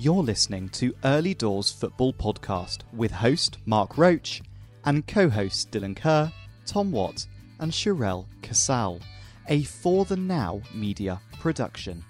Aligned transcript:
You're 0.00 0.22
listening 0.22 0.68
to 0.68 0.94
Early 1.02 1.34
Doors 1.34 1.72
Football 1.72 2.12
Podcast 2.12 2.82
with 2.92 3.10
host 3.10 3.58
Mark 3.66 3.98
Roach 3.98 4.40
and 4.84 5.04
co 5.04 5.28
hosts 5.28 5.66
Dylan 5.66 5.96
Kerr, 5.96 6.32
Tom 6.64 6.92
Watt, 6.92 7.26
and 7.58 7.72
Cherelle 7.72 8.26
Casal, 8.40 9.00
a 9.48 9.64
For 9.64 10.04
the 10.04 10.16
Now 10.16 10.62
media 10.72 11.20
production. 11.40 12.04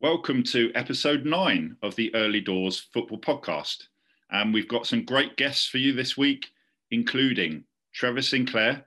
Welcome 0.00 0.42
to 0.42 0.72
episode 0.74 1.24
nine 1.24 1.76
of 1.84 1.94
the 1.94 2.12
Early 2.16 2.40
Doors 2.40 2.80
Football 2.92 3.20
Podcast. 3.20 3.84
And 4.28 4.52
we've 4.52 4.66
got 4.66 4.88
some 4.88 5.04
great 5.04 5.36
guests 5.36 5.68
for 5.68 5.78
you 5.78 5.92
this 5.92 6.16
week, 6.18 6.48
including 6.90 7.62
Trevor 7.92 8.22
Sinclair, 8.22 8.86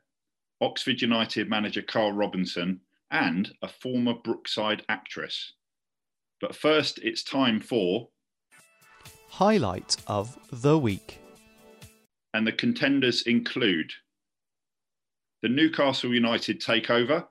Oxford 0.60 1.02
United 1.02 1.50
manager 1.50 1.82
Karl 1.82 2.12
Robinson, 2.12 2.82
and 3.10 3.54
a 3.62 3.70
former 3.70 4.16
Brookside 4.16 4.84
actress. 4.90 5.54
But 6.42 6.56
first, 6.56 6.98
it's 7.04 7.24
time 7.24 7.60
for 7.60 8.10
Highlight 9.30 9.98
of 10.08 10.38
the 10.52 10.78
Week. 10.78 11.20
And 12.34 12.48
the 12.48 12.52
contenders 12.52 13.22
include 13.22 13.92
the 15.44 15.50
Newcastle 15.50 16.14
United 16.14 16.60
takeover, 16.60 17.28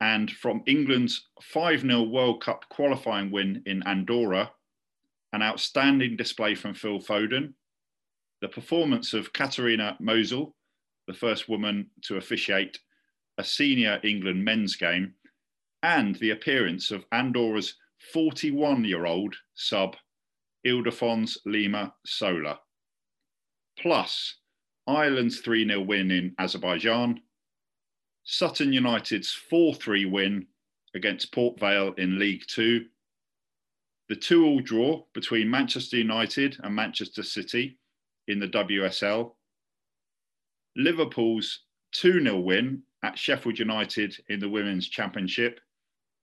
and 0.00 0.30
from 0.30 0.62
England's 0.66 1.28
5 1.40 1.80
0 1.80 2.02
World 2.02 2.42
Cup 2.42 2.68
qualifying 2.68 3.30
win 3.30 3.62
in 3.64 3.82
Andorra, 3.86 4.50
an 5.32 5.42
outstanding 5.42 6.16
display 6.16 6.54
from 6.54 6.74
Phil 6.74 6.98
Foden, 6.98 7.54
the 8.42 8.48
performance 8.48 9.14
of 9.14 9.32
Kateryna 9.32 9.98
Monzul, 10.00 10.52
the 11.06 11.14
first 11.14 11.48
woman 11.48 11.90
to 12.02 12.16
officiate 12.16 12.78
a 13.38 13.44
senior 13.44 13.98
England 14.02 14.44
men's 14.44 14.76
game, 14.76 15.14
and 15.82 16.16
the 16.16 16.30
appearance 16.30 16.90
of 16.90 17.04
Andorra's 17.12 17.74
41 18.12 18.84
year 18.84 19.06
old 19.06 19.34
sub, 19.54 19.96
Ildefons 20.66 21.36
Lima 21.44 21.94
Sola. 22.06 22.60
Plus, 23.78 24.36
Ireland's 24.86 25.40
3 25.40 25.66
0 25.66 25.80
win 25.80 26.10
in 26.10 26.34
Azerbaijan, 26.38 27.20
Sutton 28.24 28.72
United's 28.72 29.32
4 29.32 29.74
3 29.74 30.06
win 30.06 30.46
against 30.94 31.32
Port 31.32 31.58
Vale 31.58 31.94
in 31.98 32.18
League 32.18 32.44
Two, 32.46 32.86
the 34.08 34.16
2 34.16 34.44
all 34.44 34.60
draw 34.60 35.02
between 35.14 35.50
Manchester 35.50 35.96
United 35.96 36.58
and 36.62 36.74
Manchester 36.74 37.22
City 37.22 37.78
in 38.28 38.38
the 38.38 38.48
WSL, 38.48 39.32
Liverpool's 40.76 41.60
2 41.92 42.22
0 42.22 42.38
win 42.40 42.82
at 43.02 43.18
Sheffield 43.18 43.58
United 43.58 44.16
in 44.28 44.38
the 44.38 44.48
Women's 44.48 44.88
Championship, 44.88 45.60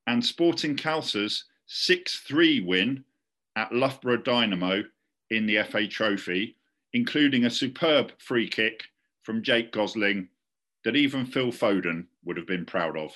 and 0.09 0.25
Sporting 0.25 0.75
Khalsa's 0.75 1.45
6 1.67 2.21
3 2.27 2.61
win 2.61 3.03
at 3.55 3.71
Loughborough 3.71 4.17
Dynamo 4.17 4.83
in 5.29 5.45
the 5.45 5.61
FA 5.61 5.88
Trophy, 5.88 6.55
including 6.93 7.45
a 7.45 7.49
superb 7.49 8.11
free 8.17 8.49
kick 8.49 8.85
from 9.21 9.43
Jake 9.43 9.71
Gosling 9.71 10.27
that 10.83 10.95
even 10.95 11.27
Phil 11.27 11.51
Foden 11.51 12.07
would 12.25 12.38
have 12.38 12.47
been 12.47 12.66
proud 12.66 12.97
of. 12.97 13.11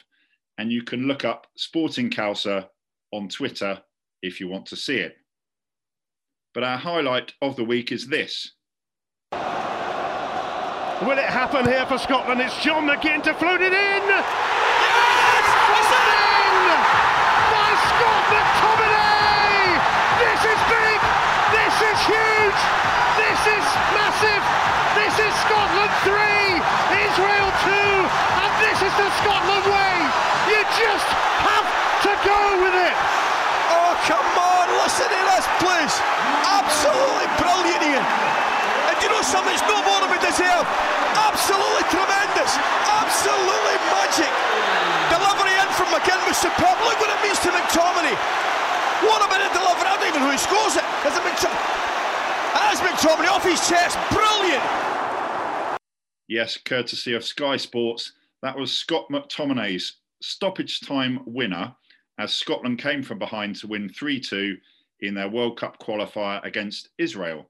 And 0.60 0.72
you 0.72 0.84
can 0.84 1.08
look 1.08 1.26
up 1.26 1.48
Sporting 1.58 2.12
Khalsa 2.12 2.68
on 3.12 3.28
Twitter 3.28 3.82
if 4.22 4.40
you 4.40 4.48
want 4.48 4.68
to 4.68 4.76
see 4.76 4.98
it. 4.98 5.16
But 6.54 6.64
our 6.64 6.78
highlight 6.78 7.34
of 7.42 7.56
the 7.56 7.64
week 7.64 7.92
is 7.92 8.06
this. 8.06 8.52
Will 9.32 9.40
it 11.18 11.26
happen 11.26 11.66
here 11.66 11.88
for 11.88 11.98
Scotland? 11.98 12.40
It's 12.40 12.64
John 12.64 12.88
McGinn 12.88 13.24
to 13.24 13.34
float 13.34 13.62
it 13.62 13.74
in. 13.74 14.73
Scott 18.04 18.28
McTominay! 18.36 19.80
This 20.20 20.42
is 20.44 20.60
big! 20.68 21.00
This 21.56 21.76
is 21.88 21.98
huge! 22.04 22.60
This 23.16 23.42
is 23.48 23.66
massive! 23.96 24.44
This 24.92 25.16
is 25.24 25.32
Scotland 25.48 25.94
3, 26.04 26.12
Israel 27.00 27.50
2, 27.64 27.72
and 28.44 28.52
this 28.60 28.76
is 28.84 28.92
the 29.00 29.08
Scotland 29.24 29.64
way! 29.72 29.96
You 30.52 30.60
just 30.76 31.10
have 31.48 31.68
to 32.04 32.12
go 32.28 32.40
with 32.60 32.76
it! 32.76 32.96
Oh, 33.72 33.96
come 34.04 34.28
on, 34.36 34.68
listen 34.84 35.08
to 35.08 35.22
this, 35.32 35.48
please. 35.64 35.96
Absolutely 36.44 37.28
brilliant, 37.40 37.88
Ian. 37.88 38.04
And 38.04 39.00
you 39.00 39.16
know 39.16 39.24
something, 39.24 39.56
it's 39.56 39.64
no 39.64 39.80
more 39.80 40.04
than 40.04 40.12
we 40.12 40.20
deserve. 40.20 40.68
Absolutely 41.24 41.88
tremendous. 41.88 42.52
Absolutely 43.00 43.80
magic. 43.96 44.34
Delivery 45.08 45.53
from 45.74 45.88
McGinn 45.90 46.22
was 46.28 46.38
superb. 46.38 46.78
Look 46.86 47.00
what 47.02 47.10
it 47.10 47.22
means 47.26 47.40
to 47.42 47.50
McTominay. 47.50 48.16
What 49.04 49.20
a 49.26 49.30
minute 49.30 49.52
delivery. 49.54 49.88
I 49.90 49.98
don't 50.00 50.10
even 50.10 50.22
know 50.22 50.32
who 50.32 50.38
scores 50.38 50.78
it. 50.78 50.86
Is 51.06 51.14
it 51.18 51.24
McTominay? 51.26 51.84
That 52.54 52.70
is 52.74 52.80
McTominay 52.80 53.30
off 53.30 53.44
his 53.44 53.60
chest. 53.68 53.98
Brilliant. 54.12 54.64
Yes, 56.28 56.58
courtesy 56.58 57.14
of 57.14 57.24
Sky 57.24 57.58
Sports, 57.58 58.14
that 58.42 58.58
was 58.58 58.72
Scott 58.72 59.08
McTominay's 59.12 59.98
stoppage 60.22 60.80
time 60.80 61.20
winner 61.26 61.76
as 62.18 62.34
Scotland 62.34 62.80
came 62.80 63.04
from 63.04 63.20
behind 63.20 63.56
to 63.58 63.68
win 63.68 63.90
3 63.90 64.20
2 64.20 64.56
in 65.02 65.14
their 65.14 65.30
World 65.30 65.58
Cup 65.58 65.80
qualifier 65.80 66.44
against 66.46 66.90
Israel. 66.98 67.50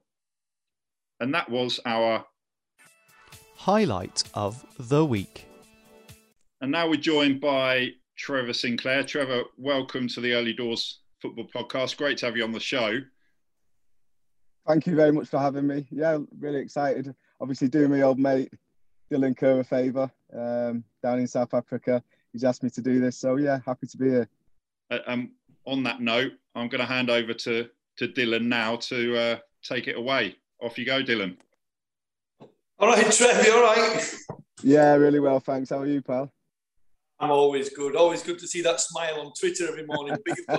And 1.20 1.32
that 1.34 1.48
was 1.48 1.78
our 1.86 2.24
Highlight 3.56 4.24
of 4.34 4.64
the 4.78 5.04
Week. 5.04 5.46
And 6.60 6.72
now 6.72 6.88
we're 6.88 6.96
joined 6.96 7.40
by 7.40 7.90
Trevor 8.16 8.52
Sinclair. 8.52 9.02
Trevor, 9.04 9.42
welcome 9.58 10.08
to 10.08 10.20
the 10.20 10.32
Early 10.32 10.52
Doors 10.52 11.00
Football 11.20 11.48
Podcast. 11.54 11.96
Great 11.96 12.18
to 12.18 12.26
have 12.26 12.36
you 12.36 12.44
on 12.44 12.52
the 12.52 12.60
show. 12.60 13.00
Thank 14.66 14.86
you 14.86 14.94
very 14.94 15.12
much 15.12 15.28
for 15.28 15.38
having 15.38 15.66
me. 15.66 15.86
Yeah, 15.90 16.18
really 16.38 16.60
excited. 16.60 17.14
Obviously, 17.40 17.68
doing 17.68 17.90
my 17.90 18.02
old 18.02 18.18
mate 18.18 18.52
Dylan 19.12 19.36
Kerr 19.36 19.60
a 19.60 19.64
favour 19.64 20.10
um, 20.32 20.84
down 21.02 21.18
in 21.18 21.26
South 21.26 21.54
Africa. 21.54 22.02
He's 22.32 22.44
asked 22.44 22.62
me 22.62 22.70
to 22.70 22.80
do 22.80 23.00
this, 23.00 23.16
so 23.16 23.36
yeah, 23.36 23.58
happy 23.66 23.86
to 23.86 23.96
be 23.96 24.10
here. 24.10 24.28
Uh, 24.90 24.98
um, 25.06 25.32
on 25.66 25.82
that 25.84 26.00
note, 26.00 26.32
I'm 26.54 26.68
going 26.68 26.80
to 26.80 26.86
hand 26.86 27.10
over 27.10 27.34
to 27.34 27.68
to 27.96 28.08
Dylan 28.08 28.46
now 28.46 28.76
to 28.76 29.16
uh, 29.16 29.38
take 29.62 29.86
it 29.86 29.96
away. 29.96 30.36
Off 30.60 30.78
you 30.78 30.84
go, 30.84 31.02
Dylan. 31.02 31.36
All 32.78 32.88
right, 32.88 33.10
Trev, 33.12 33.46
you 33.46 33.54
all 33.54 33.62
right? 33.62 34.14
Yeah, 34.62 34.94
really 34.94 35.20
well, 35.20 35.38
thanks. 35.38 35.70
How 35.70 35.78
are 35.78 35.86
you, 35.86 36.02
pal? 36.02 36.32
I'm 37.24 37.30
always 37.30 37.70
good. 37.70 37.96
Always 37.96 38.22
good 38.22 38.38
to 38.40 38.46
see 38.46 38.60
that 38.60 38.80
smile 38.80 39.18
on 39.18 39.32
Twitter 39.32 39.66
every 39.66 39.86
morning. 39.86 40.14
Big 40.26 40.36
you 40.46 40.58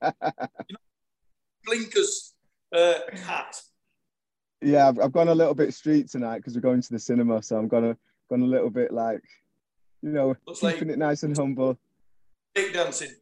know, 0.00 0.78
blinkers 1.64 2.34
uh, 2.72 2.94
hat. 3.24 3.60
Yeah, 4.62 4.88
I've, 4.88 5.00
I've 5.00 5.10
gone 5.10 5.26
a 5.26 5.34
little 5.34 5.54
bit 5.56 5.74
street 5.74 6.08
tonight 6.08 6.36
because 6.36 6.54
we're 6.54 6.60
going 6.60 6.82
to 6.82 6.92
the 6.92 7.00
cinema, 7.00 7.42
so 7.42 7.56
I'm 7.56 7.66
gonna 7.66 7.96
gone 8.30 8.42
a 8.42 8.46
little 8.46 8.70
bit 8.70 8.92
like, 8.92 9.22
you 10.02 10.10
know, 10.10 10.36
Looks 10.46 10.60
keeping 10.60 10.86
like- 10.86 10.96
it 10.96 10.98
nice 11.00 11.24
and 11.24 11.36
humble. 11.36 11.76
Big 12.54 12.72
dancing. 12.72 13.14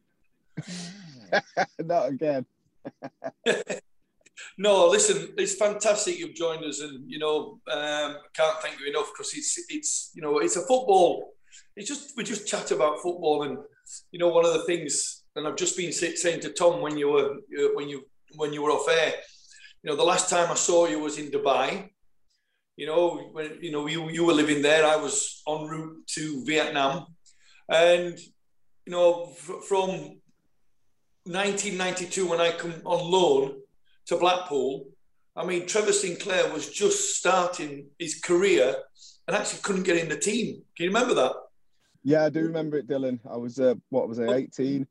Not 1.79 2.09
again. 2.09 2.45
No, 4.59 4.87
listen, 4.87 5.33
it's 5.35 5.55
fantastic 5.55 6.19
you've 6.19 6.35
joined 6.35 6.63
us, 6.63 6.79
and 6.79 7.09
you 7.09 7.17
know, 7.17 7.59
um, 7.71 8.17
can't 8.35 8.61
thank 8.61 8.79
you 8.79 8.87
enough 8.87 9.11
because 9.11 9.33
it's 9.33 9.59
it's 9.67 10.11
you 10.13 10.21
know 10.21 10.37
it's 10.37 10.55
a 10.55 10.59
football. 10.61 11.33
It's 11.77 11.87
just 11.87 12.17
we 12.17 12.23
just 12.23 12.47
chat 12.47 12.71
about 12.71 13.03
football, 13.03 13.43
and 13.43 13.59
you 14.11 14.17
know, 14.17 14.29
one 14.29 14.45
of 14.45 14.53
the 14.53 14.63
things, 14.63 15.23
and 15.35 15.47
I've 15.47 15.55
just 15.55 15.77
been 15.77 15.91
saying 15.91 16.39
to 16.41 16.49
Tom 16.49 16.81
when 16.81 16.97
you 16.97 17.09
were 17.09 17.35
uh, 17.59 17.69
when 17.75 17.87
you 17.87 18.03
when 18.35 18.51
you 18.51 18.63
were 18.63 18.71
off 18.71 18.89
air, 18.89 19.13
you 19.83 19.89
know, 19.89 19.95
the 19.95 20.03
last 20.03 20.27
time 20.27 20.51
I 20.51 20.55
saw 20.55 20.87
you 20.87 20.99
was 20.99 21.19
in 21.19 21.29
Dubai. 21.29 21.89
You 22.77 22.87
know, 22.87 23.29
when 23.31 23.59
you 23.61 23.71
know 23.71 23.85
you 23.85 24.09
you 24.09 24.25
were 24.25 24.33
living 24.33 24.63
there, 24.63 24.85
I 24.85 24.95
was 24.95 25.43
en 25.47 25.67
route 25.67 26.07
to 26.15 26.43
Vietnam, 26.45 27.05
and 27.69 28.17
you 28.87 28.91
know, 28.91 29.27
from 29.69 29.89
1992 31.25 32.27
when 32.27 32.41
I 32.41 32.51
come 32.51 32.73
on 32.85 33.11
loan 33.11 33.57
to 34.07 34.17
Blackpool. 34.17 34.87
I 35.35 35.45
mean, 35.45 35.67
Trevor 35.67 35.93
Sinclair 35.93 36.51
was 36.51 36.71
just 36.71 37.17
starting 37.19 37.89
his 37.99 38.19
career 38.19 38.75
and 39.27 39.37
actually 39.37 39.59
couldn't 39.61 39.83
get 39.83 39.97
in 39.97 40.09
the 40.09 40.17
team. 40.17 40.63
Can 40.75 40.85
you 40.85 40.89
remember 40.89 41.13
that? 41.13 41.33
Yeah, 42.07 42.23
I 42.23 42.29
do 42.29 42.39
remember 42.43 42.77
it, 42.77 42.87
Dylan. 42.87 43.19
I 43.29 43.35
was 43.35 43.59
uh, 43.59 43.75
what 43.89 44.07
was 44.07 44.17
I, 44.17 44.33
18? 44.33 44.87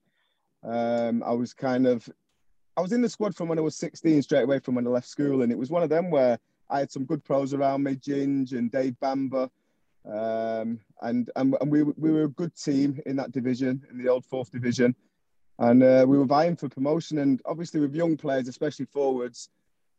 Um, 0.62 1.22
I 1.22 1.32
was 1.32 1.54
kind 1.54 1.86
of, 1.86 2.06
I 2.76 2.82
was 2.82 2.92
in 2.92 3.00
the 3.00 3.08
squad 3.08 3.34
from 3.34 3.48
when 3.48 3.58
I 3.58 3.62
was 3.62 3.74
16, 3.74 4.20
straight 4.20 4.42
away 4.42 4.58
from 4.58 4.74
when 4.74 4.86
I 4.86 4.90
left 4.90 5.08
school, 5.08 5.40
and 5.40 5.50
it 5.50 5.56
was 5.56 5.70
one 5.70 5.82
of 5.82 5.88
them 5.88 6.10
where 6.10 6.38
I 6.68 6.80
had 6.80 6.92
some 6.92 7.06
good 7.06 7.24
pros 7.24 7.54
around 7.54 7.84
me, 7.84 7.94
Ginge 7.94 8.52
and 8.52 8.70
Dave 8.70 9.00
Bamber, 9.00 9.48
um, 10.04 10.78
and 11.00 11.30
and, 11.36 11.56
and 11.58 11.72
we 11.72 11.84
we 11.84 12.12
were 12.12 12.24
a 12.24 12.28
good 12.28 12.54
team 12.54 13.00
in 13.06 13.16
that 13.16 13.32
division, 13.32 13.82
in 13.90 13.96
the 13.96 14.10
old 14.10 14.26
fourth 14.26 14.50
division, 14.50 14.94
and 15.58 15.82
uh, 15.82 16.04
we 16.06 16.18
were 16.18 16.26
vying 16.26 16.54
for 16.54 16.68
promotion. 16.68 17.16
And 17.16 17.40
obviously, 17.46 17.80
with 17.80 17.94
young 17.94 18.18
players, 18.18 18.46
especially 18.46 18.84
forwards, 18.92 19.48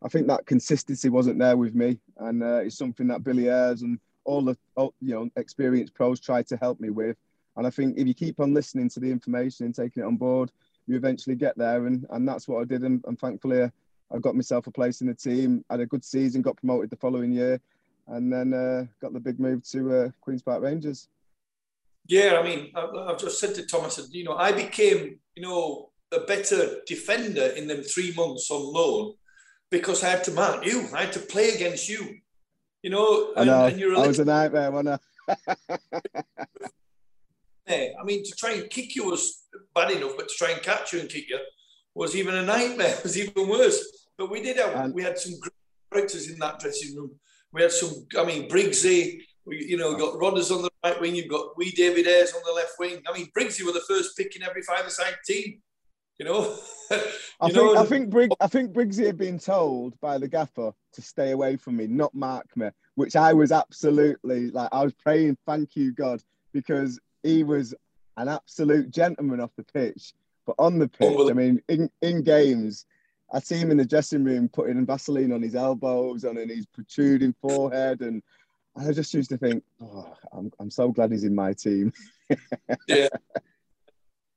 I 0.03 0.07
think 0.07 0.27
that 0.27 0.45
consistency 0.45 1.09
wasn't 1.09 1.39
there 1.39 1.57
with 1.57 1.73
me, 1.73 1.99
and 2.17 2.43
uh, 2.43 2.57
it's 2.57 2.77
something 2.77 3.07
that 3.07 3.23
Billy 3.23 3.49
Ayres 3.49 3.81
and 3.81 3.99
all 4.27 4.43
the 4.43 4.55
all, 4.75 4.93
you 5.01 5.15
know 5.15 5.29
experienced 5.37 5.95
pros 5.95 6.19
tried 6.19 6.45
to 6.47 6.57
help 6.57 6.79
me 6.79 6.91
with. 6.91 7.17
And 7.55 7.65
I 7.65 7.71
think 7.71 7.97
if 7.97 8.07
you 8.07 8.13
keep 8.13 8.39
on 8.39 8.53
listening 8.53 8.89
to 8.89 8.99
the 8.99 9.09
information 9.09 9.65
and 9.65 9.73
taking 9.73 10.03
it 10.03 10.05
on 10.05 10.17
board, 10.17 10.51
you 10.85 10.95
eventually 10.95 11.35
get 11.35 11.57
there, 11.57 11.87
and 11.87 12.05
and 12.11 12.27
that's 12.27 12.47
what 12.47 12.61
I 12.61 12.65
did, 12.65 12.83
and, 12.83 13.03
and 13.07 13.17
thankfully 13.19 13.63
I 14.13 14.19
got 14.19 14.35
myself 14.35 14.67
a 14.67 14.71
place 14.71 15.01
in 15.01 15.07
the 15.07 15.15
team. 15.15 15.65
Had 15.69 15.79
a 15.79 15.85
good 15.85 16.05
season, 16.05 16.43
got 16.43 16.57
promoted 16.57 16.91
the 16.91 16.97
following 16.97 17.31
year, 17.31 17.59
and 18.07 18.31
then 18.31 18.53
uh, 18.53 18.85
got 19.01 19.13
the 19.13 19.19
big 19.19 19.39
move 19.39 19.67
to 19.71 19.95
uh, 19.95 20.09
Queens 20.21 20.43
Park 20.43 20.61
Rangers. 20.61 21.07
Yeah, 22.07 22.37
I 22.39 22.43
mean, 22.43 22.71
I've 22.73 23.19
just 23.19 23.39
said 23.39 23.53
to 23.55 23.65
Thomas, 23.65 23.99
you 24.11 24.23
know, 24.23 24.37
I 24.37 24.53
became, 24.53 25.19
you 25.35 25.43
know, 25.43 25.89
a 26.13 26.21
better 26.21 26.77
defender 26.85 27.47
in 27.57 27.67
them 27.67 27.81
three 27.81 28.13
months 28.15 28.49
on 28.49 28.73
loan 28.73 29.15
because 29.69 30.05
I 30.05 30.09
had 30.09 30.23
to 30.25 30.31
mark 30.31 30.65
you. 30.65 30.87
I 30.93 31.01
had 31.01 31.13
to 31.13 31.19
play 31.19 31.49
against 31.49 31.89
you. 31.89 32.19
You 32.87 32.91
know, 32.91 33.33
and, 33.35 33.51
I 33.51 33.69
know. 33.69 33.87
And 33.89 33.97
I 33.97 34.07
was 34.07 34.19
a 34.19 34.23
nightmare, 34.23 34.71
wasn't 34.71 35.01
I? 35.27 35.55
I 37.67 38.03
mean, 38.05 38.23
to 38.23 38.31
try 38.31 38.53
and 38.53 38.69
kick 38.69 38.95
you 38.95 39.07
was 39.07 39.43
bad 39.75 39.91
enough, 39.91 40.13
but 40.15 40.29
to 40.29 40.33
try 40.37 40.51
and 40.51 40.61
catch 40.61 40.93
you 40.93 41.01
and 41.01 41.09
kick 41.09 41.29
you 41.29 41.37
was 41.95 42.15
even 42.15 42.35
a 42.35 42.45
nightmare. 42.45 42.95
It 42.95 43.03
was 43.03 43.17
even 43.17 43.49
worse. 43.49 44.07
But 44.17 44.31
we 44.31 44.41
did 44.41 44.55
have, 44.55 44.73
and, 44.73 44.93
we 44.93 45.03
had 45.03 45.19
some 45.19 45.37
great 45.37 45.51
characters 45.91 46.29
in 46.31 46.39
that 46.39 46.59
dressing 46.59 46.95
room. 46.95 47.11
We 47.51 47.61
had 47.61 47.73
some, 47.73 48.07
I 48.17 48.23
mean, 48.23 48.47
Briggsy, 48.47 49.19
we, 49.45 49.65
you 49.65 49.75
know, 49.75 49.97
got 49.97 50.13
Rodders 50.13 50.49
on 50.49 50.61
the 50.61 50.69
right 50.81 51.01
wing, 51.01 51.13
you've 51.13 51.27
got 51.27 51.57
wee 51.57 51.71
David 51.71 52.07
Eyres 52.07 52.31
on 52.33 52.41
the 52.45 52.53
left 52.53 52.75
wing. 52.79 53.01
I 53.05 53.11
mean, 53.11 53.27
Briggsy 53.37 53.65
were 53.65 53.73
the 53.73 53.83
first 53.85 54.15
pick 54.15 54.33
in 54.37 54.43
every 54.43 54.61
five-a-side 54.61 55.17
team. 55.25 55.61
You 56.19 56.25
know, 56.25 56.57
I 57.41 57.49
think 57.49 57.77
I 57.77 57.85
think 57.85 58.09
Brig, 58.09 58.31
I 58.39 58.47
think 58.47 58.71
Briggsy 58.73 59.05
had 59.05 59.17
been 59.17 59.37
told 59.37 59.99
by 59.99 60.17
the 60.17 60.27
gaffer 60.27 60.73
to 60.93 61.01
stay 61.01 61.31
away 61.31 61.57
from 61.57 61.77
me, 61.77 61.87
not 61.87 62.13
mark 62.15 62.47
me, 62.55 62.69
which 62.95 63.15
I 63.15 63.33
was 63.33 63.51
absolutely 63.51 64.51
like 64.51 64.69
I 64.71 64.83
was 64.83 64.93
praying, 64.93 65.37
thank 65.45 65.75
you 65.75 65.93
God, 65.93 66.21
because 66.53 66.99
he 67.23 67.43
was 67.43 67.75
an 68.17 68.27
absolute 68.27 68.89
gentleman 68.91 69.39
off 69.39 69.51
the 69.55 69.63
pitch. 69.63 70.13
But 70.45 70.55
on 70.59 70.79
the 70.79 70.87
pitch, 70.87 71.17
I 71.29 71.33
mean, 71.33 71.61
in, 71.67 71.89
in 72.01 72.23
games, 72.23 72.85
I 73.31 73.39
see 73.39 73.57
him 73.57 73.69
in 73.69 73.77
the 73.77 73.85
dressing 73.85 74.23
room 74.23 74.47
putting 74.47 74.85
Vaseline 74.85 75.33
on 75.33 75.41
his 75.41 75.55
elbows, 75.55 76.23
and 76.23 76.39
on 76.39 76.49
his 76.49 76.65
protruding 76.65 77.35
forehead, 77.41 78.01
and 78.01 78.23
I 78.77 78.91
just 78.93 79.13
used 79.13 79.29
to 79.31 79.37
think, 79.37 79.63
oh, 79.81 80.15
I'm, 80.31 80.51
I'm 80.59 80.71
so 80.71 80.89
glad 80.89 81.11
he's 81.11 81.25
in 81.25 81.35
my 81.35 81.53
team. 81.53 81.91
yeah. 82.87 83.09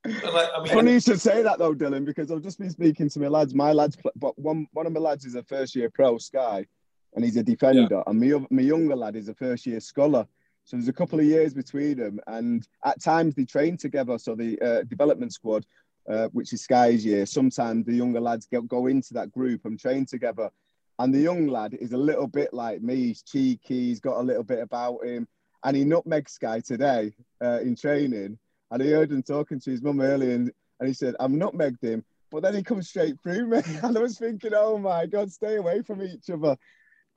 Like, 0.03 0.49
I 0.55 0.63
mean, 0.63 0.73
Funny 0.73 0.93
you 0.93 0.99
should 0.99 1.21
say 1.21 1.43
that 1.43 1.59
though, 1.59 1.75
Dylan, 1.75 2.05
because 2.05 2.31
I've 2.31 2.41
just 2.41 2.57
been 2.57 2.71
speaking 2.71 3.09
to 3.09 3.19
my 3.19 3.27
lads. 3.27 3.53
My 3.53 3.71
lads, 3.71 3.97
but 4.15 4.37
one 4.39 4.67
one 4.73 4.87
of 4.87 4.93
my 4.93 4.99
lads 4.99 5.25
is 5.25 5.35
a 5.35 5.43
first 5.43 5.75
year 5.75 5.91
pro, 5.91 6.17
Sky, 6.17 6.65
and 7.13 7.23
he's 7.23 7.37
a 7.37 7.43
defender, 7.43 7.87
yeah. 7.91 8.03
and 8.07 8.19
my 8.19 8.45
my 8.49 8.61
younger 8.63 8.95
lad 8.95 9.15
is 9.15 9.29
a 9.29 9.35
first 9.35 9.65
year 9.65 9.79
scholar. 9.79 10.25
So 10.65 10.77
there's 10.77 10.87
a 10.87 10.93
couple 10.93 11.19
of 11.19 11.25
years 11.25 11.53
between 11.53 11.97
them, 11.97 12.19
and 12.27 12.67
at 12.83 13.01
times 13.01 13.35
they 13.35 13.45
train 13.45 13.77
together. 13.77 14.17
So 14.17 14.33
the 14.33 14.59
uh, 14.59 14.83
development 14.83 15.33
squad, 15.33 15.65
uh, 16.09 16.29
which 16.29 16.51
is 16.53 16.63
Sky's 16.63 17.05
year, 17.05 17.27
sometimes 17.27 17.85
the 17.85 17.93
younger 17.93 18.21
lads 18.21 18.47
get, 18.47 18.67
go 18.67 18.87
into 18.87 19.13
that 19.13 19.31
group 19.31 19.65
and 19.65 19.79
train 19.79 20.05
together. 20.05 20.49
And 20.97 21.13
the 21.13 21.19
young 21.19 21.47
lad 21.47 21.73
is 21.75 21.93
a 21.93 21.97
little 21.97 22.27
bit 22.27 22.53
like 22.53 22.81
me. 22.81 22.95
He's 22.95 23.23
cheeky. 23.23 23.87
He's 23.87 23.99
got 23.99 24.17
a 24.17 24.23
little 24.23 24.43
bit 24.43 24.59
about 24.59 25.05
him, 25.05 25.27
and 25.63 25.77
he 25.77 25.83
nutmegged 25.83 26.29
Sky 26.29 26.59
today 26.59 27.13
uh, 27.43 27.59
in 27.61 27.75
training 27.75 28.39
and 28.71 28.81
he 28.81 28.89
heard 28.89 29.11
him 29.11 29.21
talking 29.21 29.59
to 29.59 29.71
his 29.71 29.81
mum 29.81 30.01
earlier, 30.01 30.31
and, 30.31 30.51
and 30.79 30.87
he 30.87 30.93
said, 30.93 31.15
"I'm 31.19 31.37
not 31.37 31.53
megged 31.53 31.83
him." 31.83 32.03
But 32.31 32.43
then 32.43 32.55
he 32.55 32.63
comes 32.63 32.89
straight 32.89 33.19
through 33.21 33.47
me, 33.47 33.61
and 33.83 33.97
I 33.97 34.01
was 34.01 34.17
thinking, 34.17 34.53
"Oh 34.55 34.77
my 34.77 35.05
God, 35.05 35.31
stay 35.31 35.57
away 35.57 35.81
from 35.81 36.01
each 36.01 36.29
other." 36.29 36.57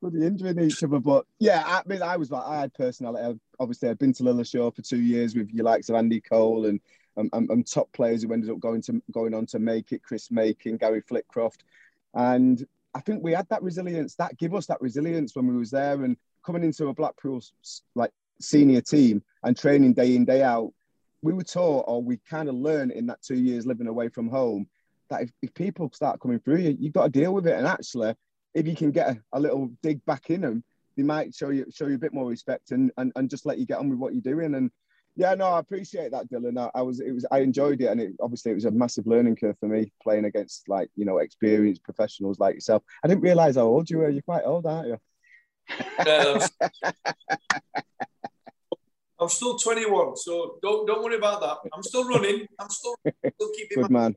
Bloody 0.01 0.25
injuring 0.25 0.59
each 0.59 0.83
other, 0.83 0.99
but 0.99 1.25
yeah, 1.39 1.63
I 1.65 1.81
mean, 1.87 2.01
I 2.01 2.17
was 2.17 2.29
like, 2.29 2.43
I 2.45 2.59
had 2.59 2.73
personality. 2.73 3.39
Obviously, 3.59 3.87
I'd 3.87 3.97
been 3.97 4.11
to 4.13 4.23
Lilleshall 4.23 4.75
for 4.75 4.81
two 4.81 4.99
years 4.99 5.35
with 5.35 5.49
your 5.51 5.63
likes 5.63 5.87
of 5.87 5.95
Andy 5.95 6.19
Cole 6.19 6.65
and 6.65 6.81
and, 7.15 7.29
and 7.33 7.65
top 7.65 7.91
players 7.93 8.23
who 8.23 8.33
ended 8.33 8.49
up 8.49 8.59
going 8.59 8.81
to 8.83 9.01
going 9.13 9.33
on 9.33 9.45
to 9.47 9.59
make 9.59 9.93
it, 9.93 10.03
Chris 10.03 10.29
Makin, 10.29 10.75
Gary 10.75 11.01
Flitcroft, 11.01 11.63
and 12.13 12.67
I 12.93 12.99
think 12.99 13.23
we 13.23 13.31
had 13.31 13.47
that 13.49 13.63
resilience. 13.63 14.15
That 14.15 14.37
give 14.37 14.53
us 14.53 14.65
that 14.67 14.81
resilience 14.81 15.35
when 15.35 15.47
we 15.47 15.55
was 15.55 15.71
there 15.71 16.03
and 16.03 16.17
coming 16.45 16.63
into 16.63 16.87
a 16.87 16.93
Blackpool 16.93 17.41
like 17.95 18.11
senior 18.41 18.81
team 18.81 19.23
and 19.43 19.57
training 19.57 19.93
day 19.93 20.15
in 20.15 20.25
day 20.25 20.43
out 20.43 20.73
we 21.21 21.33
were 21.33 21.43
taught 21.43 21.85
or 21.87 22.01
we 22.01 22.19
kind 22.29 22.49
of 22.49 22.55
learned 22.55 22.91
in 22.91 23.07
that 23.07 23.21
two 23.21 23.35
years 23.35 23.65
living 23.65 23.87
away 23.87 24.09
from 24.09 24.29
home 24.29 24.67
that 25.09 25.23
if, 25.23 25.31
if 25.41 25.53
people 25.53 25.89
start 25.93 26.19
coming 26.19 26.39
through 26.39 26.57
you, 26.57 26.75
you've 26.79 26.93
got 26.93 27.05
to 27.05 27.09
deal 27.09 27.33
with 27.33 27.47
it. 27.47 27.55
And 27.55 27.67
actually, 27.67 28.15
if 28.53 28.67
you 28.67 28.75
can 28.75 28.91
get 28.91 29.09
a, 29.09 29.21
a, 29.33 29.39
little 29.39 29.69
dig 29.83 30.03
back 30.05 30.29
in 30.29 30.41
them, 30.41 30.63
they 30.95 31.03
might 31.03 31.35
show 31.35 31.49
you 31.49 31.65
show 31.71 31.87
you 31.87 31.95
a 31.95 31.99
bit 31.99 32.13
more 32.13 32.27
respect 32.27 32.71
and, 32.71 32.91
and, 32.97 33.11
and 33.15 33.29
just 33.29 33.45
let 33.45 33.57
you 33.57 33.65
get 33.65 33.79
on 33.79 33.89
with 33.89 33.99
what 33.99 34.13
you're 34.13 34.21
doing. 34.21 34.55
And 34.55 34.71
yeah, 35.17 35.33
no, 35.33 35.45
I 35.45 35.59
appreciate 35.59 36.11
that, 36.11 36.29
Dylan. 36.29 36.57
I, 36.57 36.69
I 36.77 36.81
was 36.81 36.99
it 36.99 37.11
was 37.11 37.25
I 37.31 37.39
enjoyed 37.39 37.81
it, 37.81 37.87
and 37.87 38.01
it, 38.01 38.13
obviously 38.21 38.51
it 38.51 38.55
was 38.55 38.65
a 38.65 38.71
massive 38.71 39.07
learning 39.07 39.35
curve 39.35 39.57
for 39.59 39.67
me 39.67 39.91
playing 40.01 40.25
against 40.25 40.67
like 40.67 40.89
you 40.95 41.05
know 41.05 41.19
experienced 41.19 41.83
professionals 41.83 42.39
like 42.39 42.55
yourself. 42.55 42.83
I 43.03 43.07
didn't 43.07 43.23
realize 43.23 43.55
how 43.55 43.63
old 43.63 43.89
you 43.89 43.99
were. 43.99 44.09
You're 44.09 44.21
quite 44.21 44.43
old, 44.45 44.65
aren't 44.65 44.87
you? 44.87 44.97
I'm 49.19 49.29
still 49.29 49.57
21, 49.57 50.17
so 50.17 50.57
don't 50.61 50.85
don't 50.85 51.03
worry 51.03 51.15
about 51.15 51.41
that. 51.41 51.57
I'm 51.73 51.83
still 51.83 52.07
running. 52.07 52.45
I'm 52.59 52.69
still, 52.69 52.95
still 53.05 53.51
keeping 53.55 53.83
Good 53.83 53.91
man. 53.91 54.15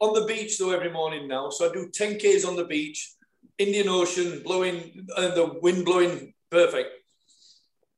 on 0.00 0.12
the 0.14 0.26
beach 0.26 0.58
though 0.58 0.72
every 0.72 0.90
morning 0.90 1.28
now. 1.28 1.50
So 1.50 1.70
I 1.70 1.72
do 1.72 1.88
10k's 1.88 2.44
on 2.44 2.56
the 2.56 2.64
beach, 2.64 3.12
Indian 3.58 3.88
Ocean 3.88 4.42
blowing, 4.44 5.06
and 5.16 5.32
uh, 5.32 5.34
the 5.34 5.58
wind 5.62 5.84
blowing 5.84 6.34
perfect. 6.50 6.90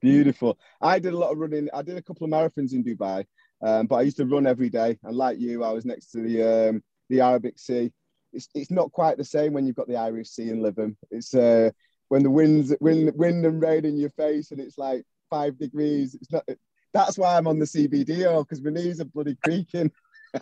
Beautiful. 0.00 0.58
I 0.80 0.98
did 0.98 1.12
a 1.12 1.18
lot 1.18 1.32
of 1.32 1.38
running. 1.38 1.68
I 1.74 1.82
did 1.82 1.96
a 1.96 2.02
couple 2.02 2.24
of 2.24 2.30
marathons 2.30 2.72
in 2.72 2.84
Dubai, 2.84 3.24
um, 3.62 3.86
but 3.86 3.96
I 3.96 4.02
used 4.02 4.18
to 4.18 4.26
run 4.26 4.46
every 4.46 4.68
day. 4.68 4.98
And 5.02 5.16
like 5.16 5.38
you, 5.40 5.64
I 5.64 5.72
was 5.72 5.84
next 5.84 6.10
to 6.12 6.20
the 6.20 6.68
um, 6.70 6.82
the 7.08 7.20
Arabic 7.20 7.58
Sea. 7.58 7.90
It's, 8.32 8.48
it's 8.54 8.70
not 8.70 8.92
quite 8.92 9.16
the 9.16 9.24
same 9.24 9.54
when 9.54 9.66
you've 9.66 9.76
got 9.76 9.88
the 9.88 9.96
Irish 9.96 10.28
Sea 10.28 10.50
in 10.50 10.60
Lytham. 10.60 10.96
It's 11.10 11.34
uh, 11.34 11.70
when 12.08 12.22
the 12.22 12.30
winds 12.30 12.74
wind 12.80 13.10
wind 13.16 13.44
and 13.44 13.60
rain 13.60 13.84
in 13.84 13.96
your 13.96 14.10
face, 14.10 14.50
and 14.50 14.60
it's 14.60 14.78
like 14.78 15.04
five 15.30 15.58
degrees. 15.58 16.14
It's 16.14 16.30
not. 16.30 16.44
That's 16.94 17.18
why 17.18 17.36
I'm 17.36 17.46
on 17.46 17.58
the 17.58 17.66
CBD 17.66 18.26
oil 18.26 18.38
oh, 18.38 18.44
because 18.44 18.62
my 18.62 18.70
knees 18.70 19.00
are 19.00 19.04
bloody 19.04 19.36
creaking. 19.42 19.90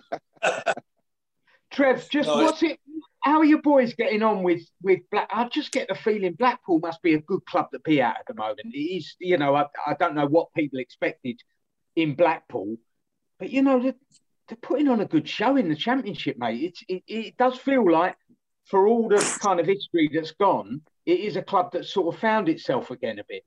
Trev, 1.73 2.09
just 2.09 2.29
no, 2.29 2.37
what's 2.37 2.63
it? 2.63 2.79
How 3.23 3.39
are 3.39 3.45
your 3.45 3.61
boys 3.61 3.95
getting 3.95 4.23
on 4.23 4.43
with 4.43 4.63
with 4.83 5.01
Black? 5.11 5.29
I 5.33 5.49
just 5.49 5.73
get 5.73 5.89
the 5.89 5.95
feeling 5.95 6.35
Blackpool 6.35 6.79
must 6.79 7.03
be 7.03 7.15
a 7.15 7.21
good 7.21 7.45
club 7.47 7.71
to 7.73 7.81
be 7.81 8.01
at 8.01 8.19
at 8.21 8.27
the 8.29 8.35
moment. 8.35 8.73
It 8.73 8.79
is, 8.79 9.17
you 9.19 9.37
know, 9.37 9.57
I, 9.57 9.67
I 9.85 9.95
don't 9.95 10.15
know 10.15 10.27
what 10.27 10.53
people 10.55 10.79
expected 10.79 11.41
in 11.97 12.15
Blackpool, 12.15 12.77
but 13.39 13.51
you 13.51 13.63
know 13.63 13.83
they're, 13.83 13.95
they're 14.49 14.59
putting 14.63 14.89
on 14.89 15.01
a 15.01 15.07
good 15.07 15.29
show 15.29 15.57
in 15.57 15.69
the 15.69 15.75
Championship, 15.75 16.39
mate. 16.39 16.63
It's 16.63 16.83
it, 16.89 17.03
it 17.09 17.37
does 17.37 17.59
feel 17.59 17.91
like 17.91 18.17
for 18.67 18.87
all 18.87 19.09
the 19.09 19.39
kind 19.43 19.61
of 19.61 19.67
history 19.67 20.09
that's 20.13 20.33
gone, 20.33 20.83
it 21.05 21.21
is 21.21 21.37
a 21.37 21.43
club 21.43 21.73
that 21.73 21.85
sort 21.85 22.15
of 22.15 22.21
found 22.21 22.49
itself 22.49 22.91
again 22.91 23.19
a 23.19 23.25
bit. 23.29 23.45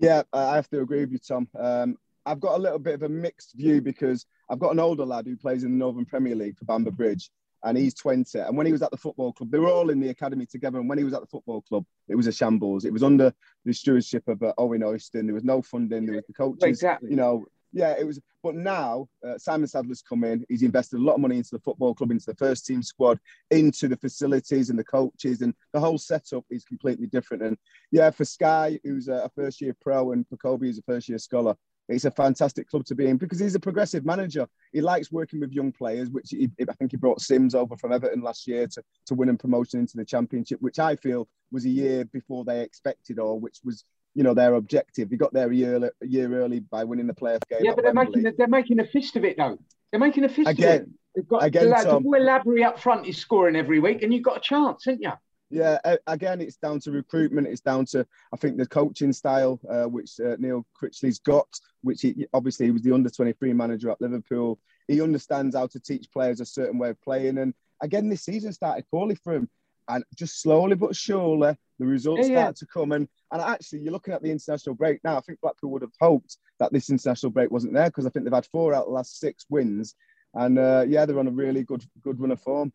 Yeah, 0.00 0.22
I 0.32 0.54
have 0.54 0.68
to 0.70 0.80
agree 0.80 1.00
with 1.00 1.12
you, 1.12 1.18
Tom. 1.18 1.48
Um, 1.58 1.96
I've 2.24 2.40
got 2.40 2.56
a 2.56 2.62
little 2.62 2.78
bit 2.78 2.94
of 2.94 3.02
a 3.02 3.08
mixed 3.08 3.54
view 3.56 3.80
because 3.80 4.26
I've 4.50 4.58
got 4.58 4.72
an 4.72 4.80
older 4.80 5.04
lad 5.04 5.26
who 5.26 5.36
plays 5.36 5.64
in 5.64 5.72
the 5.72 5.78
Northern 5.78 6.04
Premier 6.04 6.34
League 6.34 6.58
for 6.58 6.66
Bamber 6.66 6.90
Bridge, 6.90 7.30
and 7.64 7.76
he's 7.76 7.94
20. 7.94 8.38
And 8.38 8.56
when 8.56 8.66
he 8.66 8.72
was 8.72 8.82
at 8.82 8.90
the 8.90 8.96
football 8.96 9.32
club, 9.32 9.50
they 9.50 9.58
were 9.58 9.70
all 9.70 9.90
in 9.90 10.00
the 10.00 10.10
academy 10.10 10.46
together. 10.46 10.78
And 10.78 10.88
when 10.88 10.98
he 10.98 11.04
was 11.04 11.14
at 11.14 11.20
the 11.20 11.26
football 11.26 11.62
club, 11.62 11.84
it 12.08 12.14
was 12.14 12.26
a 12.26 12.32
shambles. 12.32 12.84
It 12.84 12.92
was 12.92 13.02
under 13.02 13.32
the 13.64 13.72
stewardship 13.72 14.28
of 14.28 14.42
uh, 14.42 14.52
Owen 14.58 14.82
Oyston. 14.82 15.24
There 15.24 15.34
was 15.34 15.44
no 15.44 15.62
funding. 15.62 16.06
There 16.06 16.16
was 16.16 16.26
the 16.26 16.34
coaches. 16.34 16.62
Exactly. 16.62 17.10
You 17.10 17.16
know, 17.16 17.46
yeah, 17.72 17.94
it 17.98 18.06
was. 18.06 18.20
But 18.42 18.54
now 18.54 19.08
uh, 19.26 19.36
Simon 19.36 19.66
Sadler's 19.66 20.02
come 20.02 20.24
in. 20.24 20.44
He's 20.48 20.62
invested 20.62 20.98
a 20.98 21.02
lot 21.02 21.14
of 21.14 21.20
money 21.20 21.36
into 21.36 21.50
the 21.52 21.60
football 21.60 21.94
club, 21.94 22.10
into 22.10 22.26
the 22.26 22.36
first 22.36 22.66
team 22.66 22.82
squad, 22.82 23.18
into 23.50 23.88
the 23.88 23.96
facilities 23.96 24.70
and 24.70 24.78
the 24.78 24.84
coaches, 24.84 25.42
and 25.42 25.54
the 25.72 25.80
whole 25.80 25.98
setup 25.98 26.44
is 26.50 26.64
completely 26.64 27.06
different. 27.06 27.42
And 27.42 27.56
yeah, 27.90 28.10
for 28.10 28.24
Sky, 28.24 28.78
who's 28.84 29.08
a 29.08 29.30
first 29.34 29.60
year 29.60 29.76
pro, 29.80 30.12
and 30.12 30.26
for 30.28 30.36
Kobe, 30.36 30.66
who's 30.66 30.78
a 30.78 30.82
first 30.82 31.08
year 31.08 31.18
scholar, 31.18 31.56
it's 31.88 32.04
a 32.04 32.10
fantastic 32.10 32.68
club 32.68 32.84
to 32.84 32.94
be 32.94 33.06
in 33.06 33.16
because 33.16 33.38
he's 33.38 33.54
a 33.54 33.60
progressive 33.60 34.04
manager. 34.04 34.46
He 34.72 34.80
likes 34.82 35.10
working 35.10 35.40
with 35.40 35.52
young 35.52 35.72
players, 35.72 36.10
which 36.10 36.30
he, 36.30 36.50
I 36.68 36.72
think 36.74 36.90
he 36.90 36.98
brought 36.98 37.20
Sims 37.20 37.54
over 37.54 37.76
from 37.76 37.92
Everton 37.92 38.20
last 38.20 38.46
year 38.46 38.66
to, 38.66 38.82
to 39.06 39.14
win 39.14 39.30
and 39.30 39.40
promotion 39.40 39.80
into 39.80 39.96
the 39.96 40.04
championship, 40.04 40.60
which 40.60 40.78
I 40.78 40.96
feel 40.96 41.28
was 41.50 41.64
a 41.64 41.70
year 41.70 42.04
before 42.04 42.44
they 42.44 42.60
expected 42.60 43.18
or 43.18 43.40
which 43.40 43.60
was 43.64 43.84
you 44.18 44.24
know 44.24 44.34
their 44.34 44.54
objective. 44.54 45.10
They 45.10 45.16
got 45.16 45.32
there 45.32 45.48
a 45.48 45.54
year 45.54 45.76
a 45.76 46.06
year 46.06 46.42
early 46.42 46.58
by 46.58 46.82
winning 46.82 47.06
the 47.06 47.14
playoff 47.14 47.48
game. 47.48 47.60
Yeah, 47.62 47.72
but 47.76 47.84
they're 47.84 47.94
making 47.94 48.26
a, 48.26 48.32
they're 48.32 48.48
making 48.48 48.80
a 48.80 48.84
fist 48.84 49.14
of 49.14 49.24
it 49.24 49.36
though. 49.36 49.56
They're 49.92 50.00
making 50.00 50.24
a 50.24 50.28
fist 50.28 50.48
again, 50.48 50.68
of 50.68 50.80
it. 50.80 50.88
They've 51.14 51.28
got 51.28 51.44
again, 51.44 51.70
the, 51.70 51.76
Tom, 51.76 52.02
the 52.02 52.10
boy 52.10 52.18
Lavery 52.18 52.64
up 52.64 52.80
front 52.80 53.06
is 53.06 53.16
scoring 53.16 53.54
every 53.54 53.78
week, 53.78 54.02
and 54.02 54.12
you've 54.12 54.24
got 54.24 54.38
a 54.38 54.40
chance, 54.40 54.86
haven't 54.86 55.02
you? 55.02 55.12
Yeah, 55.50 55.78
again, 56.08 56.40
it's 56.40 56.56
down 56.56 56.80
to 56.80 56.90
recruitment. 56.90 57.46
It's 57.46 57.60
down 57.60 57.86
to 57.86 58.04
I 58.34 58.36
think 58.36 58.56
the 58.56 58.66
coaching 58.66 59.12
style, 59.12 59.60
uh, 59.70 59.84
which 59.84 60.18
uh, 60.18 60.34
Neil 60.40 60.66
Critchley's 60.76 61.20
got, 61.20 61.46
which 61.82 62.02
he 62.02 62.26
obviously 62.34 62.66
he 62.66 62.72
was 62.72 62.82
the 62.82 62.92
under 62.92 63.10
twenty 63.10 63.34
three 63.34 63.52
manager 63.52 63.88
at 63.88 64.00
Liverpool. 64.00 64.58
He 64.88 65.00
understands 65.00 65.54
how 65.54 65.68
to 65.68 65.78
teach 65.78 66.10
players 66.12 66.40
a 66.40 66.44
certain 66.44 66.76
way 66.76 66.88
of 66.90 67.00
playing, 67.02 67.38
and 67.38 67.54
again, 67.80 68.08
this 68.08 68.24
season 68.24 68.52
started 68.52 68.84
poorly 68.90 69.14
for 69.14 69.34
him 69.34 69.48
and 69.88 70.04
just 70.16 70.40
slowly 70.42 70.74
but 70.74 70.94
surely 70.94 71.56
the 71.78 71.86
results 71.86 72.28
yeah, 72.28 72.42
start 72.42 72.56
to 72.56 72.66
come. 72.66 72.92
And 72.92 73.08
and 73.32 73.42
actually, 73.42 73.80
you're 73.80 73.92
looking 73.92 74.14
at 74.14 74.22
the 74.22 74.30
international 74.30 74.74
break 74.74 75.00
now. 75.04 75.16
I 75.16 75.20
think 75.20 75.40
Blackpool 75.40 75.70
would 75.70 75.82
have 75.82 75.92
hoped 76.00 76.36
that 76.58 76.72
this 76.72 76.90
international 76.90 77.30
break 77.30 77.50
wasn't 77.50 77.74
there 77.74 77.88
because 77.88 78.06
I 78.06 78.10
think 78.10 78.24
they've 78.24 78.32
had 78.32 78.46
four 78.46 78.74
out 78.74 78.82
of 78.82 78.88
the 78.88 78.94
last 78.94 79.18
six 79.18 79.46
wins. 79.48 79.94
and 80.34 80.58
uh, 80.58 80.84
yeah, 80.88 81.06
they're 81.06 81.18
on 81.18 81.28
a 81.28 81.32
really 81.32 81.64
good 81.64 81.84
good 82.02 82.20
run 82.20 82.32
of 82.32 82.40
form. 82.40 82.72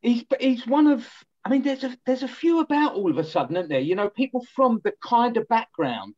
He's 0.00 0.24
he's 0.38 0.66
one 0.66 0.86
of. 0.86 1.06
I 1.44 1.50
mean, 1.50 1.62
there's 1.62 1.84
a 1.84 1.96
there's 2.06 2.22
a 2.22 2.28
few 2.28 2.60
about 2.60 2.94
all 2.94 3.10
of 3.10 3.18
a 3.18 3.24
sudden, 3.24 3.56
isn't 3.56 3.68
there? 3.68 3.80
You 3.80 3.94
know, 3.94 4.08
people 4.08 4.44
from 4.54 4.80
the 4.84 4.94
kind 5.02 5.36
of 5.36 5.48
background 5.48 6.14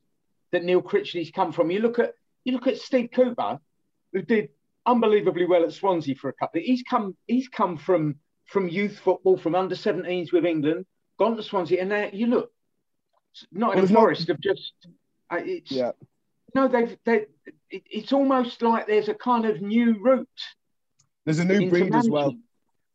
that 0.53 0.65
Neil 0.65 0.83
Critchley's 0.83 1.31
come 1.31 1.53
from. 1.53 1.71
You 1.71 1.81
look 1.81 1.99
at 1.99 2.13
you 2.45 2.53
look 2.53 2.67
at 2.67 2.79
Steve 2.79 3.11
Cooper, 3.13 3.59
who 4.13 4.23
did 4.23 4.51
unbelievably 4.87 5.47
well 5.47 5.65
at 5.65 5.73
Swansea 5.73 6.15
for 6.15 6.29
a 6.29 6.33
couple. 6.33 6.61
He's 6.61 6.83
come 6.83 7.17
he's 7.27 7.49
come 7.49 7.77
from 7.77 8.17
from 8.47 8.69
youth 8.69 8.99
football, 8.99 9.37
from 9.37 9.55
under 9.55 9.75
17s 9.75 10.33
with 10.33 10.45
England, 10.45 10.87
gone 11.19 11.37
to 11.37 11.43
Swansea, 11.43 11.81
and 11.81 11.91
now 11.91 12.09
you 12.13 12.27
look, 12.27 12.51
not 13.53 13.75
in 13.75 13.85
well, 13.85 13.89
Forest 13.89 14.31
of 14.31 14.41
just. 14.41 14.73
Uh, 15.31 15.41
it's, 15.45 15.71
yeah. 15.71 15.93
No, 16.55 16.69
they've 16.69 16.97
they. 17.05 17.27
It, 17.71 17.83
it's 17.91 18.13
almost 18.13 18.63
like 18.63 18.87
there's 18.87 19.09
a 19.09 19.15
kind 19.15 19.45
of 19.45 19.61
new 19.61 19.99
route. 20.01 20.29
There's 21.25 21.41
a 21.41 21.45
new 21.45 21.69
breed 21.69 21.95
as 21.95 22.09
well. 22.09 22.35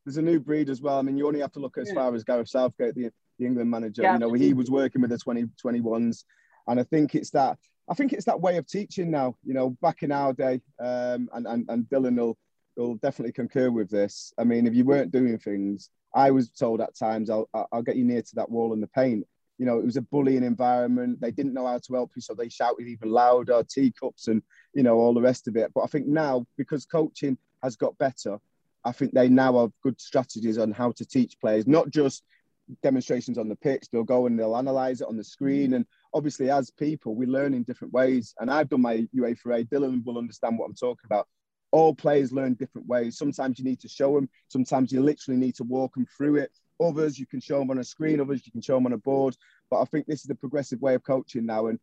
There's 0.05 0.17
a 0.17 0.21
new 0.21 0.39
breed 0.39 0.69
as 0.69 0.81
well. 0.81 0.97
I 0.97 1.01
mean, 1.01 1.17
you 1.17 1.27
only 1.27 1.41
have 1.41 1.51
to 1.53 1.59
look 1.59 1.77
as 1.77 1.89
yeah. 1.89 1.95
far 1.95 2.15
as 2.15 2.23
Gareth 2.23 2.49
Southgate, 2.49 2.95
the, 2.95 3.11
the 3.37 3.45
England 3.45 3.69
manager. 3.69 4.01
Yeah, 4.01 4.13
you 4.13 4.19
know, 4.19 4.33
he 4.33 4.53
was 4.53 4.71
working 4.71 5.01
with 5.01 5.11
the 5.11 5.17
2021s, 5.17 6.23
and 6.67 6.79
I 6.79 6.83
think 6.83 7.13
it's 7.13 7.31
that. 7.31 7.57
I 7.89 7.93
think 7.93 8.13
it's 8.13 8.25
that 8.25 8.39
way 8.39 8.57
of 8.57 8.65
teaching 8.65 9.11
now. 9.11 9.35
You 9.43 9.53
know, 9.53 9.71
back 9.81 10.01
in 10.01 10.11
our 10.11 10.33
day, 10.33 10.61
um, 10.79 11.29
and, 11.33 11.45
and 11.45 11.65
and 11.69 11.83
Dylan 11.89 12.17
will 12.17 12.37
will 12.75 12.95
definitely 12.95 13.33
concur 13.33 13.69
with 13.69 13.89
this. 13.89 14.33
I 14.37 14.43
mean, 14.43 14.67
if 14.67 14.73
you 14.73 14.85
weren't 14.85 15.11
doing 15.11 15.37
things, 15.37 15.89
I 16.13 16.31
was 16.31 16.49
told 16.49 16.81
at 16.81 16.95
times, 16.95 17.29
I'll, 17.29 17.49
I'll 17.71 17.81
get 17.81 17.95
you 17.95 18.03
near 18.03 18.21
to 18.21 18.35
that 18.35 18.49
wall 18.49 18.73
in 18.73 18.81
the 18.81 18.87
paint. 18.87 19.25
You 19.57 19.65
know, 19.65 19.77
it 19.77 19.85
was 19.85 19.97
a 19.97 20.01
bullying 20.01 20.43
environment. 20.43 21.21
They 21.21 21.31
didn't 21.31 21.53
know 21.53 21.67
how 21.67 21.77
to 21.77 21.93
help 21.93 22.11
you, 22.15 22.21
so 22.21 22.33
they 22.33 22.49
shouted 22.49 22.87
even 22.87 23.11
louder, 23.11 23.63
teacups, 23.63 24.27
and 24.27 24.41
you 24.73 24.81
know 24.81 24.97
all 24.97 25.13
the 25.13 25.21
rest 25.21 25.47
of 25.47 25.55
it. 25.55 25.71
But 25.73 25.81
I 25.81 25.87
think 25.87 26.07
now, 26.07 26.47
because 26.57 26.85
coaching 26.85 27.37
has 27.61 27.75
got 27.75 27.97
better, 27.99 28.39
I 28.83 28.91
think 28.91 29.13
they 29.13 29.29
now 29.29 29.59
have 29.59 29.71
good 29.83 30.01
strategies 30.01 30.57
on 30.57 30.71
how 30.71 30.91
to 30.93 31.05
teach 31.05 31.39
players, 31.39 31.67
not 31.67 31.91
just 31.91 32.23
demonstrations 32.81 33.37
on 33.37 33.49
the 33.49 33.55
pitch. 33.55 33.85
They'll 33.91 34.03
go 34.03 34.25
and 34.25 34.39
they'll 34.39 34.57
analyze 34.57 35.01
it 35.01 35.07
on 35.07 35.17
the 35.17 35.23
screen. 35.23 35.71
Mm. 35.71 35.75
And 35.77 35.85
obviously, 36.13 36.49
as 36.49 36.71
people, 36.71 37.15
we 37.15 37.25
learn 37.25 37.53
in 37.53 37.63
different 37.63 37.93
ways. 37.93 38.33
And 38.39 38.49
I've 38.49 38.69
done 38.69 38.81
my 38.81 39.07
UEFA. 39.15 39.61
A. 39.61 39.63
Dylan 39.63 40.03
will 40.03 40.17
understand 40.17 40.57
what 40.57 40.65
I'm 40.65 40.75
talking 40.75 41.05
about 41.05 41.27
all 41.71 41.95
players 41.95 42.31
learn 42.31 42.53
different 42.53 42.87
ways. 42.87 43.17
Sometimes 43.17 43.57
you 43.57 43.65
need 43.65 43.79
to 43.79 43.87
show 43.87 44.13
them. 44.15 44.29
Sometimes 44.49 44.91
you 44.91 45.01
literally 45.01 45.39
need 45.39 45.55
to 45.55 45.63
walk 45.63 45.95
them 45.95 46.05
through 46.17 46.35
it. 46.35 46.51
Others 46.81 47.19
you 47.19 47.25
can 47.25 47.39
show 47.39 47.59
them 47.59 47.71
on 47.71 47.79
a 47.79 47.83
screen. 47.83 48.19
Others 48.19 48.41
you 48.45 48.51
can 48.51 48.61
show 48.61 48.75
them 48.75 48.85
on 48.85 48.93
a 48.93 48.97
board. 48.97 49.35
But 49.69 49.81
I 49.81 49.85
think 49.85 50.05
this 50.05 50.21
is 50.21 50.27
the 50.27 50.35
progressive 50.35 50.81
way 50.81 50.95
of 50.95 51.03
coaching 51.03 51.45
now, 51.45 51.67
and 51.67 51.79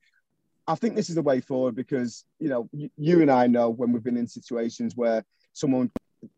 I 0.66 0.74
think 0.74 0.94
this 0.94 1.08
is 1.08 1.14
the 1.14 1.22
way 1.22 1.40
forward 1.40 1.74
because 1.74 2.24
you 2.38 2.48
know 2.48 2.68
you 2.96 3.22
and 3.22 3.30
I 3.30 3.46
know 3.46 3.70
when 3.70 3.92
we've 3.92 4.04
been 4.04 4.18
in 4.18 4.26
situations 4.26 4.94
where 4.96 5.24
someone, 5.54 5.90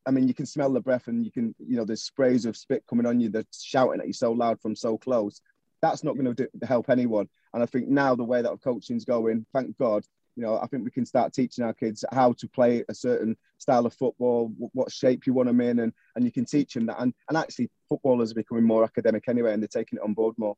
I 0.06 0.12
mean, 0.12 0.28
you 0.28 0.34
can 0.34 0.46
smell 0.46 0.72
the 0.72 0.80
breath 0.80 1.08
and 1.08 1.24
you 1.24 1.32
can 1.32 1.54
you 1.58 1.76
know 1.76 1.84
there's 1.84 2.04
sprays 2.04 2.44
of 2.44 2.56
spit 2.56 2.84
coming 2.88 3.06
on 3.06 3.18
you. 3.18 3.28
They're 3.28 3.44
shouting 3.52 4.00
at 4.00 4.06
you 4.06 4.12
so 4.12 4.30
loud 4.32 4.60
from 4.60 4.76
so 4.76 4.96
close. 4.96 5.40
That's 5.82 6.04
not 6.04 6.16
going 6.16 6.34
to 6.36 6.48
help 6.62 6.90
anyone. 6.90 7.28
And 7.54 7.62
I 7.62 7.66
think 7.66 7.88
now 7.88 8.14
the 8.14 8.22
way 8.22 8.42
that 8.42 8.62
coaching's 8.62 9.06
going, 9.06 9.46
thank 9.52 9.76
God, 9.78 10.04
you 10.40 10.46
know, 10.46 10.58
I 10.58 10.66
think 10.68 10.84
we 10.84 10.90
can 10.90 11.04
start 11.04 11.34
teaching 11.34 11.66
our 11.66 11.74
kids 11.74 12.02
how 12.12 12.32
to 12.32 12.48
play 12.48 12.82
a 12.88 12.94
certain 12.94 13.36
style 13.58 13.84
of 13.84 13.92
football, 13.92 14.50
what 14.72 14.90
shape 14.90 15.26
you 15.26 15.34
want 15.34 15.48
them 15.48 15.60
in, 15.60 15.80
and, 15.80 15.92
and 16.16 16.24
you 16.24 16.32
can 16.32 16.46
teach 16.46 16.72
them 16.72 16.86
that. 16.86 16.98
And, 16.98 17.12
and 17.28 17.36
actually, 17.36 17.68
footballers 17.90 18.32
are 18.32 18.36
becoming 18.36 18.64
more 18.64 18.82
academic 18.82 19.24
anyway, 19.28 19.52
and 19.52 19.62
they're 19.62 19.68
taking 19.68 19.98
it 19.98 20.02
on 20.02 20.14
board 20.14 20.34
more. 20.38 20.56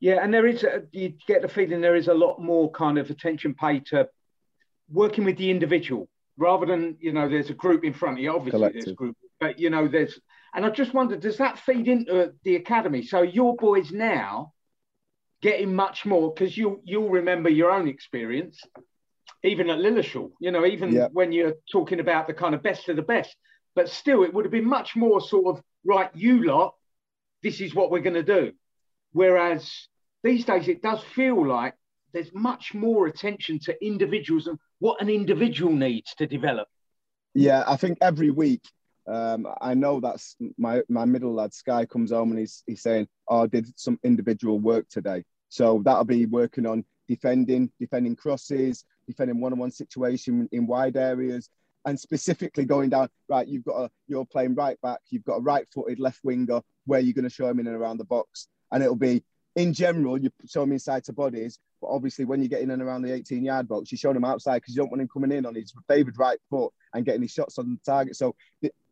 Yeah, 0.00 0.18
and 0.20 0.34
there 0.34 0.48
is, 0.48 0.64
a, 0.64 0.82
you 0.90 1.14
get 1.28 1.42
the 1.42 1.48
feeling 1.48 1.80
there 1.80 1.94
is 1.94 2.08
a 2.08 2.14
lot 2.14 2.42
more 2.42 2.72
kind 2.72 2.98
of 2.98 3.08
attention 3.08 3.54
paid 3.54 3.86
to 3.86 4.08
working 4.90 5.24
with 5.24 5.36
the 5.36 5.48
individual 5.48 6.08
rather 6.36 6.66
than, 6.66 6.96
you 6.98 7.12
know, 7.12 7.28
there's 7.28 7.50
a 7.50 7.54
group 7.54 7.84
in 7.84 7.94
front 7.94 8.18
of 8.18 8.24
you. 8.24 8.32
Obviously, 8.32 8.58
Collective. 8.58 8.82
there's 8.82 8.92
a 8.92 8.96
group, 8.96 9.16
but, 9.38 9.60
you 9.60 9.70
know, 9.70 9.86
there's, 9.86 10.18
and 10.56 10.66
I 10.66 10.70
just 10.70 10.92
wonder, 10.92 11.16
does 11.16 11.36
that 11.36 11.60
feed 11.60 11.86
into 11.86 12.34
the 12.42 12.56
academy? 12.56 13.02
So 13.04 13.22
your 13.22 13.54
boys 13.54 13.92
now, 13.92 14.54
getting 15.42 15.74
much 15.74 16.04
more 16.04 16.32
because 16.32 16.56
you 16.56 16.80
you'll 16.84 17.10
remember 17.10 17.48
your 17.48 17.70
own 17.70 17.88
experience, 17.88 18.60
even 19.44 19.70
at 19.70 19.78
Lilleshall. 19.78 20.30
You 20.40 20.50
know, 20.50 20.66
even 20.66 20.92
yeah. 20.92 21.08
when 21.12 21.32
you're 21.32 21.54
talking 21.70 22.00
about 22.00 22.26
the 22.26 22.34
kind 22.34 22.54
of 22.54 22.62
best 22.62 22.88
of 22.88 22.96
the 22.96 23.02
best, 23.02 23.34
but 23.74 23.88
still, 23.88 24.24
it 24.24 24.32
would 24.32 24.44
have 24.44 24.52
been 24.52 24.68
much 24.68 24.96
more 24.96 25.20
sort 25.20 25.56
of 25.56 25.62
right. 25.84 26.10
You 26.14 26.44
lot, 26.44 26.74
this 27.42 27.60
is 27.60 27.74
what 27.74 27.90
we're 27.90 28.00
going 28.00 28.14
to 28.14 28.22
do. 28.22 28.52
Whereas 29.12 29.88
these 30.22 30.44
days, 30.44 30.68
it 30.68 30.82
does 30.82 31.02
feel 31.14 31.46
like 31.46 31.74
there's 32.12 32.32
much 32.34 32.74
more 32.74 33.06
attention 33.06 33.58
to 33.60 33.84
individuals 33.84 34.46
and 34.46 34.58
what 34.78 35.00
an 35.00 35.08
individual 35.08 35.72
needs 35.72 36.14
to 36.16 36.26
develop. 36.26 36.68
Yeah, 37.34 37.64
I 37.66 37.76
think 37.76 37.98
every 38.00 38.30
week 38.30 38.62
um, 39.08 39.46
I 39.60 39.74
know 39.74 40.00
that's 40.00 40.36
my 40.56 40.82
my 40.88 41.04
middle 41.04 41.34
lad 41.34 41.54
Sky 41.54 41.86
comes 41.86 42.10
home 42.10 42.30
and 42.30 42.38
he's 42.38 42.62
he's 42.66 42.82
saying, 42.82 43.08
"Oh, 43.28 43.42
I 43.42 43.46
did 43.46 43.78
some 43.78 43.98
individual 44.04 44.58
work 44.58 44.88
today." 44.88 45.24
So 45.48 45.82
that'll 45.84 46.04
be 46.04 46.26
working 46.26 46.66
on 46.66 46.84
defending, 47.08 47.70
defending 47.80 48.16
crosses, 48.16 48.84
defending 49.06 49.40
one-on-one 49.40 49.70
situation 49.70 50.48
in 50.52 50.66
wide 50.66 50.96
areas, 50.96 51.48
and 51.86 51.98
specifically 51.98 52.66
going 52.66 52.90
down. 52.90 53.08
Right, 53.28 53.48
you've 53.48 53.64
got 53.64 53.84
a 53.84 53.90
you're 54.06 54.26
playing 54.26 54.54
right 54.54 54.80
back, 54.82 55.00
you've 55.10 55.24
got 55.24 55.36
a 55.36 55.42
right-footed 55.42 55.98
left 55.98 56.20
winger. 56.22 56.60
Where 56.84 57.00
you're 57.00 57.14
going 57.14 57.24
to 57.24 57.30
show 57.30 57.48
him 57.48 57.60
in 57.60 57.66
and 57.66 57.76
around 57.76 57.98
the 57.98 58.04
box, 58.04 58.48
and 58.72 58.82
it'll 58.82 58.96
be 58.96 59.22
in 59.58 59.72
general, 59.72 60.16
you 60.16 60.30
show 60.46 60.62
him 60.62 60.70
inside 60.70 61.02
to 61.02 61.12
bodies, 61.12 61.58
but 61.80 61.88
obviously 61.88 62.24
when 62.24 62.40
you 62.40 62.48
get 62.48 62.60
in 62.60 62.70
and 62.70 62.80
around 62.80 63.02
the 63.02 63.12
18 63.12 63.44
yard 63.44 63.66
box, 63.66 63.90
you 63.90 63.98
show 63.98 64.12
him 64.12 64.24
outside 64.24 64.58
because 64.58 64.76
you 64.76 64.82
don't 64.82 64.90
want 64.90 65.02
him 65.02 65.08
coming 65.08 65.32
in 65.32 65.44
on 65.44 65.56
his 65.56 65.72
favoured 65.88 66.16
right 66.16 66.38
foot 66.48 66.72
and 66.94 67.04
getting 67.04 67.22
his 67.22 67.32
shots 67.32 67.58
on 67.58 67.72
the 67.72 67.80
target. 67.84 68.14
So 68.14 68.36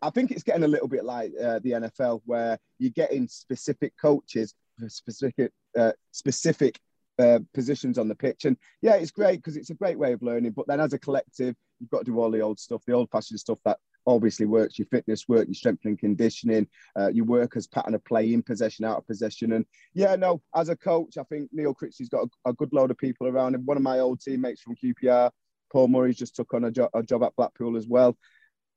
I 0.02 0.10
think 0.10 0.32
it's 0.32 0.42
getting 0.42 0.64
a 0.64 0.68
little 0.68 0.88
bit 0.88 1.04
like 1.04 1.30
uh, 1.40 1.60
the 1.62 1.70
NFL 1.70 2.22
where 2.26 2.58
you're 2.80 2.90
getting 2.90 3.28
specific 3.28 3.92
coaches 4.00 4.54
for 4.76 4.88
specific 4.88 5.52
uh, 5.78 5.92
specific 6.10 6.80
uh, 7.20 7.38
positions 7.54 7.96
on 7.96 8.08
the 8.08 8.16
pitch. 8.16 8.44
And 8.44 8.56
yeah, 8.82 8.94
it's 8.94 9.12
great 9.12 9.36
because 9.36 9.56
it's 9.56 9.70
a 9.70 9.74
great 9.74 9.98
way 9.98 10.12
of 10.14 10.22
learning. 10.22 10.50
But 10.50 10.66
then 10.66 10.80
as 10.80 10.92
a 10.92 10.98
collective, 10.98 11.54
you've 11.78 11.90
got 11.90 12.00
to 12.00 12.10
do 12.10 12.18
all 12.18 12.32
the 12.32 12.40
old 12.40 12.58
stuff, 12.58 12.82
the 12.86 12.92
old 12.92 13.08
fashioned 13.10 13.38
stuff 13.38 13.58
that 13.64 13.78
obviously 14.06 14.46
works 14.46 14.78
your 14.78 14.86
fitness 14.86 15.28
work, 15.28 15.46
your 15.48 15.54
strength 15.54 15.84
and 15.84 15.98
conditioning, 15.98 16.66
uh, 16.98 17.08
your 17.08 17.48
as 17.56 17.66
pattern 17.66 17.94
of 17.94 18.04
play 18.04 18.32
in 18.32 18.42
possession, 18.42 18.84
out 18.84 18.98
of 18.98 19.06
possession. 19.06 19.52
And 19.52 19.64
yeah, 19.94 20.16
no, 20.16 20.42
as 20.54 20.68
a 20.68 20.76
coach, 20.76 21.18
I 21.18 21.24
think 21.24 21.50
Neil 21.52 21.74
Critchley's 21.74 22.08
got 22.08 22.28
a, 22.44 22.50
a, 22.50 22.52
good 22.52 22.72
load 22.72 22.90
of 22.90 22.98
people 22.98 23.26
around 23.26 23.54
him. 23.54 23.64
One 23.64 23.76
of 23.76 23.82
my 23.82 23.98
old 23.98 24.20
teammates 24.20 24.62
from 24.62 24.76
QPR, 24.76 25.30
Paul 25.72 25.88
Murray's 25.88 26.16
just 26.16 26.36
took 26.36 26.54
on 26.54 26.64
a, 26.64 26.70
jo- 26.70 26.90
a 26.94 27.02
job 27.02 27.24
at 27.24 27.36
Blackpool 27.36 27.76
as 27.76 27.86
well. 27.86 28.16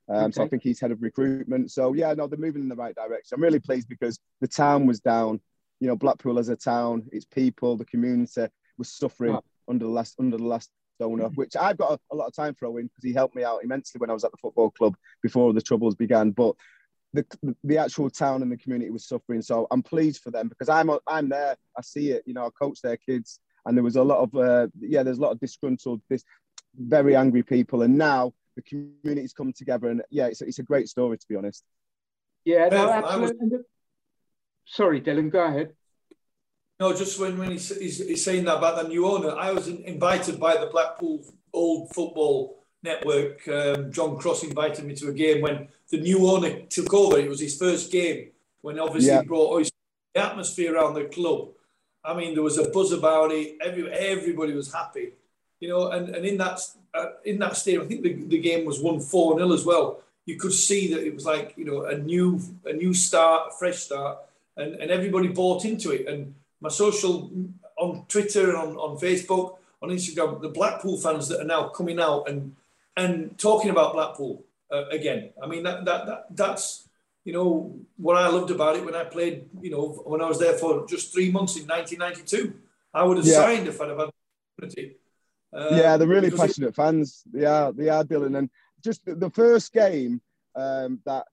Um, 0.10 0.26
okay. 0.26 0.32
So 0.34 0.44
I 0.44 0.48
think 0.48 0.64
he's 0.64 0.80
head 0.80 0.92
of 0.92 1.02
recruitment. 1.02 1.72
So 1.72 1.94
yeah, 1.94 2.14
no, 2.14 2.28
they're 2.28 2.40
moving 2.40 2.64
in 2.64 2.70
the 2.70 2.76
right 2.76 2.96
direction. 2.96 3.36
I'm 3.36 3.44
really 3.44 3.60
pleased 3.60 3.88
because 3.88 4.20
the 4.42 4.48
town 4.48 4.88
was 4.88 5.00
down. 5.00 5.40
You 5.80 5.88
know, 5.88 5.96
Blackpool 5.96 6.40
as 6.40 6.50
a 6.50 6.56
town, 6.56 7.08
its 7.12 7.26
people, 7.26 7.78
the 7.78 7.86
community 7.86 8.48
was 8.78 8.92
suffering 8.92 9.38
under 9.70 9.86
the 9.86 9.92
last 9.92 10.16
under 10.20 10.38
the 10.38 10.44
last 10.44 10.72
owner, 11.02 11.30
which 11.36 11.56
I've 11.56 11.78
got 11.78 11.94
a, 11.94 12.00
a 12.12 12.16
lot 12.16 12.28
of 12.28 12.36
time 12.36 12.56
for 12.56 12.68
Owen 12.68 12.86
because 12.86 13.04
he 13.04 13.14
helped 13.14 13.36
me 13.36 13.44
out 13.44 13.64
immensely 13.64 14.00
when 14.00 14.10
I 14.10 14.14
was 14.14 14.24
at 14.24 14.32
the 14.32 14.38
football 14.38 14.72
club 14.72 14.96
before 15.22 15.54
the 15.54 15.62
troubles 15.62 15.96
began. 15.96 16.32
But 16.32 16.56
the, 17.14 17.26
the 17.64 17.78
actual 17.78 18.10
town 18.10 18.42
and 18.42 18.52
the 18.52 18.58
community 18.58 18.92
was 18.92 19.08
suffering. 19.08 19.42
So 19.42 19.68
I'm 19.72 19.84
pleased 19.84 20.22
for 20.22 20.32
them 20.32 20.48
because 20.48 20.70
I'm 20.70 20.92
I'm 21.08 21.30
there. 21.30 21.56
I 21.78 21.82
see 21.82 22.12
it. 22.12 22.24
You 22.26 22.34
know, 22.34 22.46
I 22.46 22.50
coach 22.50 22.82
their 22.82 22.98
kids, 22.98 23.40
and 23.66 23.76
there 23.76 23.84
was 23.84 23.96
a 23.96 24.04
lot 24.04 24.20
of 24.20 24.36
uh, 24.36 24.68
yeah, 24.80 25.04
there's 25.04 25.18
a 25.18 25.22
lot 25.22 25.32
of 25.32 25.40
disgruntled, 25.40 26.02
this 26.10 26.24
very 26.78 27.16
angry 27.16 27.44
people, 27.44 27.82
and 27.82 27.98
now 27.98 28.34
the 28.56 28.62
community's 28.62 29.34
come 29.34 29.54
together, 29.54 29.90
and 29.90 30.04
yeah, 30.10 30.28
it's 30.28 30.42
a, 30.42 30.46
it's 30.46 30.60
a 30.60 30.64
great 30.64 30.88
story 30.88 31.18
to 31.18 31.26
be 31.28 31.36
honest. 31.36 31.64
Yeah, 32.46 32.70
no, 32.70 32.90
absolutely. 32.90 33.60
Sorry, 34.66 35.02
Dylan, 35.02 35.32
go 35.32 35.44
ahead. 35.44 35.74
No, 36.80 36.94
just 36.94 37.20
when, 37.20 37.38
when 37.38 37.52
he's, 37.52 37.78
he's, 37.78 37.98
he's, 37.98 38.24
saying 38.24 38.46
that 38.46 38.58
about 38.58 38.82
the 38.82 38.88
new 38.88 39.06
owner, 39.06 39.36
I 39.36 39.52
was 39.52 39.68
invited 39.68 40.40
by 40.40 40.56
the 40.56 40.68
Blackpool 40.68 41.22
Old 41.52 41.94
Football 41.94 42.64
Network. 42.84 43.46
Um, 43.50 43.92
John 43.92 44.18
Cross 44.18 44.44
invited 44.44 44.86
me 44.86 44.96
to 44.96 45.10
a 45.10 45.14
game 45.14 45.42
when 45.42 45.68
the 45.90 46.00
new 46.00 46.26
owner 46.26 46.62
took 46.70 46.94
over. 46.94 47.18
It 47.18 47.28
was 47.28 47.42
his 47.42 47.58
first 47.58 47.92
game 47.92 48.30
when 48.62 48.80
obviously 48.80 49.12
yeah. 49.12 49.24
brought 49.24 49.70
the 50.14 50.22
atmosphere 50.22 50.76
around 50.76 50.94
the 50.94 51.06
club. 51.06 51.50
I 52.04 52.14
mean, 52.14 52.34
there 52.34 52.44
was 52.44 52.58
a 52.58 52.70
buzz 52.70 52.94
about 52.94 53.32
it. 53.32 53.58
Every, 53.62 53.92
everybody 53.92 54.54
was 54.54 54.72
happy, 54.72 55.12
you 55.60 55.68
know. 55.68 55.92
And, 55.92 56.16
and 56.16 56.26
in 56.26 56.38
that 56.38 56.62
uh, 56.94 57.08
in 57.26 57.40
that 57.40 57.58
stadium, 57.58 57.84
I 57.84 57.88
think 57.88 58.04
the, 58.04 58.14
the 58.14 58.40
game 58.40 58.66
was 58.66 58.80
one 58.80 59.02
four 59.02 59.38
0 59.38 59.52
as 59.52 59.66
well. 59.66 60.02
You 60.26 60.38
could 60.38 60.54
see 60.54 60.94
that 60.94 61.06
it 61.06 61.14
was 61.14 61.26
like 61.26 61.56
you 61.58 61.66
know 61.66 61.86
a 61.86 61.98
new 61.98 62.40
a 62.66 62.72
new 62.72 62.94
start, 62.94 63.50
a 63.50 63.58
fresh 63.58 63.80
start, 63.80 64.20
and, 64.56 64.76
and 64.76 64.90
everybody 64.90 65.28
bought 65.28 65.66
into 65.66 65.92
it. 65.92 66.08
And 66.08 66.34
my 66.62 66.70
social 66.70 67.32
on 67.78 68.06
Twitter 68.08 68.50
and 68.50 68.58
on, 68.58 68.76
on 68.76 68.98
Facebook, 68.98 69.58
on 69.82 69.90
Instagram, 69.90 70.42
the 70.42 70.50
Blackpool 70.50 70.98
fans 70.98 71.28
that 71.30 71.40
are 71.40 71.46
now 71.46 71.70
coming 71.70 72.00
out 72.00 72.30
and 72.30 72.56
and 72.98 73.38
talking 73.38 73.70
about 73.70 73.94
Blackpool 73.94 74.44
uh, 74.72 74.86
again. 74.88 75.30
I 75.42 75.48
mean 75.48 75.64
that, 75.64 75.86
that 75.86 76.06
that 76.06 76.26
that's 76.32 76.88
you 77.24 77.34
know 77.34 77.76
what 77.98 78.18
I 78.18 78.28
loved 78.28 78.52
about 78.52 78.76
it 78.76 78.86
when 78.86 78.96
I 78.96 79.04
played. 79.04 79.50
You 79.62 79.72
know 79.72 79.88
when 80.06 80.22
I 80.22 80.28
was 80.28 80.40
there 80.40 80.54
for 80.54 80.86
just 80.88 81.14
three 81.14 81.32
months 81.32 81.56
in 81.56 81.68
1992, 81.68 82.54
I 82.94 83.04
would 83.04 83.18
have 83.18 83.26
yeah. 83.26 83.34
signed 83.34 83.68
if 83.68 83.80
I'd 83.80 83.90
have 83.90 84.00
had 84.00 84.10
the 84.10 84.66
opportunity. 84.66 84.96
Um, 85.52 85.78
yeah, 85.78 85.98
they're 85.98 86.08
really 86.08 86.30
passionate 86.30 86.70
it, 86.70 86.76
fans. 86.76 87.24
They 87.32 87.46
are, 87.46 87.72
they 87.74 87.90
are, 87.90 88.04
Dylan. 88.04 88.38
And 88.38 88.50
just 88.84 89.04
the, 89.06 89.16
the 89.16 89.32
first 89.32 89.74
game, 89.74 90.22
um, 90.56 91.00
that 91.06 91.26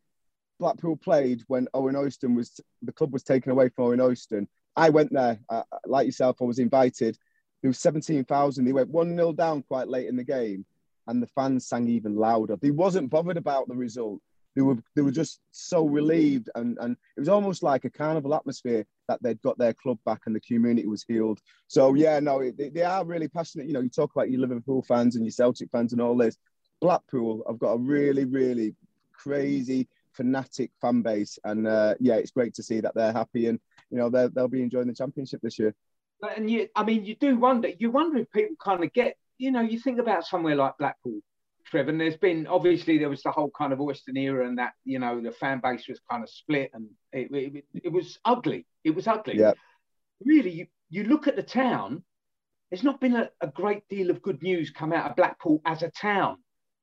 Blackpool 0.58 0.96
played 0.96 1.42
when 1.48 1.68
Owen 1.74 1.94
Oyston 1.94 2.34
was 2.34 2.60
the 2.82 2.92
club 2.92 3.12
was 3.12 3.22
taken 3.22 3.52
away 3.52 3.68
from 3.68 3.86
Owen 3.86 3.98
Oyston. 3.98 4.46
I 4.76 4.90
went 4.90 5.12
there, 5.12 5.40
uh, 5.48 5.62
like 5.86 6.06
yourself. 6.06 6.36
I 6.40 6.44
was 6.44 6.58
invited. 6.58 7.18
There 7.62 7.70
was 7.70 7.78
seventeen 7.78 8.24
thousand. 8.24 8.64
They 8.64 8.72
went 8.72 8.90
one 8.90 9.16
0 9.16 9.32
down 9.32 9.62
quite 9.62 9.88
late 9.88 10.08
in 10.08 10.16
the 10.16 10.24
game, 10.24 10.66
and 11.06 11.22
the 11.22 11.26
fans 11.28 11.66
sang 11.66 11.88
even 11.88 12.16
louder. 12.16 12.56
They 12.56 12.70
wasn't 12.70 13.10
bothered 13.10 13.36
about 13.36 13.68
the 13.68 13.74
result. 13.74 14.20
They 14.54 14.62
were 14.62 14.76
they 14.94 15.02
were 15.02 15.10
just 15.10 15.40
so 15.50 15.86
relieved, 15.86 16.50
and 16.54 16.76
and 16.80 16.96
it 17.16 17.20
was 17.20 17.28
almost 17.28 17.62
like 17.62 17.84
a 17.84 17.90
carnival 17.90 18.34
atmosphere 18.34 18.86
that 19.08 19.22
they'd 19.22 19.40
got 19.42 19.58
their 19.58 19.74
club 19.74 19.98
back 20.04 20.22
and 20.26 20.34
the 20.34 20.40
community 20.40 20.86
was 20.86 21.04
healed. 21.06 21.40
So 21.68 21.94
yeah, 21.94 22.20
no, 22.20 22.50
they, 22.50 22.70
they 22.70 22.82
are 22.82 23.04
really 23.04 23.28
passionate. 23.28 23.66
You 23.66 23.74
know, 23.74 23.80
you 23.80 23.88
talk 23.88 24.12
about 24.14 24.30
your 24.30 24.40
Liverpool 24.40 24.82
fans 24.82 25.16
and 25.16 25.24
your 25.24 25.32
Celtic 25.32 25.70
fans 25.70 25.92
and 25.92 26.02
all 26.02 26.16
this. 26.16 26.36
Blackpool, 26.80 27.44
I've 27.48 27.58
got 27.58 27.72
a 27.72 27.78
really 27.78 28.24
really 28.24 28.74
crazy 29.12 29.88
fanatic 30.12 30.70
fan 30.80 31.02
base, 31.02 31.38
and 31.44 31.66
uh, 31.66 31.94
yeah, 32.00 32.14
it's 32.16 32.30
great 32.30 32.54
to 32.54 32.62
see 32.62 32.80
that 32.80 32.94
they're 32.94 33.12
happy 33.12 33.46
and 33.46 33.60
you 33.90 33.98
know 33.98 34.10
they'll 34.10 34.48
be 34.48 34.62
enjoying 34.62 34.88
the 34.88 34.94
championship 34.94 35.40
this 35.42 35.58
year. 35.58 35.74
And 36.36 36.50
you, 36.50 36.68
I 36.74 36.82
mean, 36.82 37.04
you 37.04 37.14
do 37.16 37.36
wonder. 37.36 37.70
You 37.78 37.90
wonder 37.90 38.18
if 38.18 38.30
people 38.30 38.56
kind 38.62 38.82
of 38.82 38.92
get. 38.92 39.16
You 39.38 39.50
know, 39.50 39.60
you 39.60 39.78
think 39.78 39.98
about 39.98 40.26
somewhere 40.26 40.56
like 40.56 40.78
Blackpool, 40.78 41.20
Trev, 41.66 41.88
and 41.88 42.00
there's 42.00 42.16
been 42.16 42.46
obviously 42.46 42.98
there 42.98 43.10
was 43.10 43.22
the 43.22 43.30
whole 43.30 43.50
kind 43.56 43.72
of 43.72 43.80
Oyston 43.80 44.16
era, 44.16 44.46
and 44.46 44.58
that 44.58 44.72
you 44.84 44.98
know 44.98 45.20
the 45.20 45.32
fan 45.32 45.60
base 45.62 45.86
was 45.88 46.00
kind 46.10 46.22
of 46.22 46.30
split, 46.30 46.70
and 46.72 46.88
it, 47.12 47.28
it, 47.30 47.64
it 47.84 47.92
was 47.92 48.18
ugly. 48.24 48.66
It 48.84 48.94
was 48.94 49.06
ugly. 49.06 49.38
Yeah. 49.38 49.52
Really, 50.24 50.50
you, 50.50 50.66
you 50.88 51.04
look 51.04 51.28
at 51.28 51.36
the 51.36 51.42
town. 51.42 52.02
There's 52.70 52.82
not 52.82 53.00
been 53.00 53.14
a, 53.14 53.30
a 53.40 53.46
great 53.46 53.86
deal 53.88 54.10
of 54.10 54.22
good 54.22 54.42
news 54.42 54.70
come 54.70 54.92
out 54.92 55.08
of 55.08 55.16
Blackpool 55.16 55.60
as 55.64 55.82
a 55.82 55.90
town 55.90 56.38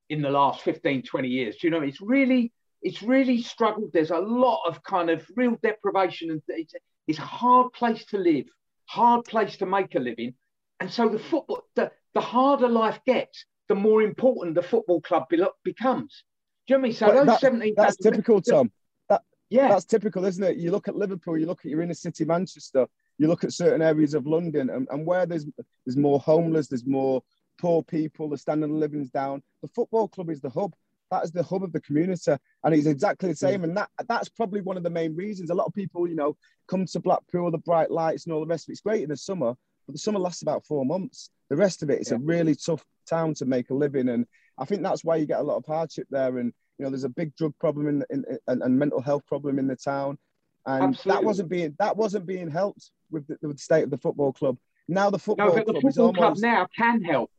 in 0.09 0.21
the 0.21 0.29
last 0.29 0.61
15, 0.61 1.03
20 1.03 1.27
years. 1.27 1.57
Do 1.57 1.67
you 1.67 1.71
know, 1.71 1.81
it's 1.81 1.99
really 1.99 2.53
it's 2.83 3.01
really 3.01 3.41
struggled. 3.41 3.91
There's 3.93 4.11
a 4.11 4.19
lot 4.19 4.63
of 4.67 4.83
kind 4.83 5.09
of 5.09 5.25
real 5.35 5.57
deprivation, 5.63 6.29
and 6.29 6.41
it's, 6.47 6.73
it's 7.07 7.19
a 7.19 7.23
hard 7.23 7.73
place 7.73 8.05
to 8.05 8.17
live, 8.17 8.45
hard 8.85 9.25
place 9.25 9.57
to 9.57 9.65
make 9.65 9.95
a 9.95 9.99
living. 9.99 10.33
And 10.79 10.91
so 10.91 11.09
the 11.09 11.19
football, 11.19 11.63
the, 11.75 11.91
the 12.13 12.21
harder 12.21 12.67
life 12.67 12.99
gets, 13.05 13.45
the 13.69 13.75
more 13.75 14.01
important 14.01 14.55
the 14.55 14.63
football 14.63 15.01
club 15.01 15.29
be, 15.29 15.41
becomes. 15.63 16.23
Do 16.67 16.73
you 16.73 16.77
know 16.77 16.81
what 16.81 16.85
I 16.85 16.89
mean? 16.89 16.93
So 16.93 17.05
those 17.07 17.25
that, 17.25 17.39
17 17.41 17.73
that's 17.75 17.97
typical, 17.97 18.41
Tom. 18.41 18.71
That, 19.09 19.21
yeah, 19.49 19.69
that's 19.69 19.85
typical, 19.85 20.25
isn't 20.25 20.43
it? 20.43 20.57
You 20.57 20.71
look 20.71 20.87
at 20.87 20.95
Liverpool, 20.95 21.37
you 21.37 21.45
look 21.45 21.65
at 21.65 21.71
your 21.71 21.81
inner 21.81 21.93
city, 21.93 22.25
Manchester, 22.25 22.87
you 23.17 23.27
look 23.27 23.43
at 23.43 23.53
certain 23.53 23.81
areas 23.81 24.13
of 24.13 24.25
London, 24.25 24.69
and, 24.69 24.87
and 24.91 25.05
where 25.05 25.25
there's 25.25 25.45
there's 25.85 25.97
more 25.97 26.19
homeless, 26.19 26.67
there's 26.67 26.85
more 26.85 27.21
poor 27.59 27.83
people, 27.83 28.29
the 28.29 28.37
standard 28.37 28.69
of 28.69 28.75
living's 28.75 29.09
down. 29.09 29.43
The 29.61 29.67
football 29.69 30.07
club 30.07 30.29
is 30.29 30.41
the 30.41 30.49
hub. 30.49 30.73
That 31.13 31.25
is 31.25 31.31
the 31.31 31.43
hub 31.43 31.63
of 31.63 31.71
the 31.71 31.81
community, 31.81 32.31
and 32.63 32.73
it's 32.73 32.87
exactly 32.87 33.29
the 33.29 33.35
same. 33.35 33.63
And 33.63 33.77
that 33.77 33.89
that's 34.07 34.29
probably 34.29 34.61
one 34.61 34.77
of 34.77 34.83
the 34.83 34.89
main 34.89 35.15
reasons. 35.15 35.51
A 35.51 35.53
lot 35.53 35.67
of 35.67 35.73
people, 35.73 36.07
you 36.07 36.15
know, 36.15 36.35
come 36.67 36.87
to 36.87 36.99
Blackpool, 36.99 37.51
the 37.51 37.59
bright 37.59 37.91
lights 37.91 38.25
and 38.25 38.33
all 38.33 38.39
the 38.39 38.47
rest 38.47 38.65
of 38.65 38.71
it. 38.71 38.73
It's 38.73 38.81
great 38.81 39.03
in 39.03 39.09
the 39.09 39.17
summer, 39.17 39.53
but 39.85 39.93
the 39.93 39.99
summer 39.99 40.19
lasts 40.19 40.41
about 40.41 40.65
four 40.65 40.85
months. 40.85 41.29
The 41.49 41.55
rest 41.55 41.83
of 41.83 41.91
it, 41.91 41.99
it's 41.99 42.09
yeah. 42.09 42.17
a 42.17 42.19
really 42.19 42.55
tough 42.55 42.83
town 43.07 43.35
to 43.35 43.45
make 43.45 43.69
a 43.69 43.75
living, 43.75 44.09
and 44.09 44.25
I 44.57 44.65
think 44.65 44.81
that's 44.81 45.03
why 45.03 45.17
you 45.17 45.27
get 45.27 45.39
a 45.39 45.43
lot 45.43 45.57
of 45.57 45.65
hardship 45.67 46.07
there. 46.09 46.39
And 46.39 46.51
you 46.79 46.85
know, 46.85 46.89
there's 46.89 47.03
a 47.03 47.09
big 47.09 47.35
drug 47.35 47.53
problem 47.59 47.87
in, 47.87 48.03
in, 48.09 48.25
in 48.47 48.61
and, 48.63 48.79
mental 48.79 49.01
health 49.01 49.25
problem 49.27 49.59
in 49.59 49.67
the 49.67 49.75
town, 49.75 50.17
and 50.65 50.83
Absolutely. 50.83 51.11
that 51.11 51.23
wasn't 51.23 51.49
being 51.49 51.75
that 51.77 51.95
wasn't 51.95 52.25
being 52.25 52.49
helped 52.49 52.89
with 53.11 53.27
the, 53.27 53.37
with 53.43 53.57
the 53.57 53.63
state 53.63 53.83
of 53.83 53.91
the 53.91 53.99
football 53.99 54.33
club. 54.33 54.57
Now 54.87 55.11
the 55.11 55.19
football 55.19 55.47
no, 55.47 55.53
club 55.53 55.75
the 55.75 55.81
football 55.81 56.07
almost, 56.07 56.17
club 56.17 56.37
now 56.39 56.67
can 56.75 57.03
help. 57.03 57.29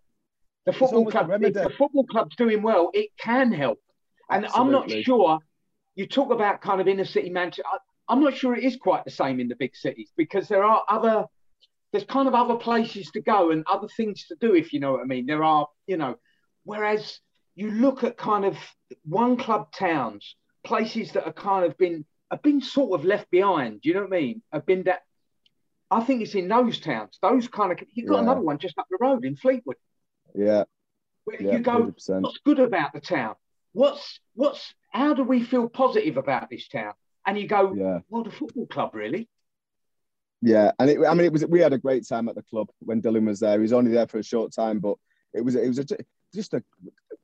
The 0.66 0.73
football 0.73 1.04
club, 1.06 1.28
the 1.28 1.73
football 1.76 2.04
club's 2.04 2.37
doing 2.37 2.62
well, 2.62 2.90
it 2.94 3.11
can 3.18 3.52
help. 3.52 3.80
And 4.30 4.47
Absolutely. 4.47 4.75
I'm 4.76 4.88
not 4.88 5.04
sure. 5.04 5.38
You 5.94 6.06
talk 6.06 6.33
about 6.33 6.62
kind 6.62 6.80
of 6.80 6.88
inner 6.88 7.04
city 7.04 7.30
Manchester. 7.30 7.68
I'm 8.09 8.23
not 8.23 8.35
sure 8.35 8.54
it 8.54 8.64
is 8.64 8.76
quite 8.76 9.04
the 9.04 9.11
same 9.11 9.41
in 9.41 9.49
the 9.49 9.56
big 9.56 9.76
cities 9.76 10.10
because 10.17 10.49
there 10.49 10.65
are 10.65 10.82
other. 10.89 11.26
There's 11.93 12.04
kind 12.04 12.26
of 12.26 12.34
other 12.34 12.56
places 12.56 13.08
to 13.12 13.21
go 13.21 13.52
and 13.52 13.62
other 13.71 13.86
things 13.86 14.26
to 14.26 14.34
do, 14.41 14.56
if 14.56 14.73
you 14.73 14.80
know 14.80 14.91
what 14.93 15.02
I 15.02 15.04
mean. 15.04 15.26
There 15.26 15.45
are, 15.45 15.69
you 15.86 15.97
know, 15.97 16.17
whereas 16.65 17.21
you 17.54 17.71
look 17.71 18.02
at 18.02 18.17
kind 18.17 18.45
of 18.45 18.56
one 19.04 19.36
club 19.36 19.71
towns, 19.71 20.34
places 20.65 21.12
that 21.12 21.25
are 21.25 21.32
kind 21.32 21.65
of 21.65 21.78
been 21.78 22.04
have 22.30 22.43
been 22.43 22.60
sort 22.60 22.99
of 22.99 23.06
left 23.06 23.30
behind. 23.30 23.80
You 23.84 23.95
know 23.95 24.00
what 24.00 24.12
I 24.12 24.21
mean? 24.21 24.43
Have 24.52 24.67
been 24.67 24.84
that. 24.84 25.02
I 25.91 26.02
think 26.02 26.23
it's 26.23 26.34
in 26.34 26.49
those 26.49 26.80
towns, 26.80 27.19
those 27.23 27.47
kind 27.47 27.71
of. 27.71 27.78
You've 27.93 28.08
got 28.08 28.17
yeah. 28.17 28.23
another 28.23 28.41
one 28.41 28.58
just 28.58 28.78
up 28.78 28.86
the 28.91 28.99
road 29.00 29.25
in 29.25 29.36
Fleetwood. 29.36 29.76
Yeah. 30.34 30.64
Yeah, 31.40 31.52
you 31.52 31.58
go, 31.60 31.86
100%. 31.86 32.20
what's 32.20 32.38
good 32.44 32.58
about 32.58 32.92
the 32.92 33.00
town? 33.00 33.34
What's 33.73 34.20
what's 34.34 34.75
how 34.90 35.14
do 35.14 35.25
we 35.25 35.42
feel 35.42 35.68
positive 35.68 36.16
about 36.16 36.50
this 36.50 36.68
town? 36.68 36.92
And 37.26 37.38
you 37.38 37.49
go, 37.49 37.75
yeah. 37.75 38.00
well, 38.08 38.23
the 38.23 38.30
football 38.30 38.66
club, 38.66 38.94
really. 38.94 39.28
Yeah, 40.42 40.73
and 40.78 40.90
it, 40.90 40.99
I 41.06 41.14
mean, 41.14 41.25
it 41.25 41.32
was 41.32 41.47
we 41.47 41.60
had 41.60 41.73
a 41.73 41.78
great 41.78 42.06
time 42.06 42.28
at 42.28 42.34
the 42.34 42.42
club 42.42 42.68
when 42.80 43.00
Dylan 43.00 43.26
was 43.26 43.40
there. 43.40 43.54
He 43.54 43.60
was 43.60 43.73
only 43.73 43.92
there 43.92 44.06
for 44.06 44.18
a 44.18 44.23
short 44.23 44.52
time, 44.52 44.78
but 44.78 44.97
it 45.32 45.42
was 45.42 45.54
it 45.54 45.66
was 45.66 45.78
a, 45.78 45.86
just 46.34 46.52
a, 46.52 46.62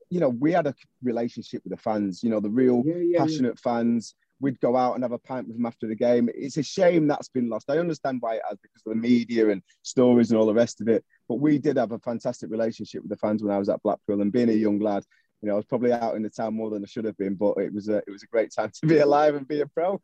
you 0.09 0.21
know, 0.21 0.31
we 0.31 0.53
had 0.53 0.67
a 0.67 0.75
relationship 1.03 1.63
with 1.63 1.73
the 1.73 1.83
fans. 1.83 2.23
You 2.23 2.31
know, 2.31 2.41
the 2.41 2.49
real 2.49 2.83
yeah, 2.85 2.95
yeah, 2.97 3.19
passionate 3.19 3.59
fans 3.59 4.15
we'd 4.41 4.61
go 4.61 4.77
out 4.77 4.95
and 4.95 5.05
have 5.05 5.13
a 5.13 5.19
pint 5.19 5.47
with 5.47 5.57
them 5.57 5.67
after 5.67 5.87
the 5.87 5.95
game. 5.95 6.29
It's 6.35 6.57
a 6.57 6.63
shame 6.63 7.07
that's 7.07 7.29
been 7.29 7.49
lost. 7.49 7.71
I 7.71 7.79
understand 7.79 8.19
why 8.21 8.37
it 8.37 8.43
has 8.49 8.59
because 8.63 8.83
of 8.87 8.95
the 8.95 9.01
media 9.01 9.51
and 9.51 9.63
stories 9.83 10.31
and 10.31 10.41
all 10.41 10.47
the 10.47 10.55
rest 10.55 10.81
of 10.81 10.89
it. 10.89 11.05
But 11.29 11.37
we 11.37 11.59
did 11.59 11.77
have 11.77 11.93
a 11.93 11.99
fantastic 11.99 12.51
relationship 12.51 13.03
with 13.03 13.11
the 13.11 13.17
fans 13.17 13.43
when 13.43 13.55
I 13.55 13.59
was 13.59 13.69
at 13.69 13.83
Blackpool. 13.83 14.23
And 14.23 14.33
being 14.33 14.49
a 14.49 14.53
young 14.53 14.81
lad, 14.81 15.05
you 15.43 15.49
know, 15.49 15.55
I 15.55 15.57
was 15.57 15.67
probably 15.67 15.93
out 15.93 16.17
in 16.17 16.23
the 16.23 16.31
town 16.31 16.55
more 16.55 16.71
than 16.71 16.83
I 16.83 16.87
should 16.87 17.05
have 17.05 17.17
been. 17.17 17.35
But 17.35 17.59
it 17.59 17.73
was 17.73 17.89
a 17.89 17.99
it 17.99 18.11
was 18.11 18.23
a 18.23 18.27
great 18.27 18.53
time 18.53 18.71
to 18.81 18.87
be 18.87 18.99
alive 18.99 19.35
and 19.35 19.47
be 19.47 19.61
a 19.61 19.67
pro. 19.67 20.01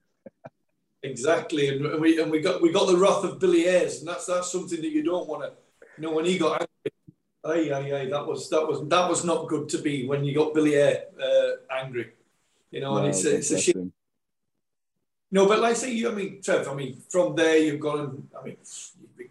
exactly, 1.03 1.69
and 1.69 2.01
we 2.01 2.21
and 2.21 2.31
we 2.31 2.41
got 2.41 2.61
we 2.63 2.73
got 2.73 2.87
the 2.87 2.97
wrath 2.97 3.25
of 3.25 3.39
Billy 3.39 3.67
Ayres, 3.67 4.01
and 4.01 4.09
that's 4.09 4.27
that's 4.27 4.53
something 4.53 4.81
that 4.81 4.91
you 4.91 5.03
don't 5.03 5.29
want 5.29 5.43
to. 5.43 5.53
You 5.97 6.09
know, 6.09 6.15
when 6.15 6.27
he 6.27 6.39
got 6.39 6.67
angry, 7.47 7.71
aye, 7.71 7.75
aye, 7.75 8.01
aye, 8.01 8.11
that 8.11 8.27
was 8.27 8.51
that 8.51 8.67
was 8.67 8.87
that 8.89 9.09
was 9.09 9.25
not 9.25 9.49
good 9.49 9.69
to 9.71 9.79
be 9.79 10.07
when 10.07 10.25
you 10.25 10.35
got 10.35 10.55
Billy 10.55 10.77
Ayres 10.77 11.05
uh, 11.23 11.75
angry. 11.75 12.13
You 12.71 12.81
know, 12.81 12.95
no, 12.95 12.99
and 12.99 13.09
it's, 13.09 13.25
it's 13.25 13.51
a 13.51 13.59
shame. 13.59 13.93
No, 15.31 15.47
but 15.47 15.61
like 15.61 15.73
I 15.73 15.75
say, 15.75 15.93
you, 15.93 16.11
I 16.11 16.15
mean, 16.15 16.41
Trev, 16.41 16.69
I 16.69 16.75
mean, 16.75 17.03
from 17.09 17.35
there 17.35 17.59
you've 17.59 17.81
gone, 17.81 18.29
I 18.39 18.45
mean, 18.45 18.57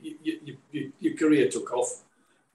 you, 0.01 0.15
you, 0.23 0.57
you, 0.71 0.91
your 0.99 1.17
career 1.17 1.49
took 1.49 1.71
off. 1.73 2.03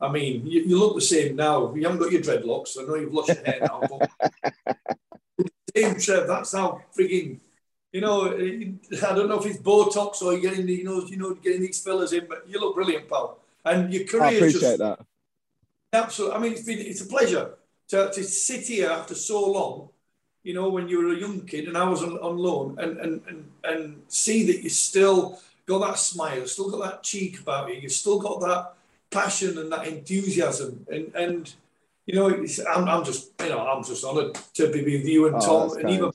I 0.01 0.11
mean, 0.11 0.47
you, 0.47 0.79
look 0.79 0.95
the 0.95 1.01
same 1.01 1.37
now. 1.37 1.75
You 1.75 1.83
haven't 1.85 2.01
got 2.01 2.13
your 2.13 2.23
dreadlocks. 2.23 2.79
I 2.79 2.87
know 2.87 2.95
you've 2.95 3.13
lost 3.13 3.29
your 3.29 3.45
hair 3.45 3.61
now, 3.61 3.83
but 3.89 4.11
same 5.77 5.99
Trev. 5.99 6.27
That's 6.27 6.53
how 6.53 6.83
freaking. 6.97 7.41
You 7.93 8.01
know, 8.03 8.27
eh, 8.27 8.71
I 9.05 9.15
don't 9.15 9.29
know 9.29 9.41
if 9.41 9.47
it's 9.47 9.59
Botox 9.59 10.23
or 10.23 10.33
you're 10.33 10.53
getting, 10.53 10.69
you 10.69 10.85
know, 10.85 11.05
you 11.05 11.17
know, 11.17 11.35
getting 11.35 11.63
these 11.63 11.83
fillers 11.83 12.13
in, 12.13 12.27
but 12.29 12.45
you 12.49 12.61
look 12.61 12.77
brilliant, 12.77 13.09
pal. 13.09 13.41
And 13.65 13.93
your 13.93 14.05
career. 14.05 14.23
I 14.23 14.31
appreciate 14.33 14.61
just, 14.61 14.79
that. 14.79 15.01
Absolutely. 15.93 16.37
I 16.37 16.41
mean, 16.41 16.53
it's 16.53 16.63
been, 16.63 16.79
it's 16.79 17.01
a 17.01 17.07
pleasure 17.07 17.55
to, 17.89 18.11
to 18.13 18.23
sit 18.23 18.69
here 18.69 18.91
after 18.91 19.15
so 19.15 19.51
long 19.51 19.89
you 20.43 20.55
know, 20.55 20.69
when 20.71 20.89
you 20.89 21.05
were 21.05 21.13
a 21.13 21.19
young 21.19 21.43
kid 21.43 21.69
and 21.69 21.77
I 21.77 21.89
was 21.89 22.03
on, 22.03 22.17
on 22.19 22.39
loan 22.39 22.77
and, 22.79 22.99
and, 22.99 23.23
and, 23.29 23.51
and 23.65 24.03
see 24.09 24.47
that 24.47 24.63
you 24.63 24.71
still 24.71 25.39
got 25.67 25.87
that 25.87 25.99
smile, 25.99 26.47
still 26.47 26.71
got 26.71 26.83
that 26.91 27.03
cheek 27.03 27.41
about 27.41 27.69
you, 27.69 27.81
you've 27.81 27.93
still 27.93 28.19
got 28.19 28.41
that 28.41 28.73
passion 29.11 29.59
and 29.59 29.71
that 29.73 29.87
enthusiasm. 29.87 30.87
And, 30.91 31.15
and 31.15 31.55
you 32.07 32.15
know, 32.15 32.29
I'm, 32.75 32.89
I'm 32.89 33.05
just, 33.05 33.33
you 33.41 33.51
know, 33.51 33.67
I'm 33.67 33.85
just 33.85 34.05
honoured 34.05 34.35
to 34.55 34.73
be 34.73 34.83
with 34.83 35.05
you 35.05 35.27
and 35.27 35.37
oh, 35.37 35.69
Tom 35.69 35.79
and 35.79 35.91
even, 35.91 36.11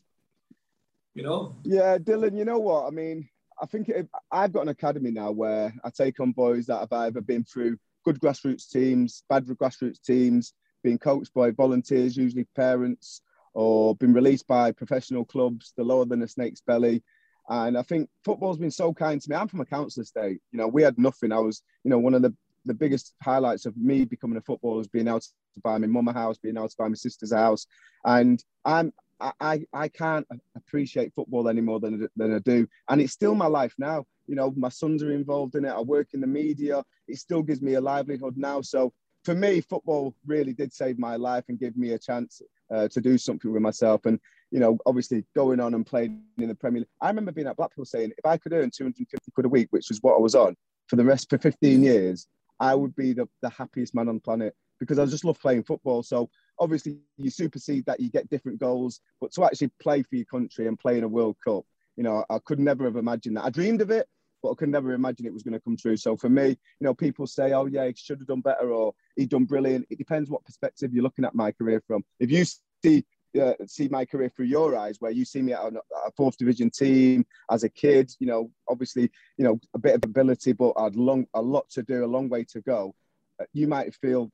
you 1.13 1.23
know. 1.23 1.55
Yeah, 1.63 1.97
Dylan, 1.97 2.38
you 2.38 2.45
know 2.45 2.59
what? 2.59 2.88
I 2.88 2.89
mean, 2.89 3.29
I 3.61 3.65
think 3.67 3.89
it, 3.89 4.09
I've 4.31 4.51
got 4.51 4.63
an 4.63 4.69
academy 4.69 5.11
now 5.11 5.31
where 5.31 5.73
I 5.83 5.89
take 5.89 6.19
on 6.19 6.31
boys 6.31 6.65
that 6.65 6.79
have 6.79 6.91
either 6.91 7.21
been 7.21 7.43
through 7.43 7.77
good 8.03 8.19
grassroots 8.19 8.69
teams, 8.69 9.23
bad 9.29 9.45
grassroots 9.45 10.01
teams, 10.01 10.53
being 10.83 10.97
coached 10.97 11.33
by 11.33 11.51
volunteers, 11.51 12.17
usually 12.17 12.45
parents, 12.55 13.21
or 13.55 13.95
been 13.95 14.13
released 14.13 14.45
by 14.45 14.71
professional 14.71 15.25
clubs, 15.25 15.73
the 15.75 15.83
lower 15.83 16.05
than 16.05 16.21
a 16.21 16.27
snake's 16.27 16.61
belly. 16.61 17.01
And 17.49 17.77
I 17.77 17.81
think 17.83 18.09
football's 18.23 18.57
been 18.57 18.71
so 18.71 18.93
kind 18.93 19.19
to 19.21 19.29
me. 19.29 19.35
I'm 19.35 19.47
from 19.47 19.61
a 19.61 19.65
council 19.65 20.03
estate. 20.03 20.39
You 20.51 20.59
know, 20.59 20.67
we 20.67 20.83
had 20.83 20.99
nothing. 20.99 21.31
I 21.31 21.39
was, 21.39 21.63
you 21.83 21.89
know, 21.89 21.99
one 21.99 22.13
of 22.13 22.21
the, 22.21 22.33
the 22.65 22.73
biggest 22.73 23.15
highlights 23.23 23.65
of 23.65 23.77
me 23.77 24.03
becoming 24.03 24.37
a 24.37 24.41
footballer 24.41 24.77
was 24.77 24.87
being 24.87 25.07
able 25.07 25.21
to 25.21 25.29
buy 25.63 25.77
my 25.77 25.87
mum 25.87 26.07
a 26.07 26.13
house, 26.13 26.37
being 26.37 26.57
able 26.57 26.69
to 26.69 26.75
buy 26.77 26.87
my 26.87 26.95
sister's 26.95 27.33
house. 27.33 27.65
And 28.03 28.43
I'm 28.65 28.91
I, 29.19 29.65
I 29.73 29.87
can't 29.87 30.27
appreciate 30.55 31.13
football 31.13 31.47
any 31.47 31.61
more 31.61 31.79
than, 31.79 32.07
than 32.17 32.35
I 32.35 32.39
do. 32.39 32.67
And 32.89 32.99
it's 32.99 33.13
still 33.13 33.35
my 33.35 33.47
life 33.47 33.73
now. 33.77 34.05
You 34.27 34.35
know, 34.35 34.53
my 34.57 34.69
sons 34.69 35.03
are 35.03 35.11
involved 35.11 35.55
in 35.55 35.65
it. 35.65 35.69
I 35.69 35.79
work 35.79 36.09
in 36.13 36.21
the 36.21 36.27
media. 36.27 36.83
It 37.07 37.17
still 37.17 37.41
gives 37.41 37.61
me 37.61 37.75
a 37.75 37.81
livelihood 37.81 38.35
now. 38.37 38.61
So 38.61 38.91
for 39.25 39.35
me, 39.35 39.61
football 39.61 40.15
really 40.25 40.53
did 40.53 40.71
save 40.71 40.99
my 40.99 41.15
life 41.15 41.45
and 41.49 41.59
give 41.59 41.75
me 41.75 41.91
a 41.91 41.99
chance 41.99 42.41
uh, 42.73 42.88
to 42.89 43.01
do 43.01 43.17
something 43.17 43.51
with 43.51 43.61
myself. 43.61 44.05
And 44.05 44.19
you 44.51 44.59
know, 44.59 44.77
obviously 44.85 45.25
going 45.35 45.59
on 45.59 45.73
and 45.73 45.85
playing 45.85 46.21
in 46.38 46.47
the 46.47 46.55
Premier 46.55 46.81
League. 46.81 46.89
I 47.01 47.07
remember 47.07 47.31
being 47.31 47.47
at 47.47 47.57
Blackpool 47.57 47.85
saying, 47.85 48.13
if 48.17 48.25
I 48.25 48.38
could 48.38 48.53
earn 48.53 48.71
250 48.71 49.31
quid 49.31 49.45
a 49.45 49.49
week, 49.49 49.67
which 49.71 49.89
was 49.89 50.01
what 50.01 50.15
I 50.15 50.19
was 50.19 50.35
on 50.35 50.55
for 50.88 50.95
the 50.95 51.03
rest 51.03 51.29
for 51.29 51.38
15 51.38 51.83
years, 51.83 52.27
I 52.59 52.75
would 52.75 52.95
be 52.95 53.13
the, 53.13 53.27
the 53.41 53.49
happiest 53.49 53.95
man 53.95 54.07
on 54.07 54.15
the 54.15 54.21
planet 54.21 54.55
because 54.79 54.99
I 54.99 55.05
just 55.05 55.25
love 55.25 55.39
playing 55.39 55.63
football. 55.63 56.03
So 56.03 56.29
obviously 56.59 56.99
you 57.17 57.29
supersede 57.29 57.85
that, 57.85 57.99
you 57.99 58.09
get 58.09 58.29
different 58.29 58.59
goals, 58.59 59.01
but 59.19 59.31
to 59.33 59.45
actually 59.45 59.71
play 59.81 60.03
for 60.03 60.15
your 60.15 60.25
country 60.25 60.67
and 60.67 60.79
play 60.79 60.97
in 60.97 61.03
a 61.03 61.07
World 61.07 61.38
Cup, 61.43 61.65
you 61.97 62.03
know, 62.03 62.23
I 62.29 62.39
could 62.45 62.59
never 62.59 62.85
have 62.85 62.97
imagined 62.97 63.38
that. 63.38 63.45
I 63.45 63.49
dreamed 63.49 63.81
of 63.81 63.89
it, 63.89 64.07
but 64.45 64.51
I 64.51 64.55
could 64.55 64.69
never 64.69 64.93
imagine 64.93 65.25
it 65.25 65.34
was 65.34 65.41
going 65.41 65.55
to 65.55 65.60
come 65.60 65.75
true. 65.75 65.97
So 65.97 66.15
for 66.15 66.29
me, 66.29 66.49
you 66.49 66.55
know, 66.81 66.93
people 66.93 67.25
say, 67.25 67.53
oh, 67.53 67.65
yeah, 67.65 67.88
he 67.88 67.93
should 67.95 68.19
have 68.19 68.27
done 68.27 68.41
better 68.41 68.71
or 68.71 68.93
he 69.15 69.25
done 69.25 69.45
brilliant. 69.45 69.88
It 69.89 69.97
depends 69.97 70.29
what 70.29 70.45
perspective 70.45 70.93
you're 70.93 71.01
looking 71.01 71.25
at 71.25 71.34
my 71.34 71.51
career 71.51 71.81
from. 71.88 72.03
If 72.19 72.29
you 72.29 72.45
see 72.84 73.03
uh, 73.41 73.53
see 73.65 73.88
my 73.89 74.05
career 74.05 74.29
through 74.29 74.45
your 74.45 74.77
eyes, 74.77 74.97
where 75.01 75.12
you 75.12 75.25
see 75.25 75.41
me 75.41 75.51
at 75.51 75.62
a, 75.62 76.12
fourth 76.15 76.38
division 76.38 76.69
team 76.69 77.25
as 77.49 77.63
a 77.63 77.69
kid. 77.69 78.12
You 78.19 78.27
know, 78.27 78.51
obviously, 78.69 79.12
you 79.36 79.43
know, 79.43 79.60
a 79.73 79.79
bit 79.79 79.95
of 79.95 80.05
ability, 80.05 80.53
but 80.53 80.73
I'd 80.77 80.95
long 80.95 81.25
a 81.34 81.41
lot 81.41 81.67
to 81.71 81.81
do, 81.81 82.05
a 82.05 82.08
long 82.08 82.29
way 82.29 82.45
to 82.51 82.62
go. 82.62 82.93
Uh, 83.41 83.45
you 83.51 83.67
might 83.67 83.95
feel 83.95 84.31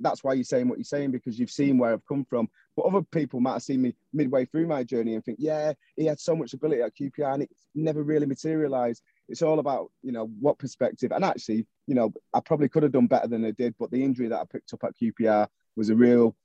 that's 0.00 0.22
why 0.22 0.34
you're 0.34 0.44
saying 0.44 0.68
what 0.68 0.78
you're 0.78 0.84
saying 0.84 1.10
because 1.10 1.38
you've 1.38 1.50
seen 1.50 1.78
where 1.78 1.92
I've 1.92 2.06
come 2.06 2.24
from. 2.24 2.48
But 2.76 2.86
other 2.86 3.02
people 3.02 3.40
might 3.40 3.54
have 3.54 3.62
seen 3.62 3.82
me 3.82 3.94
midway 4.12 4.44
through 4.44 4.66
my 4.66 4.84
journey 4.84 5.14
and 5.14 5.24
think, 5.24 5.38
yeah, 5.40 5.72
he 5.96 6.06
had 6.06 6.20
so 6.20 6.36
much 6.36 6.54
ability 6.54 6.82
at 6.82 6.96
QPR 6.96 7.34
and 7.34 7.42
it 7.44 7.50
never 7.74 8.02
really 8.02 8.26
materialized. 8.26 9.02
It's 9.28 9.42
all 9.42 9.58
about, 9.58 9.90
you 10.02 10.12
know, 10.12 10.30
what 10.40 10.58
perspective. 10.58 11.12
And 11.12 11.24
actually, 11.24 11.66
you 11.86 11.94
know, 11.94 12.12
I 12.34 12.40
probably 12.40 12.68
could 12.68 12.82
have 12.82 12.92
done 12.92 13.06
better 13.06 13.28
than 13.28 13.44
I 13.44 13.52
did, 13.52 13.74
but 13.78 13.90
the 13.90 14.02
injury 14.02 14.28
that 14.28 14.40
I 14.40 14.44
picked 14.44 14.72
up 14.74 14.84
at 14.84 14.96
QPR 15.00 15.48
was 15.76 15.90
a 15.90 15.96
real 15.96 16.36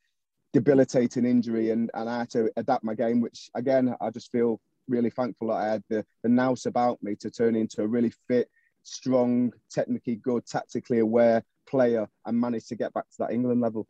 debilitating 0.54 1.26
injury 1.26 1.72
and, 1.72 1.92
and 1.94 2.10
I 2.10 2.20
had 2.20 2.30
to 2.32 2.50
adapt 2.56 2.84
my 2.84 2.96
game, 2.96 3.22
which 3.22 3.50
again, 3.56 3.96
I 4.00 4.10
just 4.10 4.32
feel 4.32 4.60
really 4.88 5.10
thankful 5.10 5.50
that 5.50 5.56
I 5.56 5.68
had 5.68 5.84
the, 5.90 6.06
the 6.24 6.30
nous 6.30 6.66
about 6.66 7.02
me 7.04 7.16
to 7.18 7.30
turn 7.30 7.56
into 7.56 7.82
a 7.82 7.88
really 7.88 8.14
fit, 8.28 8.50
strong, 8.84 9.52
technically 9.70 10.16
good, 10.16 10.46
tactically 10.46 11.00
aware 11.00 11.44
player 11.68 12.08
and 12.26 12.40
managed 12.40 12.70
to 12.70 12.76
get 12.76 12.94
back 12.94 13.04
to 13.10 13.18
that 13.20 13.32
England 13.32 13.62
level. 13.62 13.88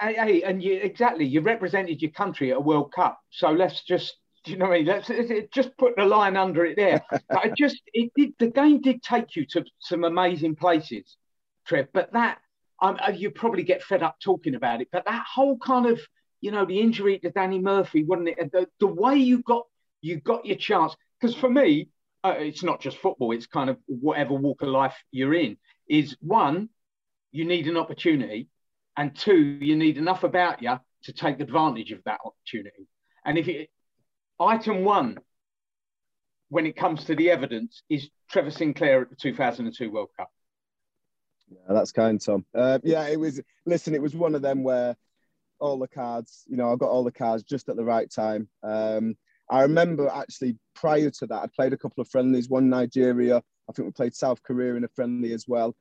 Hey, 0.00 0.42
and 0.42 0.60
you 0.60 0.74
exactly 0.74 1.24
you 1.24 1.40
represented 1.40 2.02
your 2.02 2.10
country 2.10 2.50
at 2.50 2.56
a 2.56 2.60
World 2.60 2.92
Cup. 2.92 3.20
So 3.30 3.50
let's 3.52 3.82
just 3.84 4.16
you 4.46 4.56
know 4.56 4.66
what 4.66 4.74
I 4.74 4.78
mean? 4.78 4.86
Let's 4.86 5.10
just 5.52 5.76
put 5.78 5.96
the 5.96 6.04
line 6.04 6.36
under 6.36 6.64
it 6.64 6.76
there. 6.76 7.02
but 7.10 7.38
I 7.38 7.52
just 7.56 7.80
it 7.92 8.12
did 8.16 8.34
the 8.38 8.48
game 8.48 8.80
did 8.80 9.02
take 9.02 9.36
you 9.36 9.46
to 9.46 9.64
some 9.78 10.04
amazing 10.04 10.56
places, 10.56 11.16
Trev. 11.66 11.88
But 11.92 12.12
that 12.12 12.38
um, 12.82 12.98
you 13.14 13.30
probably 13.30 13.62
get 13.62 13.82
fed 13.82 14.02
up 14.02 14.16
talking 14.22 14.54
about 14.54 14.80
it. 14.80 14.88
But 14.92 15.06
that 15.06 15.24
whole 15.32 15.56
kind 15.58 15.86
of 15.86 16.00
you 16.40 16.50
know 16.50 16.64
the 16.64 16.80
injury 16.80 17.18
to 17.20 17.30
Danny 17.30 17.58
Murphy, 17.58 18.04
wasn't 18.04 18.28
it? 18.28 18.52
The, 18.52 18.68
the 18.80 18.86
way 18.86 19.16
you 19.16 19.42
got 19.42 19.64
you 20.02 20.20
got 20.20 20.44
your 20.44 20.56
chance. 20.56 20.94
Because 21.20 21.34
for 21.34 21.48
me, 21.48 21.88
uh, 22.22 22.34
it's 22.38 22.62
not 22.62 22.80
just 22.80 22.98
football. 22.98 23.32
It's 23.32 23.46
kind 23.46 23.70
of 23.70 23.78
whatever 23.86 24.34
walk 24.34 24.62
of 24.62 24.68
life 24.68 24.96
you're 25.10 25.34
in. 25.34 25.56
Is 25.88 26.16
one 26.20 26.68
you 27.32 27.44
need 27.44 27.66
an 27.66 27.76
opportunity, 27.76 28.48
and 28.96 29.14
two, 29.16 29.58
you 29.60 29.76
need 29.76 29.96
enough 29.96 30.22
about 30.22 30.62
you 30.62 30.78
to 31.04 31.12
take 31.12 31.40
advantage 31.40 31.92
of 31.92 32.02
that 32.04 32.20
opportunity. 32.24 32.86
And 33.24 33.38
if 33.38 33.48
it, 33.48 33.70
item 34.40 34.84
one, 34.84 35.18
when 36.48 36.66
it 36.66 36.76
comes 36.76 37.04
to 37.04 37.16
the 37.16 37.30
evidence, 37.30 37.82
is 37.88 38.08
Trevor 38.30 38.50
Sinclair 38.50 39.02
at 39.02 39.10
the 39.10 39.16
2002 39.16 39.90
World 39.90 40.10
Cup. 40.16 40.30
Yeah, 41.48 41.74
that's 41.74 41.92
kind, 41.92 42.20
Tom. 42.20 42.44
Uh, 42.54 42.78
yeah, 42.82 43.06
it 43.06 43.18
was. 43.18 43.40
Listen, 43.66 43.94
it 43.94 44.02
was 44.02 44.14
one 44.14 44.34
of 44.34 44.42
them 44.42 44.62
where 44.62 44.96
all 45.60 45.78
the 45.78 45.88
cards, 45.88 46.44
you 46.46 46.56
know, 46.56 46.72
I 46.72 46.76
got 46.76 46.88
all 46.88 47.04
the 47.04 47.12
cards 47.12 47.42
just 47.42 47.68
at 47.68 47.76
the 47.76 47.84
right 47.84 48.10
time. 48.10 48.48
Um, 48.62 49.16
I 49.50 49.62
remember 49.62 50.08
actually 50.08 50.56
prior 50.74 51.10
to 51.10 51.26
that, 51.26 51.42
I 51.42 51.46
played 51.54 51.72
a 51.72 51.78
couple 51.78 52.00
of 52.00 52.08
friendlies, 52.08 52.48
one 52.48 52.68
Nigeria. 52.68 53.42
I 53.68 53.72
think 53.72 53.86
we 53.86 53.92
played 53.92 54.14
South 54.14 54.42
Korea 54.42 54.74
in 54.74 54.84
a 54.84 54.88
friendly 54.88 55.32
as 55.32 55.46
well 55.46 55.74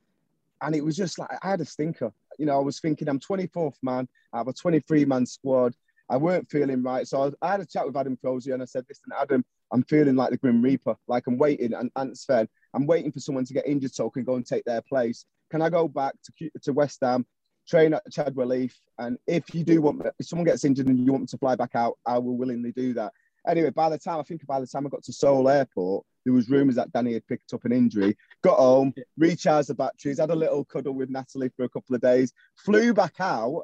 and 0.63 0.75
it 0.75 0.83
was 0.83 0.95
just 0.95 1.19
like 1.19 1.29
I 1.43 1.49
had 1.49 1.61
a 1.61 1.65
stinker. 1.65 2.11
You 2.39 2.45
know, 2.45 2.57
I 2.57 2.61
was 2.61 2.79
thinking 2.79 3.07
I'm 3.07 3.19
24th 3.19 3.75
man. 3.83 4.07
I 4.31 4.37
have 4.37 4.47
a 4.47 4.53
23 4.53 5.05
man 5.05 5.25
squad. 5.25 5.75
I 6.13 6.17
weren't 6.17 6.47
feeling 6.47 6.83
right, 6.83 7.07
so 7.07 7.21
I, 7.23 7.25
was, 7.25 7.35
I, 7.41 7.51
had 7.51 7.59
a 7.61 7.65
chat 7.65 7.87
with 7.87 7.97
Adam 7.97 8.15
Crozier 8.15 8.53
and 8.53 8.61
I 8.61 8.67
said, 8.67 8.85
"Listen, 8.87 9.11
Adam, 9.19 9.43
I'm 9.71 9.81
feeling 9.81 10.15
like 10.15 10.29
the 10.29 10.37
Grim 10.37 10.61
Reaper. 10.61 10.95
Like 11.07 11.25
I'm 11.25 11.39
waiting, 11.39 11.73
and, 11.73 12.15
Sven, 12.15 12.47
I'm 12.75 12.85
waiting 12.85 13.11
for 13.11 13.19
someone 13.19 13.45
to 13.45 13.53
get 13.53 13.67
injured 13.67 13.95
so 13.95 14.05
I 14.05 14.09
can 14.13 14.23
go 14.23 14.35
and 14.35 14.45
take 14.45 14.63
their 14.63 14.83
place. 14.83 15.25
Can 15.49 15.63
I 15.63 15.71
go 15.71 15.87
back 15.87 16.13
to 16.23 16.51
to 16.61 16.71
West 16.71 16.99
Ham, 17.01 17.25
train 17.67 17.95
at 17.95 18.03
Chadwell 18.11 18.51
Heath, 18.51 18.79
and 18.99 19.17
if 19.25 19.55
you 19.55 19.63
do 19.63 19.81
want, 19.81 20.05
if 20.19 20.27
someone 20.27 20.45
gets 20.45 20.63
injured 20.65 20.85
and 20.85 20.99
you 20.99 21.11
want 21.11 21.29
to 21.29 21.37
fly 21.39 21.55
back 21.55 21.71
out, 21.73 21.97
I 22.05 22.19
will 22.19 22.37
willingly 22.37 22.73
do 22.73 22.93
that." 22.93 23.11
Anyway, 23.47 23.71
by 23.71 23.89
the 23.89 23.97
time 23.97 24.19
I 24.19 24.23
think 24.23 24.45
by 24.45 24.59
the 24.59 24.67
time 24.67 24.85
I 24.85 24.89
got 24.91 25.03
to 25.05 25.13
Seoul 25.13 25.49
Airport, 25.49 26.05
there 26.25 26.33
was 26.33 26.47
rumours 26.47 26.75
that 26.75 26.93
Danny 26.93 27.13
had 27.13 27.25
picked 27.25 27.53
up 27.53 27.65
an 27.65 27.71
injury. 27.71 28.15
Got 28.43 28.59
home, 28.59 28.93
recharged 29.17 29.69
the 29.69 29.73
batteries, 29.73 30.19
had 30.19 30.29
a 30.29 30.35
little 30.35 30.63
cuddle 30.63 30.93
with 30.93 31.09
Natalie 31.09 31.49
for 31.57 31.63
a 31.63 31.69
couple 31.69 31.95
of 31.95 32.01
days, 32.01 32.33
flew 32.55 32.93
back 32.93 33.15
out. 33.19 33.63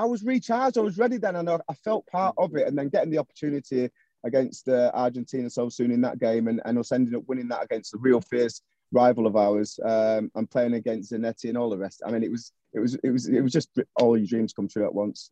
I 0.00 0.04
was 0.04 0.24
recharged. 0.24 0.78
I 0.78 0.80
was 0.80 0.96
ready 0.96 1.18
then, 1.18 1.36
and 1.36 1.48
I, 1.50 1.74
felt 1.84 2.06
part 2.06 2.34
of 2.38 2.56
it. 2.56 2.66
And 2.66 2.76
then 2.76 2.88
getting 2.88 3.10
the 3.10 3.18
opportunity 3.18 3.90
against 4.24 4.66
uh, 4.66 4.90
Argentina 4.94 5.50
so 5.50 5.68
soon 5.68 5.90
in 5.90 6.00
that 6.00 6.18
game, 6.18 6.48
and, 6.48 6.62
and 6.64 6.78
us 6.78 6.90
ending 6.90 7.14
up 7.14 7.24
winning 7.26 7.48
that 7.48 7.64
against 7.64 7.92
a 7.92 7.98
real 7.98 8.22
fierce 8.22 8.62
rival 8.92 9.26
of 9.26 9.36
ours, 9.36 9.78
um, 9.84 10.30
and 10.36 10.50
playing 10.50 10.72
against 10.72 11.12
Zanetti 11.12 11.50
and 11.50 11.58
all 11.58 11.68
the 11.68 11.76
rest. 11.76 12.02
I 12.06 12.10
mean, 12.10 12.22
it 12.22 12.30
was 12.30 12.50
it 12.72 12.80
was 12.80 12.94
it 13.04 13.10
was 13.10 13.28
it 13.28 13.42
was 13.42 13.52
just 13.52 13.68
all 13.96 14.16
your 14.16 14.26
dreams 14.26 14.54
come 14.54 14.68
true 14.68 14.86
at 14.86 14.94
once. 14.94 15.30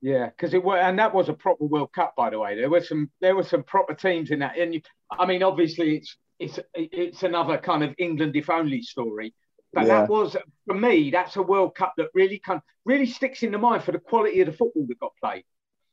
Yeah, 0.00 0.26
because 0.26 0.52
it 0.52 0.64
was, 0.64 0.80
and 0.82 0.98
that 0.98 1.14
was 1.14 1.28
a 1.28 1.32
proper 1.32 1.64
World 1.64 1.92
Cup, 1.92 2.14
by 2.16 2.30
the 2.30 2.40
way. 2.40 2.56
There 2.56 2.68
were 2.68 2.82
some, 2.82 3.08
there 3.20 3.36
were 3.36 3.44
some 3.44 3.62
proper 3.62 3.94
teams 3.94 4.32
in 4.32 4.40
that. 4.40 4.58
And 4.58 4.74
you, 4.74 4.80
I 5.12 5.26
mean, 5.26 5.44
obviously, 5.44 5.98
it's 5.98 6.16
it's 6.40 6.58
it's 6.74 7.22
another 7.22 7.56
kind 7.56 7.84
of 7.84 7.94
England 7.98 8.34
if 8.34 8.50
only 8.50 8.82
story. 8.82 9.32
But 9.72 9.86
yeah. 9.86 10.00
that 10.00 10.08
was 10.08 10.36
for 10.66 10.74
me, 10.74 11.10
that's 11.10 11.36
a 11.36 11.42
World 11.42 11.74
Cup 11.74 11.94
that 11.96 12.08
really 12.14 12.38
kind 12.38 12.60
really 12.84 13.06
sticks 13.06 13.42
in 13.42 13.52
the 13.52 13.58
mind 13.58 13.84
for 13.84 13.92
the 13.92 13.98
quality 13.98 14.40
of 14.40 14.46
the 14.46 14.52
football 14.52 14.86
that 14.88 15.00
got 15.00 15.12
played. 15.22 15.44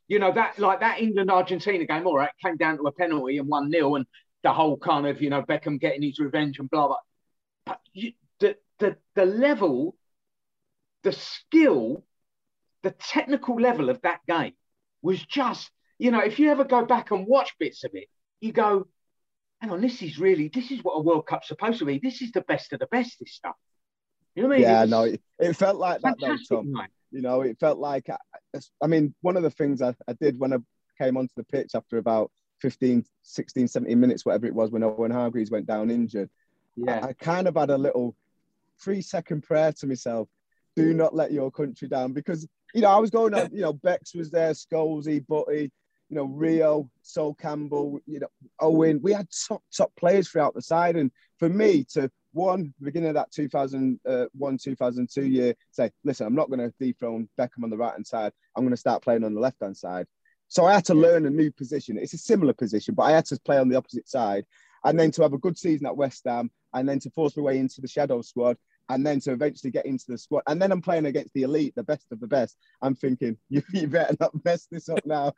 You 0.07 0.19
know 0.19 0.33
that 0.33 0.59
like 0.59 0.81
that 0.81 0.99
England 0.99 1.31
Argentina 1.31 1.85
game. 1.85 2.07
All 2.07 2.17
right, 2.17 2.31
came 2.43 2.57
down 2.57 2.77
to 2.77 2.83
a 2.83 2.91
penalty 2.91 3.37
and 3.37 3.47
one 3.47 3.71
0 3.71 3.95
and 3.95 4.05
the 4.43 4.53
whole 4.53 4.77
kind 4.77 5.07
of 5.07 5.21
you 5.21 5.29
know 5.29 5.43
Beckham 5.43 5.79
getting 5.79 6.01
his 6.01 6.19
revenge 6.19 6.59
and 6.59 6.69
blah 6.69 6.87
blah. 6.87 6.97
But 7.65 7.79
you, 7.93 8.13
the 8.39 8.57
the 8.79 8.97
the 9.15 9.25
level, 9.25 9.95
the 11.03 11.11
skill 11.11 12.03
the 12.83 12.91
technical 12.91 13.59
level 13.59 13.89
of 13.89 14.01
that 14.01 14.19
game 14.27 14.53
was 15.01 15.23
just, 15.23 15.69
you 15.97 16.11
know, 16.11 16.19
if 16.19 16.39
you 16.39 16.51
ever 16.51 16.63
go 16.63 16.85
back 16.85 17.11
and 17.11 17.27
watch 17.27 17.55
bits 17.59 17.83
of 17.83 17.91
it, 17.93 18.07
you 18.41 18.51
go, 18.51 18.87
hang 19.59 19.71
on, 19.71 19.81
this 19.81 20.01
is 20.01 20.19
really, 20.19 20.49
this 20.53 20.71
is 20.71 20.83
what 20.83 20.93
a 20.93 21.01
World 21.01 21.25
Cup's 21.25 21.47
supposed 21.47 21.79
to 21.79 21.85
be. 21.85 21.99
This 22.01 22.21
is 22.21 22.31
the 22.31 22.41
best 22.41 22.71
of 22.73 22.79
the 22.79 22.87
best, 22.87 23.17
this 23.19 23.33
stuff. 23.33 23.55
You 24.35 24.43
know 24.43 24.49
what 24.49 24.55
I 24.55 24.57
mean? 24.57 24.67
Yeah, 24.67 24.85
no, 24.85 25.03
it, 25.03 25.21
it, 25.39 25.55
felt 25.55 25.77
like 25.77 26.01
that 26.01 26.15
though, 26.19 26.37
Tom. 26.47 26.73
You 27.11 27.21
know, 27.21 27.41
it 27.41 27.59
felt 27.59 27.79
like, 27.79 28.07
I, 28.09 28.59
I 28.81 28.87
mean, 28.87 29.15
one 29.21 29.35
of 29.35 29.43
the 29.43 29.49
things 29.49 29.81
I, 29.81 29.95
I 30.07 30.13
did 30.13 30.39
when 30.39 30.53
I 30.53 30.57
came 31.01 31.17
onto 31.17 31.33
the 31.35 31.43
pitch 31.43 31.71
after 31.73 31.97
about 31.97 32.31
15, 32.61 33.03
16, 33.23 33.67
17 33.67 33.99
minutes, 33.99 34.25
whatever 34.25 34.45
it 34.45 34.53
was, 34.53 34.69
when 34.71 34.83
Owen 34.83 35.11
Hargreaves 35.11 35.49
went 35.49 35.65
down 35.65 35.89
injured, 35.89 36.29
yeah. 36.75 36.99
I, 37.03 37.09
I 37.09 37.13
kind 37.13 37.47
of 37.47 37.55
had 37.55 37.71
a 37.71 37.77
little 37.77 38.15
three 38.79 39.01
second 39.01 39.41
prayer 39.41 39.73
to 39.73 39.87
myself 39.87 40.29
do 40.75 40.93
not 40.93 41.15
let 41.15 41.31
your 41.31 41.51
country 41.51 41.87
down 41.87 42.13
because 42.13 42.47
you 42.73 42.81
know, 42.81 42.89
I 42.89 42.97
was 42.97 43.09
going 43.09 43.33
up, 43.33 43.51
you 43.51 43.61
know, 43.61 43.73
Bex 43.73 44.13
was 44.13 44.29
there, 44.29 44.51
Scholesy, 44.51 45.25
Butty, 45.25 45.71
you 46.09 46.15
know, 46.15 46.25
Rio, 46.25 46.89
Sol 47.03 47.35
Campbell, 47.35 47.99
you 48.05 48.19
know, 48.19 48.27
Owen. 48.59 48.99
We 49.01 49.13
had 49.13 49.27
top, 49.47 49.63
top 49.75 49.91
players 49.95 50.29
throughout 50.29 50.55
the 50.55 50.61
side. 50.61 50.95
And 50.95 51.11
for 51.37 51.49
me 51.49 51.85
to, 51.91 52.11
one, 52.33 52.73
beginning 52.81 53.09
of 53.09 53.15
that 53.15 53.31
2001, 53.31 53.99
uh, 54.05 54.57
2002 54.59 55.25
year, 55.25 55.53
say, 55.71 55.91
listen, 56.03 56.25
I'm 56.25 56.35
not 56.35 56.49
going 56.49 56.59
to 56.59 56.73
dethrone 56.79 57.29
Beckham 57.39 57.63
on 57.63 57.69
the 57.69 57.77
right 57.77 57.93
hand 57.93 58.07
side. 58.07 58.33
I'm 58.55 58.63
going 58.63 58.71
to 58.71 58.77
start 58.77 59.03
playing 59.03 59.23
on 59.23 59.35
the 59.35 59.39
left 59.39 59.61
hand 59.61 59.77
side. 59.77 60.07
So 60.47 60.65
I 60.65 60.73
had 60.73 60.85
to 60.85 60.95
learn 60.95 61.27
a 61.27 61.29
new 61.29 61.51
position. 61.51 61.99
It's 61.99 62.13
a 62.13 62.17
similar 62.17 62.53
position, 62.53 62.95
but 62.95 63.03
I 63.03 63.11
had 63.11 63.25
to 63.25 63.39
play 63.45 63.59
on 63.59 63.69
the 63.69 63.77
opposite 63.77 64.09
side. 64.09 64.45
And 64.83 64.99
then 64.99 65.11
to 65.11 65.21
have 65.21 65.33
a 65.33 65.37
good 65.37 65.57
season 65.57 65.85
at 65.85 65.95
West 65.95 66.23
Ham 66.25 66.49
and 66.73 66.89
then 66.89 66.99
to 67.01 67.11
force 67.11 67.37
my 67.37 67.43
way 67.43 67.59
into 67.59 67.81
the 67.81 67.87
shadow 67.87 68.21
squad 68.21 68.57
and 68.89 69.05
then 69.05 69.19
to 69.21 69.31
eventually 69.31 69.71
get 69.71 69.85
into 69.85 70.05
the 70.07 70.17
squad. 70.17 70.43
And 70.47 70.61
then 70.61 70.71
I'm 70.71 70.81
playing 70.81 71.05
against 71.05 71.33
the 71.33 71.43
elite, 71.43 71.73
the 71.75 71.83
best 71.83 72.07
of 72.11 72.19
the 72.19 72.27
best. 72.27 72.57
I'm 72.81 72.95
thinking, 72.95 73.37
you, 73.49 73.63
you 73.73 73.87
better 73.87 74.15
not 74.19 74.33
mess 74.43 74.67
this 74.71 74.89
up 74.89 75.05
now. 75.05 75.33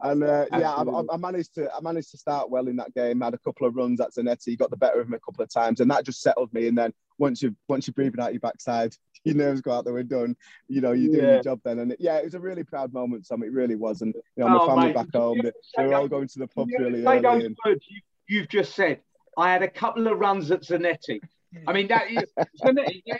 And 0.00 0.22
uh, 0.22 0.46
yeah, 0.52 0.72
I, 0.72 1.02
I, 1.12 1.16
managed 1.16 1.54
to 1.54 1.72
I 1.72 1.80
managed 1.80 2.10
to 2.10 2.18
start 2.18 2.50
well 2.50 2.68
in 2.68 2.76
that 2.76 2.94
game. 2.94 3.20
Had 3.20 3.34
a 3.34 3.38
couple 3.38 3.66
of 3.66 3.76
runs 3.76 4.00
at 4.00 4.12
Zanetti, 4.12 4.58
got 4.58 4.70
the 4.70 4.76
better 4.76 5.00
of 5.00 5.06
him 5.06 5.14
a 5.14 5.20
couple 5.20 5.42
of 5.42 5.48
times, 5.48 5.80
and 5.80 5.90
that 5.90 6.04
just 6.04 6.20
settled 6.20 6.52
me. 6.52 6.66
And 6.66 6.76
then 6.76 6.92
once 7.18 7.40
you 7.40 7.54
once 7.68 7.86
you're 7.86 7.94
breathing 7.94 8.20
out 8.20 8.32
your 8.32 8.40
backside, 8.40 8.94
your 9.24 9.36
nerves 9.36 9.60
go 9.60 9.72
out 9.72 9.84
the 9.84 9.92
window, 9.92 10.24
and 10.24 10.36
you 10.68 10.80
know 10.80 10.92
you're 10.92 11.12
doing 11.12 11.24
yeah. 11.24 11.34
your 11.34 11.42
job 11.42 11.60
then. 11.64 11.78
And 11.78 11.92
it, 11.92 11.98
yeah, 12.00 12.16
it 12.16 12.24
was 12.24 12.34
a 12.34 12.40
really 12.40 12.64
proud 12.64 12.92
moment, 12.92 13.26
Tom. 13.28 13.42
It 13.42 13.52
really 13.52 13.76
was. 13.76 14.02
And 14.02 14.12
you 14.14 14.44
know, 14.44 14.48
my 14.48 14.58
oh, 14.60 14.66
family 14.66 14.86
mate. 14.86 14.96
back 14.96 15.14
home, 15.14 15.40
they, 15.42 15.52
they 15.76 15.86
were 15.86 15.94
all 15.94 16.08
going 16.08 16.28
to 16.28 16.38
the 16.40 16.48
pub 16.48 16.68
really 16.78 17.04
early. 17.06 17.24
And... 17.24 17.56
You, 17.64 18.00
you've 18.28 18.48
just 18.48 18.74
said. 18.74 19.00
I 19.38 19.52
had 19.52 19.62
a 19.62 19.68
couple 19.68 20.06
of 20.08 20.18
runs 20.18 20.50
at 20.50 20.62
Zanetti. 20.62 21.20
I 21.66 21.72
mean, 21.72 21.88
that 21.88 22.10
is, 22.10 22.24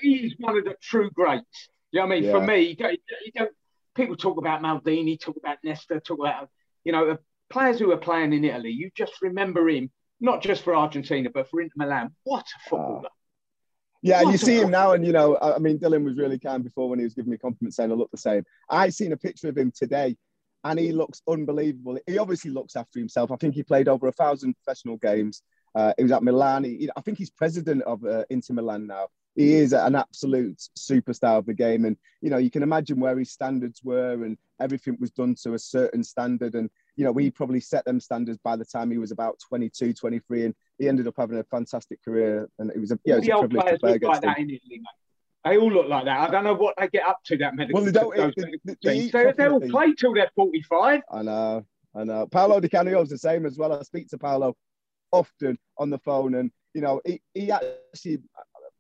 he 0.01 0.27
is 0.27 0.35
one 0.39 0.57
of 0.59 0.65
the 0.65 0.75
true 0.83 1.11
greats. 1.11 1.69
You 1.93 2.01
know 2.01 2.07
what 2.07 2.13
I 2.13 2.21
mean? 2.21 2.25
Yeah. 2.25 2.33
For 2.33 2.41
me, 2.41 2.61
you 2.61 2.77
don't, 2.77 3.01
you 3.25 3.33
don't, 3.35 3.51
people 3.95 4.17
talk 4.17 4.39
about 4.39 4.63
Maldini, 4.63 5.19
talk 5.21 5.37
about 5.37 5.59
Nesta, 5.65 6.01
talk 6.01 6.19
about, 6.19 6.49
you 6.85 6.93
know, 6.93 7.17
players 7.49 7.79
who 7.79 7.93
are 7.93 7.97
playing 7.97 8.33
in 8.33 8.45
Italy. 8.45 8.71
You 8.71 8.91
just 8.95 9.15
remember 9.23 9.69
him, 9.69 9.91
not 10.21 10.43
just 10.43 10.63
for 10.63 10.75
Argentina, 10.75 11.31
but 11.33 11.49
for 11.49 11.61
Inter 11.61 11.75
Milan. 11.77 12.15
What 12.25 12.45
a 12.45 12.69
footballer. 12.69 13.03
Ah. 13.07 13.11
Yeah, 14.03 14.21
and 14.21 14.31
you 14.31 14.39
see 14.39 14.61
him 14.61 14.71
now, 14.71 14.93
and 14.93 15.05
you 15.05 15.13
know, 15.13 15.37
I 15.41 15.59
mean, 15.59 15.79
Dylan 15.79 16.05
was 16.05 16.17
really 16.17 16.39
kind 16.39 16.63
before 16.63 16.89
when 16.89 17.01
he 17.01 17.05
was 17.05 17.15
giving 17.15 17.31
me 17.31 17.39
compliments 17.39 17.77
saying 17.77 17.91
I 17.91 17.95
look 17.95 18.11
the 18.13 18.19
same. 18.19 18.45
I 18.71 18.89
seen 18.91 19.11
a 19.13 19.17
picture 19.17 19.49
of 19.49 19.57
him 19.57 19.73
today, 19.75 20.17
and 20.63 20.79
he 20.79 20.93
looks 20.93 21.23
unbelievable. 21.29 21.99
He 22.07 22.19
obviously 22.19 22.53
looks 22.53 22.77
after 22.77 23.01
himself. 23.01 23.33
I 23.33 23.37
think 23.37 23.55
he 23.55 23.65
played 23.65 23.89
over 23.89 24.07
a 24.07 24.13
thousand 24.13 24.55
professional 24.63 24.99
games. 24.99 25.43
Uh, 25.77 25.93
he 25.99 26.05
was 26.05 26.13
at 26.13 26.23
Milan. 26.23 26.65
He, 26.65 26.89
I 26.97 27.03
think 27.03 27.19
he's 27.19 27.29
president 27.29 27.83
of 27.83 28.03
uh, 28.03 28.25
Inter 28.31 28.55
Milan 28.55 28.87
now. 28.87 29.09
He 29.35 29.53
is 29.53 29.75
an 29.75 29.95
absolute 29.95 30.59
superstar 30.79 31.37
of 31.37 31.45
the 31.45 31.53
game, 31.53 31.85
and 31.85 31.99
you 32.23 32.31
know, 32.31 32.39
you 32.39 32.51
can 32.51 32.63
imagine 32.63 32.99
where 32.99 33.19
his 33.19 33.31
standards 33.31 33.83
were, 33.85 34.25
and 34.25 34.39
everything 34.59 34.97
was 34.99 35.11
done 35.11 35.35
to 35.43 35.53
a 35.53 35.59
certain 35.59 36.03
standard. 36.03 36.55
And 36.55 36.71
you 36.97 37.05
know, 37.05 37.13
we 37.13 37.31
probably 37.31 37.61
set 37.61 37.85
them 37.85 38.01
standards 38.01 38.39
by 38.43 38.57
the 38.57 38.65
time 38.65 38.91
he 38.91 38.97
was 38.97 39.11
about 39.11 39.39
22, 39.47 39.93
23, 39.93 40.47
and 40.47 40.55
he 40.79 40.89
ended 40.89 41.07
up 41.07 41.15
having 41.19 41.39
a 41.39 41.45
fantastic 41.45 42.03
career. 42.03 42.49
And 42.59 42.71
it 42.71 42.81
was 42.81 42.93
a, 42.93 42.99
yeah, 43.05 43.17
it 43.17 43.19
was 43.19 43.29
a 43.29 43.39
privilege 43.47 43.73
to 43.75 43.79
play 43.79 43.93
against 43.93 44.23
like 44.23 44.23
that 44.23 44.39
in 44.39 44.49
Italy, 44.49 44.79
mate. 44.79 44.87
They 45.45 45.59
all 45.59 45.71
look 45.71 45.89
like 45.89 46.07
that. 46.07 46.19
I 46.19 46.31
don't 46.31 46.45
know 46.45 46.55
what 46.55 46.75
they 46.79 46.89
get 46.89 47.05
up 47.05 47.19
to 47.27 47.37
that 47.37 47.55
medical. 47.55 47.83
Well, 47.83 47.93
they 47.93 47.93
don't. 47.93 48.35
They, 48.65 48.75
they, 48.83 49.11
they, 49.11 49.33
they 49.33 49.47
all 49.47 49.61
play 49.61 49.93
till 49.93 50.15
they're 50.15 50.31
45. 50.35 51.03
I 51.13 51.23
know. 51.23 51.67
I 51.95 52.05
know. 52.05 52.27
Paolo 52.27 52.61
Di 52.61 52.69
Canio 52.69 53.03
is 53.03 53.11
the 53.11 53.19
same 53.19 53.45
as 53.45 53.59
well. 53.59 53.73
I 53.73 53.83
speak 53.83 54.09
to 54.09 54.19
Paolo 54.19 54.57
often 55.17 55.59
on 55.79 55.91
the 55.91 55.99
phone, 55.99 56.35
and 56.35 56.51
you 56.75 56.81
know, 56.81 57.01
he, 57.05 57.21
he 57.35 57.51
actually 57.51 58.19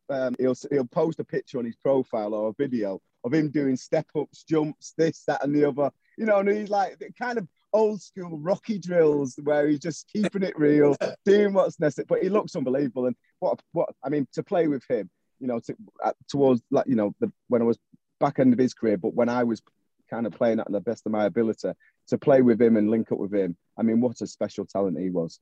um, 0.08 0.36
he'll 0.38 0.56
he'll 0.70 0.86
post 0.86 1.20
a 1.20 1.24
picture 1.24 1.58
on 1.58 1.64
his 1.64 1.76
profile 1.76 2.34
or 2.34 2.50
a 2.50 2.54
video 2.58 3.00
of 3.24 3.34
him 3.34 3.50
doing 3.50 3.76
step 3.76 4.06
ups, 4.16 4.44
jumps, 4.44 4.94
this, 4.96 5.24
that, 5.26 5.42
and 5.42 5.54
the 5.54 5.66
other. 5.66 5.90
You 6.18 6.26
know, 6.26 6.38
and 6.38 6.48
he's 6.48 6.70
like 6.70 6.98
kind 7.18 7.38
of 7.38 7.48
old 7.72 8.00
school 8.00 8.38
Rocky 8.38 8.78
drills 8.78 9.38
where 9.42 9.66
he's 9.66 9.80
just 9.80 10.08
keeping 10.12 10.42
it 10.42 10.58
real, 10.58 10.96
doing 11.24 11.52
what's 11.52 11.80
necessary. 11.80 12.06
But 12.08 12.22
he 12.22 12.28
looks 12.28 12.56
unbelievable, 12.56 13.06
and 13.06 13.16
what 13.40 13.60
what 13.72 13.90
I 14.04 14.08
mean 14.08 14.26
to 14.34 14.42
play 14.42 14.68
with 14.68 14.84
him 14.88 15.10
you 15.40 15.46
know, 15.46 15.60
to, 15.60 15.76
uh, 16.04 16.12
towards 16.28 16.62
like 16.70 16.86
you 16.86 16.96
know, 16.96 17.14
the, 17.20 17.30
when 17.48 17.62
I 17.62 17.64
was 17.64 17.78
back 18.20 18.38
end 18.38 18.52
of 18.52 18.58
his 18.58 18.74
career, 18.74 18.96
but 18.96 19.14
when 19.14 19.28
I 19.28 19.44
was 19.44 19.62
kind 20.08 20.26
of 20.26 20.32
playing 20.32 20.60
at 20.60 20.70
the 20.70 20.80
best 20.80 21.04
of 21.06 21.12
my 21.12 21.24
ability 21.24 21.72
to 22.08 22.18
play 22.18 22.40
with 22.42 22.60
him 22.60 22.76
and 22.76 22.90
link 22.90 23.10
up 23.10 23.18
with 23.18 23.34
him. 23.34 23.56
I 23.76 23.82
mean, 23.82 24.00
what 24.00 24.20
a 24.20 24.26
special 24.26 24.64
talent 24.64 24.98
he 24.98 25.10
was. 25.10 25.40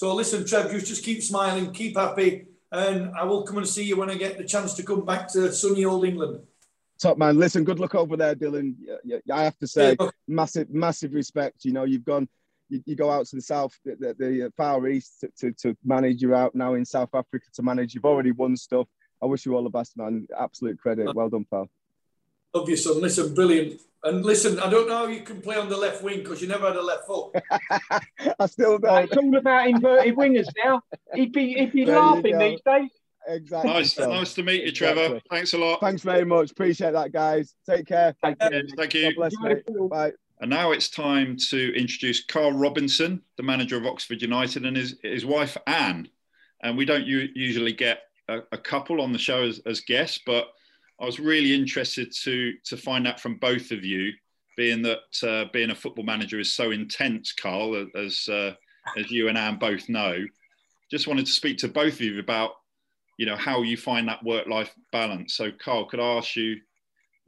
So 0.00 0.14
listen, 0.14 0.46
Trev, 0.46 0.72
you 0.72 0.80
just 0.80 1.04
keep 1.04 1.22
smiling, 1.22 1.72
keep 1.72 1.94
happy, 1.94 2.46
and 2.72 3.14
I 3.14 3.22
will 3.24 3.42
come 3.42 3.58
and 3.58 3.68
see 3.68 3.84
you 3.84 3.98
when 3.98 4.08
I 4.08 4.14
get 4.14 4.38
the 4.38 4.44
chance 4.44 4.72
to 4.76 4.82
come 4.82 5.04
back 5.04 5.28
to 5.32 5.52
sunny 5.52 5.84
old 5.84 6.06
England. 6.06 6.40
Top 6.98 7.18
man, 7.18 7.38
listen, 7.38 7.64
good 7.64 7.78
luck 7.78 7.94
over 7.94 8.16
there, 8.16 8.34
Dylan. 8.34 8.76
I 9.30 9.42
have 9.42 9.58
to 9.58 9.66
say, 9.66 9.98
massive, 10.26 10.70
massive 10.70 11.12
respect. 11.12 11.66
You 11.66 11.72
know, 11.72 11.84
you've 11.84 12.06
gone 12.06 12.26
you, 12.70 12.82
you 12.86 12.96
go 12.96 13.10
out 13.10 13.26
to 13.26 13.36
the 13.36 13.42
south, 13.42 13.78
the, 13.84 13.94
the, 13.96 14.14
the 14.18 14.46
uh, 14.46 14.50
far 14.56 14.88
east 14.88 15.20
to, 15.20 15.28
to, 15.38 15.52
to, 15.52 15.76
manage. 15.84 16.22
You're 16.22 16.34
out 16.34 16.54
now 16.54 16.72
in 16.72 16.86
South 16.86 17.10
Africa 17.12 17.44
to 17.52 17.62
manage. 17.62 17.94
You've 17.94 18.06
already 18.06 18.30
won 18.30 18.56
stuff. 18.56 18.86
I 19.22 19.26
wish 19.26 19.44
you 19.44 19.54
all 19.54 19.64
the 19.64 19.68
best, 19.68 19.98
man. 19.98 20.26
Absolute 20.34 20.78
credit. 20.78 21.14
Well 21.14 21.28
done, 21.28 21.44
pal. 21.50 21.68
Love 22.54 22.70
you, 22.70 22.76
son. 22.78 23.02
Listen, 23.02 23.34
brilliant. 23.34 23.82
And 24.02 24.24
listen, 24.24 24.58
I 24.58 24.70
don't 24.70 24.88
know 24.88 24.96
how 24.96 25.06
you 25.08 25.20
can 25.20 25.42
play 25.42 25.56
on 25.56 25.68
the 25.68 25.76
left 25.76 26.02
wing 26.02 26.20
because 26.20 26.40
you 26.40 26.48
never 26.48 26.66
had 26.66 26.76
a 26.76 26.82
left 26.82 27.06
foot. 27.06 27.34
I 28.38 28.46
still 28.46 28.78
don't. 28.78 29.04
It's 29.04 29.16
all 29.16 29.36
about 29.36 29.68
inverted 29.68 30.16
wingers 30.16 30.48
now. 30.64 30.80
He'd 31.14 31.32
be, 31.32 31.54
he'd 31.54 31.72
be 31.72 31.84
laughing 31.84 32.38
these 32.38 32.60
days. 32.64 32.90
Exactly. 33.28 33.70
Nice, 33.70 33.92
so. 33.92 34.10
nice 34.10 34.34
to 34.34 34.42
meet 34.42 34.64
you, 34.64 34.72
Trevor. 34.72 35.00
Exactly. 35.00 35.22
Thanks 35.30 35.52
a 35.52 35.58
lot. 35.58 35.80
Thanks 35.80 36.02
very 36.02 36.24
much. 36.24 36.50
Appreciate 36.50 36.92
that, 36.92 37.12
guys. 37.12 37.54
Take 37.68 37.86
care. 37.86 38.14
Thank 38.22 38.42
you. 38.42 38.68
Thank 38.76 38.94
you. 38.94 39.14
God 39.14 39.30
bless, 39.30 39.58
Bye. 39.90 40.12
And 40.40 40.48
now 40.48 40.72
it's 40.72 40.88
time 40.88 41.36
to 41.50 41.74
introduce 41.76 42.24
Karl 42.24 42.52
Robinson, 42.52 43.20
the 43.36 43.42
manager 43.42 43.76
of 43.76 43.84
Oxford 43.84 44.22
United, 44.22 44.64
and 44.64 44.76
his, 44.76 44.96
his 45.02 45.26
wife, 45.26 45.56
Ann. 45.66 46.08
And 46.62 46.78
we 46.78 46.86
don't 46.86 47.06
u- 47.06 47.28
usually 47.34 47.74
get 47.74 48.00
a, 48.28 48.38
a, 48.52 48.56
couple 48.56 49.02
on 49.02 49.12
the 49.12 49.18
show 49.18 49.42
as, 49.42 49.60
as 49.66 49.80
guests, 49.80 50.18
but 50.24 50.48
I 51.00 51.04
was 51.04 51.18
really 51.18 51.54
interested 51.54 52.12
to, 52.22 52.52
to 52.64 52.76
find 52.76 53.06
out 53.06 53.20
from 53.20 53.36
both 53.36 53.70
of 53.70 53.84
you, 53.84 54.12
being 54.56 54.82
that 54.82 54.98
uh, 55.22 55.46
being 55.52 55.70
a 55.70 55.74
football 55.74 56.04
manager 56.04 56.38
is 56.38 56.52
so 56.52 56.70
intense, 56.70 57.32
Karl, 57.32 57.86
as, 57.96 58.28
uh, 58.28 58.52
as 58.98 59.10
you 59.10 59.28
and 59.28 59.38
Ann 59.38 59.58
both 59.58 59.88
know. 59.88 60.24
Just 60.90 61.06
wanted 61.06 61.26
to 61.26 61.32
speak 61.32 61.58
to 61.58 61.68
both 61.68 61.94
of 61.94 62.00
you 62.00 62.18
about, 62.18 62.50
you 63.16 63.26
know, 63.26 63.36
how 63.36 63.62
you 63.62 63.76
find 63.76 64.08
that 64.08 64.24
work-life 64.24 64.74
balance. 64.92 65.34
So, 65.34 65.50
Karl, 65.52 65.86
could 65.86 66.00
I 66.00 66.16
ask 66.18 66.36
you 66.36 66.56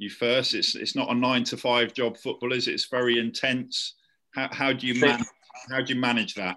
you 0.03 0.11
first. 0.11 0.55
It's 0.55 0.75
it's 0.75 0.97
not 0.97 1.11
a 1.11 1.15
nine 1.15 1.45
to 1.45 1.57
five 1.57 1.95
job, 1.95 2.17
football 2.17 2.53
is. 2.53 2.69
It's 2.69 2.87
very 2.87 3.19
intense. 3.19 3.95
How, 4.35 4.49
how 4.53 4.73
do 4.73 4.87
you 4.87 5.01
manage? 5.01 5.27
How 5.71 5.81
do 5.81 5.95
you 5.95 6.01
manage 6.01 6.35
that? 6.35 6.57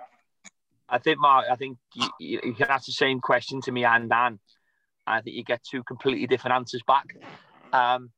I 0.90 0.98
think, 0.98 1.20
Mark. 1.20 1.46
I 1.50 1.56
think 1.56 1.78
you, 1.94 2.40
you 2.44 2.54
can 2.54 2.68
ask 2.68 2.86
the 2.86 2.92
same 2.92 3.20
question 3.20 3.62
to 3.62 3.72
me 3.72 3.86
and 3.86 4.10
Dan. 4.10 4.40
I 5.08 5.22
think 5.22 5.36
you 5.36 5.44
get 5.44 5.64
two 5.64 5.84
completely 5.84 6.28
different 6.28 6.56
answers 6.56 6.82
back. 6.88 7.16
Um, 7.74 8.12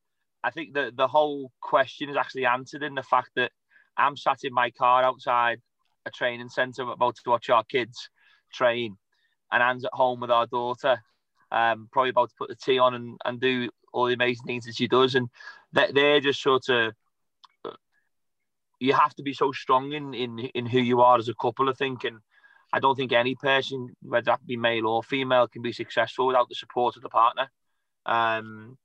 I 0.43 0.52
think 0.52 0.73
the 0.73 0.91
the 0.95 1.08
whole 1.08 1.52
question 1.62 2.10
is 2.10 2.15
actually 2.15 2.45
answered 2.45 2.84
in 2.84 2.95
the 2.95 3.04
fact 3.04 3.32
that 3.36 3.52
I'm 3.97 4.15
sat 4.15 4.43
in 4.43 4.54
my 4.54 4.69
car 4.71 5.04
outside 5.04 5.62
a 6.06 6.12
training 6.12 6.50
centre 6.50 6.84
about 6.84 7.15
to 7.15 7.30
watch 7.30 7.50
our 7.50 7.63
kids 7.63 8.10
train, 8.54 8.97
and 9.52 9.63
Ann's 9.63 9.86
at 9.86 9.93
home 9.93 10.21
with 10.21 10.32
our 10.32 10.47
daughter, 10.47 11.04
um, 11.52 11.89
probably 11.91 12.12
about 12.12 12.30
to 12.30 12.36
put 12.38 12.50
the 12.50 12.56
tea 12.56 12.80
on 12.80 12.93
and, 12.93 13.17
and 13.26 13.41
do 13.41 13.69
all 13.91 14.06
the 14.06 14.13
amazing 14.13 14.45
things 14.45 14.65
that 14.65 14.76
she 14.76 14.88
does, 14.88 15.15
and 15.15 15.30
that 15.73 15.93
they're 15.93 16.21
just 16.21 16.41
sort 16.41 16.69
of 16.69 16.93
you 18.80 18.93
have 18.93 19.15
to 19.15 19.23
be 19.23 19.34
so 19.34 19.52
strong 19.52 19.91
in, 19.93 20.13
in 20.13 20.39
in 20.39 20.65
who 20.65 20.80
you 20.80 21.02
are 21.02 21.17
as 21.17 21.30
a 21.30 21.34
couple. 21.34 21.69
I 21.69 21.73
think, 21.73 22.04
and 22.04 22.19
I 22.73 22.80
don't 22.80 22.95
think 22.95 23.13
any 23.13 23.36
person, 23.36 23.95
whether 24.01 24.25
that 24.25 24.45
be 24.45 24.58
male 24.58 24.88
or 24.88 25.03
female, 25.03 25.47
can 25.47 25.62
be 25.62 25.71
successful 25.71 26.27
without 26.27 26.49
the 26.49 26.56
support 26.56 26.95
of 26.95 27.01
the 27.01 27.10
partner. 27.10 27.49
Um, 28.06 28.77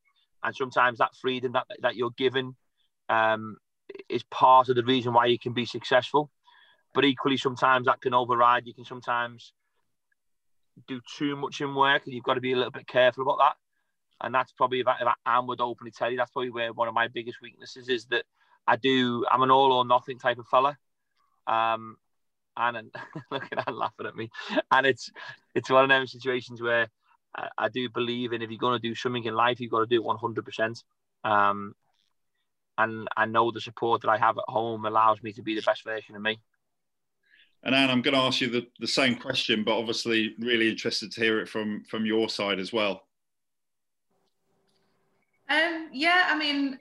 and 0.43 0.55
sometimes 0.57 0.99
that 0.99 1.15
freedom 1.21 1.53
that 1.53 1.67
that 1.81 1.97
you're 1.97 2.11
given 2.11 2.57
um, 3.09 3.57
is 4.09 4.23
part 4.25 4.69
of 4.69 4.77
the 4.77 4.85
reason 4.85 5.13
why 5.13 5.27
you 5.27 5.39
can 5.39 5.53
be 5.53 5.67
successful. 5.67 6.31
But 6.95 7.05
equally, 7.05 7.37
sometimes 7.37 7.87
that 7.87 8.01
can 8.01 8.15
override. 8.15 8.67
You 8.67 8.75
can 8.75 8.85
sometimes 8.85 9.53
do 10.89 11.01
too 11.17 11.37
much 11.37 11.61
in 11.61 11.75
work, 11.75 12.03
and 12.05 12.15
you've 12.15 12.25
got 12.25 12.35
to 12.35 12.41
be 12.41 12.53
a 12.53 12.57
little 12.57 12.71
bit 12.71 12.87
careful 12.87 13.23
about 13.23 13.39
that 13.39 13.55
and 14.23 14.35
that's 14.35 14.53
probably 14.53 14.81
if 14.81 14.87
I, 14.87 14.97
if 15.01 15.09
I 15.27 15.41
would 15.41 15.61
openly 15.61 15.91
tell 15.91 16.11
you 16.11 16.17
that's 16.17 16.31
probably 16.31 16.51
where 16.51 16.73
one 16.73 16.89
of 16.89 16.95
my 16.95 17.09
biggest 17.09 17.43
weaknesses 17.43 17.89
is 17.89 18.07
that 18.07 18.25
I 18.67 18.77
do 18.77 19.27
I'm 19.31 19.43
an 19.43 19.51
all 19.51 19.73
or 19.73 19.85
nothing 19.85 20.19
type 20.19 20.39
of 20.39 20.47
fella. 20.47 20.79
Um, 21.47 21.97
and, 22.57 22.77
and 22.77 22.91
look 23.31 23.45
at 23.45 23.65
that 23.65 23.75
laughing 23.75 24.07
at 24.07 24.17
me. 24.17 24.31
And 24.71 24.87
it's 24.87 25.11
it's 25.55 25.71
one 25.71 25.85
of 25.85 25.91
those 25.91 26.13
situations 26.13 26.61
where 26.61 26.89
I, 27.35 27.49
I 27.59 27.69
do 27.69 27.89
believe 27.89 28.33
in 28.33 28.43
if 28.43 28.51
you're 28.51 28.59
going 28.59 28.81
to 28.81 28.89
do 28.89 28.95
something 28.95 29.25
in 29.25 29.35
life, 29.35 29.61
you've 29.61 29.71
got 29.71 29.81
to 29.81 29.87
do 29.87 29.97
it 29.97 30.05
100. 30.05 30.45
percent 30.45 30.83
Um, 31.25 31.75
and 32.79 33.09
I 33.17 33.27
know 33.27 33.51
the 33.51 33.61
support 33.61 34.03
that 34.03 34.09
I 34.09 34.19
have 34.19 34.39
at 34.39 34.45
home 34.49 34.85
allows 34.85 35.23
me 35.23 35.33
to 35.33 35.43
be 35.43 35.55
the 35.55 35.63
best 35.63 35.85
version 35.85 36.17
of 36.17 36.23
me. 36.23 36.41
And 37.65 37.75
Ann, 37.75 37.91
I'm 37.91 38.03
going 38.03 38.15
to 38.15 38.21
ask 38.21 38.41
you 38.41 38.51
the, 38.51 38.67
the 38.81 38.89
same 38.89 39.15
question, 39.15 39.63
but 39.63 39.79
obviously 39.79 40.35
really 40.41 40.69
interested 40.69 41.13
to 41.13 41.21
hear 41.21 41.41
it 41.41 41.49
from 41.49 41.85
from 41.89 42.05
your 42.05 42.29
side 42.29 42.59
as 42.59 42.73
well. 42.73 43.05
Um, 45.49 45.91
yeah, 45.93 46.29
I 46.29 46.39
mean, 46.39 46.79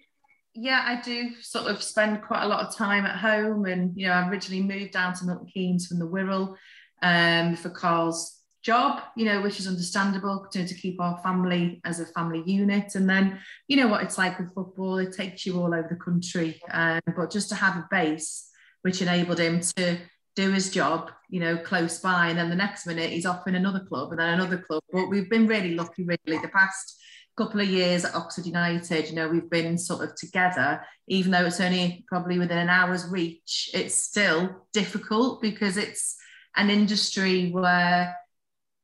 yeah, 0.54 0.84
I 0.86 1.02
do 1.02 1.32
sort 1.42 1.68
of 1.68 1.82
spend 1.82 2.22
quite 2.22 2.44
a 2.44 2.48
lot 2.48 2.66
of 2.66 2.76
time 2.76 3.06
at 3.06 3.18
home, 3.18 3.66
and 3.66 3.96
you 3.96 4.08
know, 4.08 4.14
I 4.14 4.30
originally 4.30 4.64
moved 4.64 4.92
down 4.92 5.14
to 5.16 5.26
Milton 5.26 5.48
Keynes 5.48 5.88
from 5.88 6.00
the 6.00 6.08
Wirral 6.08 6.56
um, 7.02 7.56
for 7.56 7.70
Karl's 7.70 8.42
job, 8.62 9.02
you 9.16 9.26
know, 9.26 9.42
which 9.42 9.60
is 9.60 9.68
understandable 9.68 10.48
to, 10.52 10.68
to 10.68 10.74
keep 10.76 11.02
our 11.02 11.20
family 11.24 11.82
as 11.84 12.00
a 12.00 12.06
family 12.06 12.44
unit. 12.46 12.94
And 12.96 13.10
then, 13.10 13.40
you 13.68 13.78
know, 13.78 13.88
what 13.88 14.04
it's 14.04 14.18
like 14.18 14.38
with 14.38 14.54
football, 14.54 14.98
it 15.00 15.14
takes 15.14 15.46
you 15.46 15.60
all 15.60 15.74
over 15.74 15.88
the 15.90 15.96
country. 15.96 16.62
Um, 16.72 17.02
but 17.16 17.32
just 17.32 17.50
to 17.50 17.56
have 17.56 17.78
a 17.78 17.88
base 17.90 18.50
which 18.84 19.02
enabled 19.02 19.40
him 19.40 19.62
to 19.78 19.98
do 20.36 20.52
his 20.52 20.70
job, 20.70 21.12
you 21.30 21.40
know, 21.40 21.58
close 21.58 22.00
by, 22.00 22.28
and 22.28 22.38
then 22.38 22.50
the 22.50 22.56
next 22.56 22.86
minute 22.86 23.10
he's 23.10 23.26
off 23.26 23.48
in 23.48 23.56
another 23.56 23.82
club 23.88 24.12
and 24.12 24.20
then 24.20 24.34
another 24.34 24.58
club. 24.58 24.84
But 24.92 25.08
we've 25.08 25.30
been 25.30 25.48
really 25.48 25.76
lucky, 25.76 26.04
really, 26.04 26.42
the 26.42 26.48
past 26.48 27.01
couple 27.42 27.60
of 27.60 27.68
years 27.68 28.06
at 28.06 28.14
Oxford 28.14 28.46
United, 28.46 29.10
you 29.10 29.16
know, 29.16 29.28
we've 29.28 29.50
been 29.50 29.76
sort 29.76 30.04
of 30.04 30.16
together, 30.16 30.86
even 31.08 31.32
though 31.32 31.46
it's 31.46 31.60
only 31.60 32.06
probably 32.08 32.38
within 32.38 32.60
an 32.60 32.70
hour's 32.70 33.08
reach, 33.08 33.72
it's 33.74 33.96
still 33.96 34.68
difficult 34.74 35.42
because 35.42 35.76
it's 35.76 36.18
an 36.56 36.70
industry 36.70 37.50
where 37.50 38.16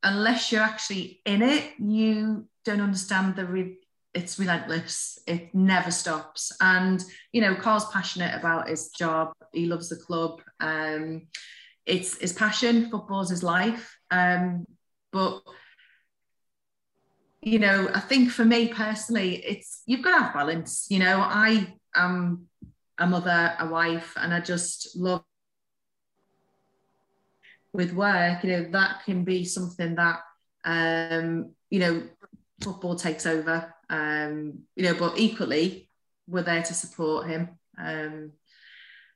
unless 0.02 0.50
you're 0.50 0.62
actually 0.62 1.20
in 1.24 1.42
it, 1.42 1.72
you 1.78 2.48
don't 2.64 2.80
understand 2.80 3.36
the 3.36 3.46
re- 3.46 3.78
it's 4.12 4.40
relentless. 4.40 5.20
It 5.28 5.54
never 5.54 5.92
stops. 5.92 6.50
And 6.60 7.04
you 7.32 7.40
know, 7.40 7.54
Karl's 7.54 7.88
passionate 7.92 8.34
about 8.34 8.68
his 8.68 8.88
job. 8.88 9.34
He 9.52 9.66
loves 9.66 9.88
the 9.88 9.96
club. 9.96 10.40
Um, 10.58 11.28
it's 11.86 12.18
his 12.18 12.32
passion. 12.32 12.90
Football's 12.90 13.30
his 13.30 13.44
life. 13.44 13.96
Um, 14.10 14.66
but 15.12 15.42
you 17.40 17.58
know, 17.58 17.88
I 17.94 18.00
think 18.00 18.30
for 18.30 18.44
me 18.44 18.68
personally, 18.68 19.36
it's 19.36 19.82
you've 19.86 20.02
got 20.02 20.18
to 20.18 20.24
have 20.24 20.34
balance. 20.34 20.86
You 20.88 20.98
know, 20.98 21.20
I 21.20 21.74
am 21.94 22.48
a 22.98 23.06
mother, 23.06 23.54
a 23.58 23.66
wife, 23.68 24.14
and 24.16 24.34
I 24.34 24.40
just 24.40 24.96
love 24.96 25.24
with 27.72 27.92
work. 27.92 28.42
You 28.42 28.50
know, 28.50 28.70
that 28.72 29.04
can 29.04 29.24
be 29.24 29.44
something 29.44 29.94
that 29.94 30.20
um, 30.64 31.52
you 31.70 31.78
know, 31.80 32.02
football 32.60 32.96
takes 32.96 33.26
over. 33.26 33.72
Um, 33.88 34.60
you 34.76 34.84
know, 34.84 34.94
but 34.94 35.18
equally, 35.18 35.88
we're 36.26 36.42
there 36.42 36.62
to 36.62 36.74
support 36.74 37.28
him. 37.28 37.50
Um, 37.78 38.32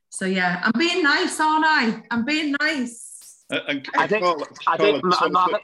so 0.09 0.27
yeah, 0.27 0.61
I'm 0.63 0.79
being 0.79 1.03
nice, 1.03 1.41
aren't 1.41 1.65
I? 1.67 2.03
I'm 2.11 2.25
being 2.25 2.55
nice. 2.61 3.45
Uh, 3.51 3.61
and 3.69 3.89
I 3.97 4.07
think, 4.07 4.25
Karl- 4.25 4.49
I 4.67 4.77
think, 4.77 5.03
Karl, 5.03 5.61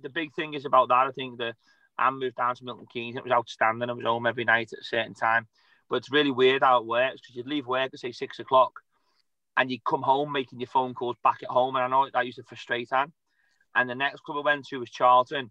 the 0.00 0.08
big 0.08 0.34
thing 0.34 0.54
is 0.54 0.64
about 0.64 0.88
that. 0.88 1.06
I 1.06 1.10
think 1.10 1.38
that 1.38 1.54
I 1.98 2.10
moved 2.10 2.36
down 2.36 2.54
to 2.54 2.64
Milton 2.64 2.86
Keynes. 2.92 3.16
It 3.16 3.24
was 3.24 3.32
outstanding. 3.32 3.90
I 3.90 3.92
was 3.92 4.04
home 4.04 4.26
every 4.26 4.44
night 4.44 4.72
at 4.72 4.80
a 4.80 4.84
certain 4.84 5.14
time. 5.14 5.46
But 5.88 5.96
it's 5.96 6.12
really 6.12 6.30
weird 6.30 6.62
how 6.62 6.78
it 6.78 6.86
works 6.86 7.20
because 7.20 7.36
you'd 7.36 7.46
leave 7.46 7.66
work 7.66 7.90
at 7.92 7.98
say 7.98 8.12
six 8.12 8.38
o'clock 8.38 8.80
and 9.56 9.70
you'd 9.70 9.84
come 9.84 10.02
home 10.02 10.30
making 10.30 10.60
your 10.60 10.68
phone 10.68 10.94
calls 10.94 11.16
back 11.24 11.38
at 11.42 11.48
home. 11.48 11.74
And 11.76 11.84
I 11.84 11.88
know 11.88 12.08
that 12.12 12.26
used 12.26 12.38
to 12.38 12.44
frustrate 12.44 12.92
Ann. 12.92 13.12
And 13.74 13.88
the 13.90 13.94
next 13.94 14.20
club 14.20 14.38
I 14.38 14.52
went 14.52 14.66
to 14.66 14.78
was 14.78 14.90
Charlton. 14.90 15.50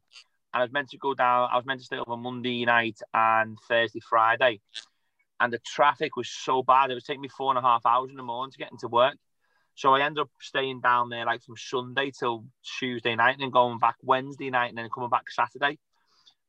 And 0.53 0.61
I 0.61 0.61
was 0.61 0.71
meant 0.71 0.89
to 0.89 0.97
go 0.97 1.13
down, 1.13 1.49
I 1.51 1.57
was 1.57 1.65
meant 1.65 1.81
to 1.81 1.85
stay 1.85 1.97
over 1.97 2.15
Monday 2.15 2.63
night 2.65 2.99
and 3.13 3.57
Thursday, 3.67 3.99
Friday. 3.99 4.61
And 5.39 5.51
the 5.51 5.59
traffic 5.59 6.15
was 6.15 6.29
so 6.29 6.63
bad. 6.63 6.89
It 6.89 6.95
was 6.95 7.03
taking 7.03 7.21
me 7.21 7.27
four 7.27 7.51
and 7.51 7.59
a 7.59 7.61
half 7.61 7.85
hours 7.85 8.09
in 8.09 8.15
the 8.15 8.23
morning 8.23 8.51
to 8.51 8.57
get 8.57 8.71
into 8.71 8.87
work. 8.87 9.17
So 9.77 9.93
I 9.93 10.01
ended 10.01 10.21
up 10.21 10.31
staying 10.41 10.81
down 10.81 11.09
there 11.09 11.23
like 11.23 11.43
from 11.43 11.55
Sunday 11.55 12.09
till 12.09 12.45
Tuesday 12.79 13.15
night 13.15 13.33
and 13.33 13.41
then 13.41 13.51
going 13.51 13.77
back 13.77 13.95
Wednesday 14.01 14.49
night 14.49 14.69
and 14.69 14.77
then 14.77 14.89
coming 14.89 15.11
back 15.11 15.29
Saturday. 15.29 15.77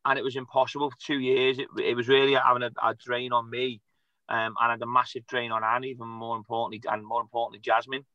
And 0.07 0.19
it 0.19 0.25
was 0.25 0.35
impossible 0.35 0.91
for 0.91 0.97
two 0.99 1.19
years. 1.19 1.59
It, 1.59 1.69
it 1.79 1.95
was 1.95 2.09
really 2.09 2.33
having 2.33 2.63
a, 2.63 2.71
a 2.83 2.95
drain 2.95 3.33
on 3.33 3.51
me 3.51 3.83
um, 4.31 4.55
and 4.59 4.71
had 4.71 4.81
a 4.81 4.87
massive 4.87 5.27
drain 5.27 5.53
on 5.53 5.63
Ann, 5.63 5.85
even 5.85 6.09
more 6.09 6.39
importantly, 6.39 6.81
and 6.91 7.05
more 7.05 7.21
importantly, 7.21 7.61
Jasmine. 7.63 8.07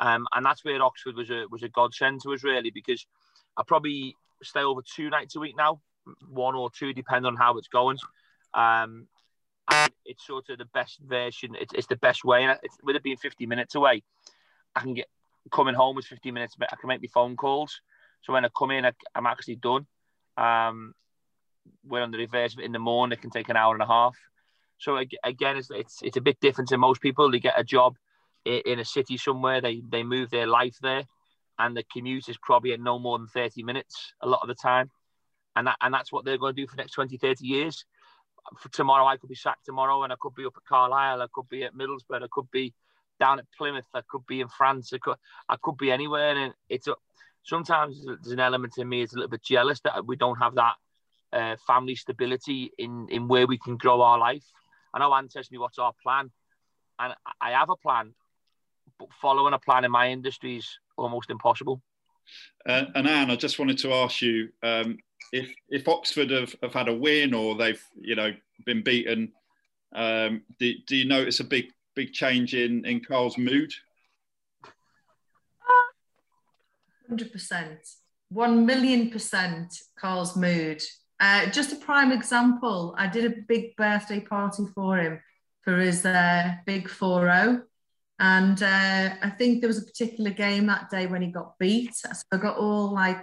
Um, 0.00 0.26
and 0.34 0.44
that's 0.44 0.64
where 0.64 0.82
Oxford 0.82 1.14
was 1.14 1.30
a 1.30 1.46
was 1.48 1.62
a 1.62 1.68
godsend 1.68 2.22
to 2.22 2.32
us 2.32 2.42
really 2.42 2.72
because 2.72 3.06
I 3.56 3.62
probably 3.64 4.16
stay 4.42 4.60
over 4.60 4.80
two 4.82 5.10
nights 5.10 5.36
a 5.36 5.40
week 5.40 5.54
now, 5.56 5.80
one 6.28 6.56
or 6.56 6.70
two 6.76 6.92
depending 6.92 7.26
on 7.26 7.36
how 7.36 7.56
it's 7.56 7.68
going. 7.68 7.98
Um, 8.52 9.06
and 9.70 9.92
it's 10.04 10.26
sort 10.26 10.48
of 10.48 10.58
the 10.58 10.64
best 10.64 10.98
version. 11.06 11.54
It's, 11.54 11.72
it's 11.72 11.86
the 11.86 11.94
best 11.96 12.24
way. 12.24 12.42
And 12.42 12.58
it's, 12.64 12.76
with 12.82 12.96
it 12.96 13.04
being 13.04 13.16
50 13.16 13.46
minutes 13.46 13.76
away, 13.76 14.02
I 14.74 14.80
can 14.80 14.94
get 14.94 15.06
coming 15.50 15.74
home 15.74 15.96
with 15.96 16.06
15 16.06 16.32
minutes. 16.32 16.56
I 16.60 16.76
can 16.76 16.88
make 16.88 17.02
my 17.02 17.08
phone 17.12 17.36
calls. 17.36 17.80
So 18.22 18.32
when 18.32 18.44
I 18.44 18.48
come 18.56 18.70
in, 18.70 18.84
I, 18.84 18.92
I'm 19.14 19.26
actually 19.26 19.56
done. 19.56 19.86
Um, 20.36 20.94
we're 21.84 22.02
on 22.02 22.10
the 22.10 22.18
reverse 22.18 22.56
in 22.60 22.72
the 22.72 22.78
morning. 22.78 23.16
It 23.16 23.22
can 23.22 23.30
take 23.30 23.48
an 23.48 23.56
hour 23.56 23.74
and 23.74 23.82
a 23.82 23.86
half. 23.86 24.16
So 24.78 24.96
again, 24.96 25.56
it's, 25.56 25.70
it's 25.70 26.00
it's 26.02 26.16
a 26.16 26.22
bit 26.22 26.40
different 26.40 26.68
to 26.70 26.78
most 26.78 27.02
people. 27.02 27.30
They 27.30 27.38
get 27.38 27.58
a 27.58 27.64
job 27.64 27.96
i- 28.46 28.62
in 28.64 28.78
a 28.78 28.84
city 28.84 29.18
somewhere. 29.18 29.60
They 29.60 29.82
they 29.86 30.02
move 30.02 30.30
their 30.30 30.46
life 30.46 30.76
there, 30.80 31.04
and 31.58 31.76
the 31.76 31.84
commute 31.92 32.28
is 32.28 32.38
probably 32.38 32.72
at 32.72 32.80
no 32.80 32.98
more 32.98 33.18
than 33.18 33.26
30 33.28 33.62
minutes 33.62 34.14
a 34.22 34.26
lot 34.26 34.40
of 34.42 34.48
the 34.48 34.54
time. 34.54 34.90
And 35.54 35.66
that 35.66 35.76
and 35.82 35.92
that's 35.92 36.12
what 36.12 36.24
they're 36.24 36.38
going 36.38 36.54
to 36.54 36.62
do 36.62 36.66
for 36.66 36.76
the 36.76 36.82
next 36.82 36.92
20, 36.92 37.18
30 37.18 37.46
years. 37.46 37.84
For 38.58 38.70
tomorrow, 38.70 39.06
I 39.06 39.18
could 39.18 39.28
be 39.28 39.34
sacked 39.34 39.66
tomorrow, 39.66 40.02
and 40.02 40.12
I 40.12 40.16
could 40.18 40.34
be 40.34 40.46
up 40.46 40.54
at 40.56 40.64
Carlisle. 40.64 41.20
I 41.20 41.26
could 41.32 41.48
be 41.48 41.64
at 41.64 41.74
Middlesbrough. 41.74 42.22
I 42.22 42.28
could 42.32 42.50
be 42.50 42.72
down 43.20 43.38
at 43.38 43.44
Plymouth. 43.56 43.86
I 43.94 44.00
could 44.08 44.26
be 44.26 44.40
in 44.40 44.48
France. 44.48 44.92
I 44.92 44.98
could 44.98 45.16
I 45.48 45.56
could 45.62 45.76
be 45.76 45.92
anywhere. 45.92 46.36
And 46.36 46.54
it's 46.68 46.88
a, 46.88 46.94
sometimes 47.44 48.04
there's 48.04 48.32
an 48.32 48.40
element 48.40 48.78
in 48.78 48.88
me 48.88 49.02
is 49.02 49.12
a 49.12 49.16
little 49.16 49.30
bit 49.30 49.44
jealous 49.44 49.80
that 49.80 50.04
we 50.04 50.16
don't 50.16 50.38
have 50.38 50.56
that 50.56 50.74
uh, 51.32 51.56
family 51.66 51.94
stability 51.94 52.72
in 52.78 53.06
in 53.10 53.28
where 53.28 53.46
we 53.46 53.58
can 53.58 53.76
grow 53.76 54.00
our 54.00 54.18
life. 54.18 54.44
I 54.92 54.98
know 54.98 55.14
Ann 55.14 55.28
to 55.28 55.44
me, 55.52 55.58
"What's 55.58 55.78
our 55.78 55.92
plan?" 56.02 56.30
And 56.98 57.14
I 57.40 57.52
have 57.52 57.70
a 57.70 57.76
plan, 57.76 58.12
but 58.98 59.08
following 59.22 59.54
a 59.54 59.58
plan 59.58 59.84
in 59.84 59.90
my 59.90 60.10
industry 60.10 60.56
is 60.56 60.68
almost 60.96 61.30
impossible. 61.30 61.80
Uh, 62.66 62.84
and 62.94 63.08
Ann, 63.08 63.30
I 63.30 63.36
just 63.36 63.58
wanted 63.58 63.78
to 63.78 63.92
ask 63.92 64.20
you 64.20 64.48
um, 64.62 64.98
if 65.32 65.50
if 65.68 65.88
Oxford 65.88 66.30
have, 66.30 66.54
have 66.62 66.74
had 66.74 66.88
a 66.88 66.94
win 66.94 67.34
or 67.34 67.54
they've 67.56 67.82
you 68.00 68.16
know 68.16 68.32
been 68.66 68.82
beaten. 68.82 69.32
Um, 69.92 70.42
do, 70.58 70.72
do 70.86 70.96
you 70.96 71.04
notice 71.04 71.40
a 71.40 71.44
big 71.44 71.72
big 72.00 72.12
change 72.14 72.54
in 72.54 72.84
in 72.86 73.00
Karl's 73.00 73.36
mood? 73.36 73.70
Hundred 77.08 77.30
percent, 77.32 77.80
one 78.30 78.64
million 78.64 79.10
percent. 79.10 79.68
Karl's 80.00 80.34
mood. 80.36 80.80
Uh, 81.18 81.44
just 81.50 81.72
a 81.72 81.76
prime 81.76 82.12
example. 82.12 82.94
I 82.96 83.06
did 83.06 83.24
a 83.26 83.42
big 83.52 83.76
birthday 83.76 84.20
party 84.20 84.64
for 84.74 84.96
him 84.96 85.20
for 85.62 85.76
his 85.76 86.06
uh, 86.06 86.54
big 86.64 86.88
4-0. 86.88 87.62
and 88.18 88.62
uh, 88.62 89.06
I 89.26 89.30
think 89.36 89.60
there 89.60 89.68
was 89.68 89.82
a 89.82 89.90
particular 89.92 90.30
game 90.30 90.64
that 90.68 90.88
day 90.88 91.06
when 91.06 91.20
he 91.20 91.28
got 91.28 91.58
beat. 91.58 91.94
So 91.94 92.08
I 92.32 92.38
got 92.38 92.56
all 92.56 92.94
like 92.94 93.22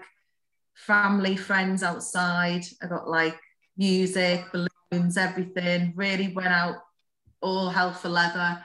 family 0.76 1.36
friends 1.36 1.82
outside. 1.82 2.64
I 2.84 2.86
got 2.86 3.10
like 3.10 3.40
music, 3.76 4.46
balloons, 4.52 5.18
everything. 5.18 5.94
Really 5.96 6.32
went 6.34 6.54
out 6.64 6.76
all 7.42 7.70
hell 7.70 7.94
for 7.94 8.10
leather. 8.10 8.62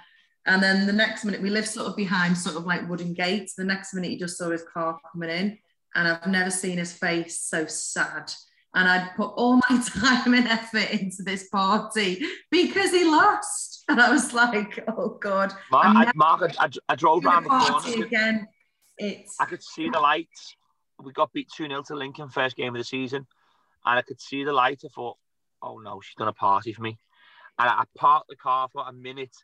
And 0.47 0.63
then 0.63 0.87
the 0.87 0.93
next 0.93 1.25
minute, 1.25 1.41
we 1.41 1.51
live 1.51 1.67
sort 1.67 1.87
of 1.87 1.97
behind 1.97 2.37
sort 2.37 2.57
of 2.57 2.65
like 2.65 2.89
wooden 2.89 3.15
gates. 3.15 3.55
The 3.55 3.65
next 3.65 3.95
minute, 3.95 4.11
he 4.11 4.19
just 4.19 4.37
saw 4.37 4.51
his 4.51 4.65
car 4.65 4.99
coming 5.13 5.31
in, 5.31 5.59
and 5.95 6.09
I've 6.09 6.27
never 6.27 6.51
seen 6.51 6.79
his 6.79 6.93
face 6.93 7.41
so 7.41 7.67
sad. 7.67 8.33
And 8.75 8.89
I'd 8.89 9.15
put 9.17 9.33
all 9.37 9.57
my 9.71 9.83
time 9.95 10.35
and 10.35 10.49
effort 10.49 10.91
into 10.91 11.23
this 11.23 11.49
party 11.49 12.25
because 12.51 12.91
he 12.91 13.05
lost. 13.05 13.85
And 13.89 14.01
I 14.01 14.11
was 14.11 14.33
like, 14.33 14.83
oh 14.97 15.19
God. 15.21 15.53
Mark, 15.71 16.09
I, 16.09 16.13
Mark, 16.15 16.55
I, 16.59 16.69
I 16.89 16.95
drove 16.97 17.25
around 17.25 17.45
the 17.45 17.51
corner. 17.51 18.05
again. 18.05 18.49
It's 18.99 19.37
I 19.41 19.45
could 19.45 19.63
see 19.63 19.91
the 19.91 20.01
lights. 20.01 20.57
We 21.03 21.13
got 21.13 21.33
beat 21.33 21.49
2 21.55 21.67
0 21.67 21.83
to 21.89 21.95
Lincoln, 21.95 22.29
first 22.29 22.57
game 22.57 22.75
of 22.75 22.79
the 22.79 22.85
season. 22.85 23.27
And 23.85 23.99
I 23.99 24.03
could 24.03 24.21
see 24.21 24.45
the 24.45 24.53
light. 24.53 24.83
I 24.85 24.89
thought, 24.95 25.19
oh 25.63 25.79
no, 25.79 26.01
she's 26.01 26.15
done 26.15 26.29
a 26.29 26.33
party 26.33 26.73
for 26.73 26.83
me. 26.83 26.99
And 27.59 27.69
I 27.69 27.85
parked 27.97 28.29
the 28.29 28.37
car 28.37 28.69
for 28.73 28.85
a 28.87 28.93
minute 28.93 29.35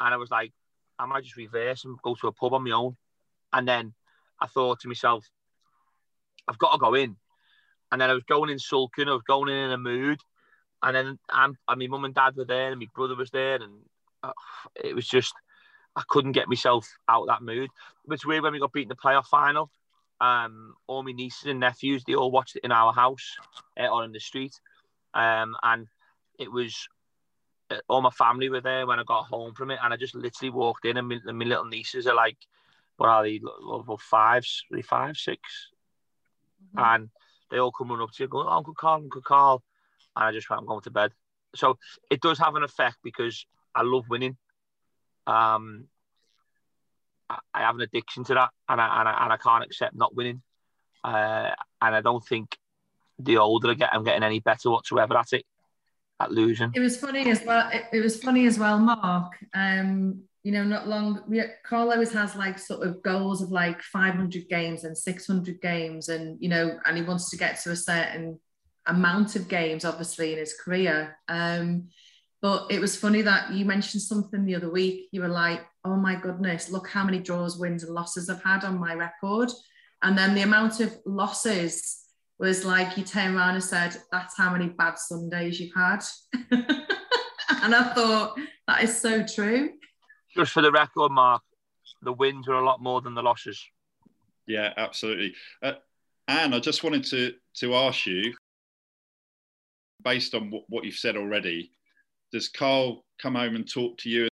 and 0.00 0.14
I 0.14 0.16
was 0.16 0.30
like, 0.30 0.52
I 0.98 1.06
might 1.06 1.24
just 1.24 1.36
reverse 1.36 1.84
and 1.84 2.00
go 2.02 2.14
to 2.14 2.28
a 2.28 2.32
pub 2.32 2.54
on 2.54 2.64
my 2.64 2.70
own. 2.70 2.96
And 3.52 3.66
then 3.68 3.94
I 4.40 4.46
thought 4.46 4.80
to 4.80 4.88
myself, 4.88 5.24
I've 6.48 6.58
got 6.58 6.72
to 6.72 6.78
go 6.78 6.94
in. 6.94 7.16
And 7.92 8.00
then 8.00 8.10
I 8.10 8.14
was 8.14 8.24
going 8.24 8.50
in 8.50 8.58
sulking, 8.58 9.08
I 9.08 9.12
was 9.12 9.22
going 9.26 9.50
in 9.50 9.56
in 9.56 9.70
a 9.70 9.78
mood. 9.78 10.18
And 10.82 10.96
then 10.96 11.18
I'm, 11.30 11.56
and 11.68 11.78
my 11.78 11.86
mum 11.86 12.04
and 12.04 12.14
dad 12.14 12.36
were 12.36 12.44
there 12.44 12.70
and 12.70 12.80
my 12.80 12.88
brother 12.94 13.16
was 13.16 13.30
there. 13.30 13.56
And 13.56 13.72
uh, 14.22 14.32
it 14.82 14.94
was 14.94 15.06
just, 15.06 15.32
I 15.96 16.02
couldn't 16.08 16.32
get 16.32 16.48
myself 16.48 16.88
out 17.08 17.26
that 17.28 17.42
mood. 17.42 17.70
But 18.06 18.14
it's 18.14 18.26
weird 18.26 18.42
when 18.42 18.52
we 18.52 18.58
got 18.58 18.72
beaten 18.72 18.88
the 18.88 18.96
playoff 18.96 19.26
final. 19.26 19.70
Um, 20.20 20.74
all 20.86 21.02
my 21.02 21.12
nieces 21.12 21.46
and 21.46 21.60
nephews, 21.60 22.04
they 22.04 22.14
all 22.14 22.30
watched 22.30 22.56
it 22.56 22.64
in 22.64 22.72
our 22.72 22.92
house 22.92 23.36
uh, 23.78 23.86
or 23.86 24.04
in 24.04 24.12
the 24.12 24.20
street. 24.20 24.58
Um, 25.12 25.56
and 25.62 25.86
it 26.38 26.50
was 26.50 26.88
all 27.88 28.02
my 28.02 28.10
family 28.10 28.48
were 28.48 28.60
there 28.60 28.86
when 28.86 28.98
I 28.98 29.04
got 29.04 29.24
home 29.24 29.54
from 29.54 29.70
it, 29.70 29.78
and 29.82 29.92
I 29.92 29.96
just 29.96 30.14
literally 30.14 30.50
walked 30.50 30.84
in, 30.84 30.96
and 30.96 31.08
my, 31.08 31.18
my 31.32 31.44
little 31.44 31.64
nieces 31.64 32.06
are 32.06 32.14
like, 32.14 32.36
"What 32.96 33.08
are 33.08 33.22
they? 33.22 33.40
Level 33.60 33.98
five, 33.98 34.44
three, 34.68 34.82
five, 34.82 35.16
six? 35.16 35.40
And 36.76 37.10
they 37.50 37.58
all 37.58 37.72
come 37.72 37.88
running 37.88 38.04
up 38.04 38.12
to 38.12 38.22
you, 38.22 38.28
going, 38.28 38.46
oh, 38.48 38.56
"Uncle 38.56 38.74
Karl, 38.74 39.02
Uncle 39.02 39.22
Karl," 39.22 39.62
and 40.16 40.24
I 40.24 40.32
just 40.32 40.48
went, 40.50 40.60
"I'm 40.60 40.66
going 40.66 40.82
to 40.82 40.90
bed." 40.90 41.12
So 41.54 41.78
it 42.10 42.20
does 42.20 42.38
have 42.38 42.56
an 42.56 42.64
effect 42.64 42.96
because 43.02 43.46
I 43.74 43.82
love 43.82 44.04
winning. 44.08 44.36
Um, 45.26 45.86
I, 47.30 47.38
I 47.54 47.60
have 47.60 47.76
an 47.76 47.82
addiction 47.82 48.24
to 48.24 48.34
that, 48.34 48.50
and 48.68 48.80
I, 48.80 49.00
and 49.00 49.08
I 49.08 49.24
and 49.24 49.32
I 49.32 49.36
can't 49.36 49.64
accept 49.64 49.94
not 49.94 50.14
winning. 50.14 50.42
Uh, 51.02 51.50
and 51.82 51.94
I 51.94 52.00
don't 52.00 52.24
think 52.24 52.56
the 53.18 53.38
older 53.38 53.70
I 53.70 53.74
get, 53.74 53.92
I'm 53.92 54.04
getting 54.04 54.22
any 54.22 54.40
better 54.40 54.70
whatsoever 54.70 55.16
at 55.16 55.32
it, 55.32 55.44
losing. 56.32 56.72
It 56.74 56.80
was 56.80 56.96
funny 56.96 57.30
as 57.30 57.42
well. 57.44 57.68
It, 57.72 57.84
it 57.92 58.00
was 58.00 58.22
funny 58.22 58.46
as 58.46 58.58
well, 58.58 58.78
Mark. 58.78 59.32
Um, 59.54 60.22
you 60.42 60.52
know, 60.52 60.62
not 60.62 60.86
long. 60.86 61.22
We, 61.26 61.42
Karl 61.64 61.90
always 61.90 62.12
has 62.12 62.36
like 62.36 62.58
sort 62.58 62.86
of 62.86 63.02
goals 63.02 63.40
of 63.40 63.50
like 63.50 63.80
500 63.82 64.48
games 64.48 64.84
and 64.84 64.96
600 64.96 65.60
games, 65.60 66.08
and 66.08 66.36
you 66.40 66.48
know, 66.48 66.78
and 66.86 66.96
he 66.96 67.02
wants 67.02 67.30
to 67.30 67.36
get 67.36 67.60
to 67.62 67.70
a 67.70 67.76
certain 67.76 68.38
amount 68.86 69.36
of 69.36 69.48
games, 69.48 69.84
obviously, 69.84 70.32
in 70.32 70.38
his 70.38 70.54
career. 70.54 71.16
Um, 71.28 71.88
but 72.42 72.66
it 72.70 72.78
was 72.78 72.94
funny 72.94 73.22
that 73.22 73.52
you 73.52 73.64
mentioned 73.64 74.02
something 74.02 74.44
the 74.44 74.54
other 74.54 74.70
week. 74.70 75.08
You 75.12 75.22
were 75.22 75.28
like, 75.28 75.64
"Oh 75.82 75.96
my 75.96 76.14
goodness, 76.14 76.70
look 76.70 76.88
how 76.90 77.04
many 77.04 77.20
draws, 77.20 77.58
wins, 77.58 77.82
and 77.82 77.94
losses 77.94 78.28
I've 78.28 78.42
had 78.42 78.64
on 78.64 78.78
my 78.78 78.94
record," 78.94 79.50
and 80.02 80.16
then 80.16 80.34
the 80.34 80.42
amount 80.42 80.80
of 80.80 80.94
losses 81.06 82.03
was 82.38 82.64
like 82.64 82.96
you 82.96 83.04
turned 83.04 83.36
around 83.36 83.54
and 83.54 83.64
said, 83.64 83.96
"That's 84.10 84.36
how 84.36 84.50
many 84.50 84.68
bad 84.68 84.98
Sundays 84.98 85.60
you've 85.60 85.74
had," 85.74 86.04
and 86.50 87.74
I 87.74 87.92
thought 87.94 88.38
that 88.66 88.82
is 88.82 89.00
so 89.00 89.24
true. 89.24 89.70
Just 90.34 90.52
for 90.52 90.62
the 90.62 90.72
record, 90.72 91.12
Mark, 91.12 91.42
the 92.02 92.12
wins 92.12 92.48
were 92.48 92.54
a 92.54 92.64
lot 92.64 92.82
more 92.82 93.00
than 93.00 93.14
the 93.14 93.22
losses. 93.22 93.64
Yeah, 94.46 94.72
absolutely. 94.76 95.34
Uh, 95.62 95.74
Ann, 96.28 96.54
I 96.54 96.60
just 96.60 96.82
wanted 96.82 97.04
to 97.04 97.34
to 97.58 97.74
ask 97.74 98.06
you, 98.06 98.34
based 100.02 100.34
on 100.34 100.50
what, 100.50 100.64
what 100.68 100.84
you've 100.84 100.94
said 100.94 101.16
already, 101.16 101.70
does 102.32 102.48
Karl 102.48 103.04
come 103.20 103.36
home 103.36 103.54
and 103.54 103.70
talk 103.70 103.98
to 103.98 104.08
you 104.10 104.28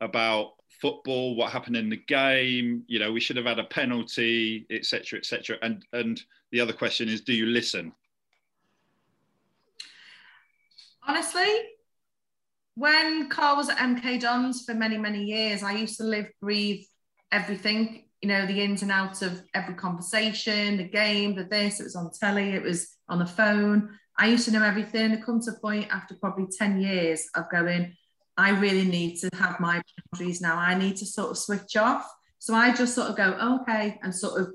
about 0.00 0.52
football, 0.82 1.36
what 1.36 1.52
happened 1.52 1.76
in 1.76 1.88
the 1.88 1.96
game. 1.96 2.82
You 2.88 2.98
know, 2.98 3.12
we 3.12 3.20
should 3.20 3.36
have 3.36 3.46
had 3.46 3.60
a 3.60 3.64
penalty, 3.64 4.66
etc., 4.68 5.20
etc. 5.20 5.56
And 5.62 5.86
and 5.92 6.20
the 6.50 6.60
other 6.60 6.72
question 6.72 7.08
is, 7.08 7.22
do 7.22 7.32
you 7.32 7.46
listen? 7.46 7.92
Honestly, 11.06 11.50
when 12.74 13.28
Karl 13.28 13.56
was 13.56 13.68
at 13.68 13.78
MK 13.78 14.20
Dons 14.20 14.64
for 14.64 14.74
many 14.74 14.98
many 14.98 15.22
years, 15.24 15.62
I 15.62 15.72
used 15.72 15.96
to 15.98 16.04
live, 16.04 16.28
breathe 16.40 16.84
everything. 17.30 18.04
You 18.20 18.28
know, 18.28 18.46
the 18.46 18.60
ins 18.60 18.82
and 18.82 18.92
outs 18.92 19.22
of 19.22 19.42
every 19.54 19.74
conversation, 19.74 20.76
the 20.76 20.84
game, 20.84 21.34
the 21.34 21.44
this. 21.44 21.80
It 21.80 21.84
was 21.84 21.96
on 21.96 22.10
telly. 22.12 22.50
It 22.50 22.62
was 22.62 22.96
on 23.08 23.18
the 23.20 23.26
phone. 23.26 23.98
I 24.18 24.28
used 24.28 24.44
to 24.44 24.52
know 24.52 24.62
everything. 24.62 25.12
It 25.12 25.24
come 25.24 25.40
to 25.40 25.52
a 25.52 25.60
point 25.60 25.88
after 25.90 26.14
probably 26.14 26.46
ten 26.58 26.80
years 26.80 27.28
of 27.34 27.50
going 27.50 27.96
I 28.36 28.50
really 28.50 28.84
need 28.84 29.18
to 29.20 29.30
have 29.34 29.60
my 29.60 29.82
boundaries 30.12 30.40
now. 30.40 30.56
I 30.56 30.74
need 30.74 30.96
to 30.96 31.06
sort 31.06 31.30
of 31.30 31.38
switch 31.38 31.76
off. 31.76 32.10
So 32.38 32.54
I 32.54 32.72
just 32.74 32.94
sort 32.94 33.08
of 33.08 33.16
go, 33.16 33.60
okay, 33.62 33.98
and 34.02 34.14
sort 34.14 34.40
of 34.40 34.52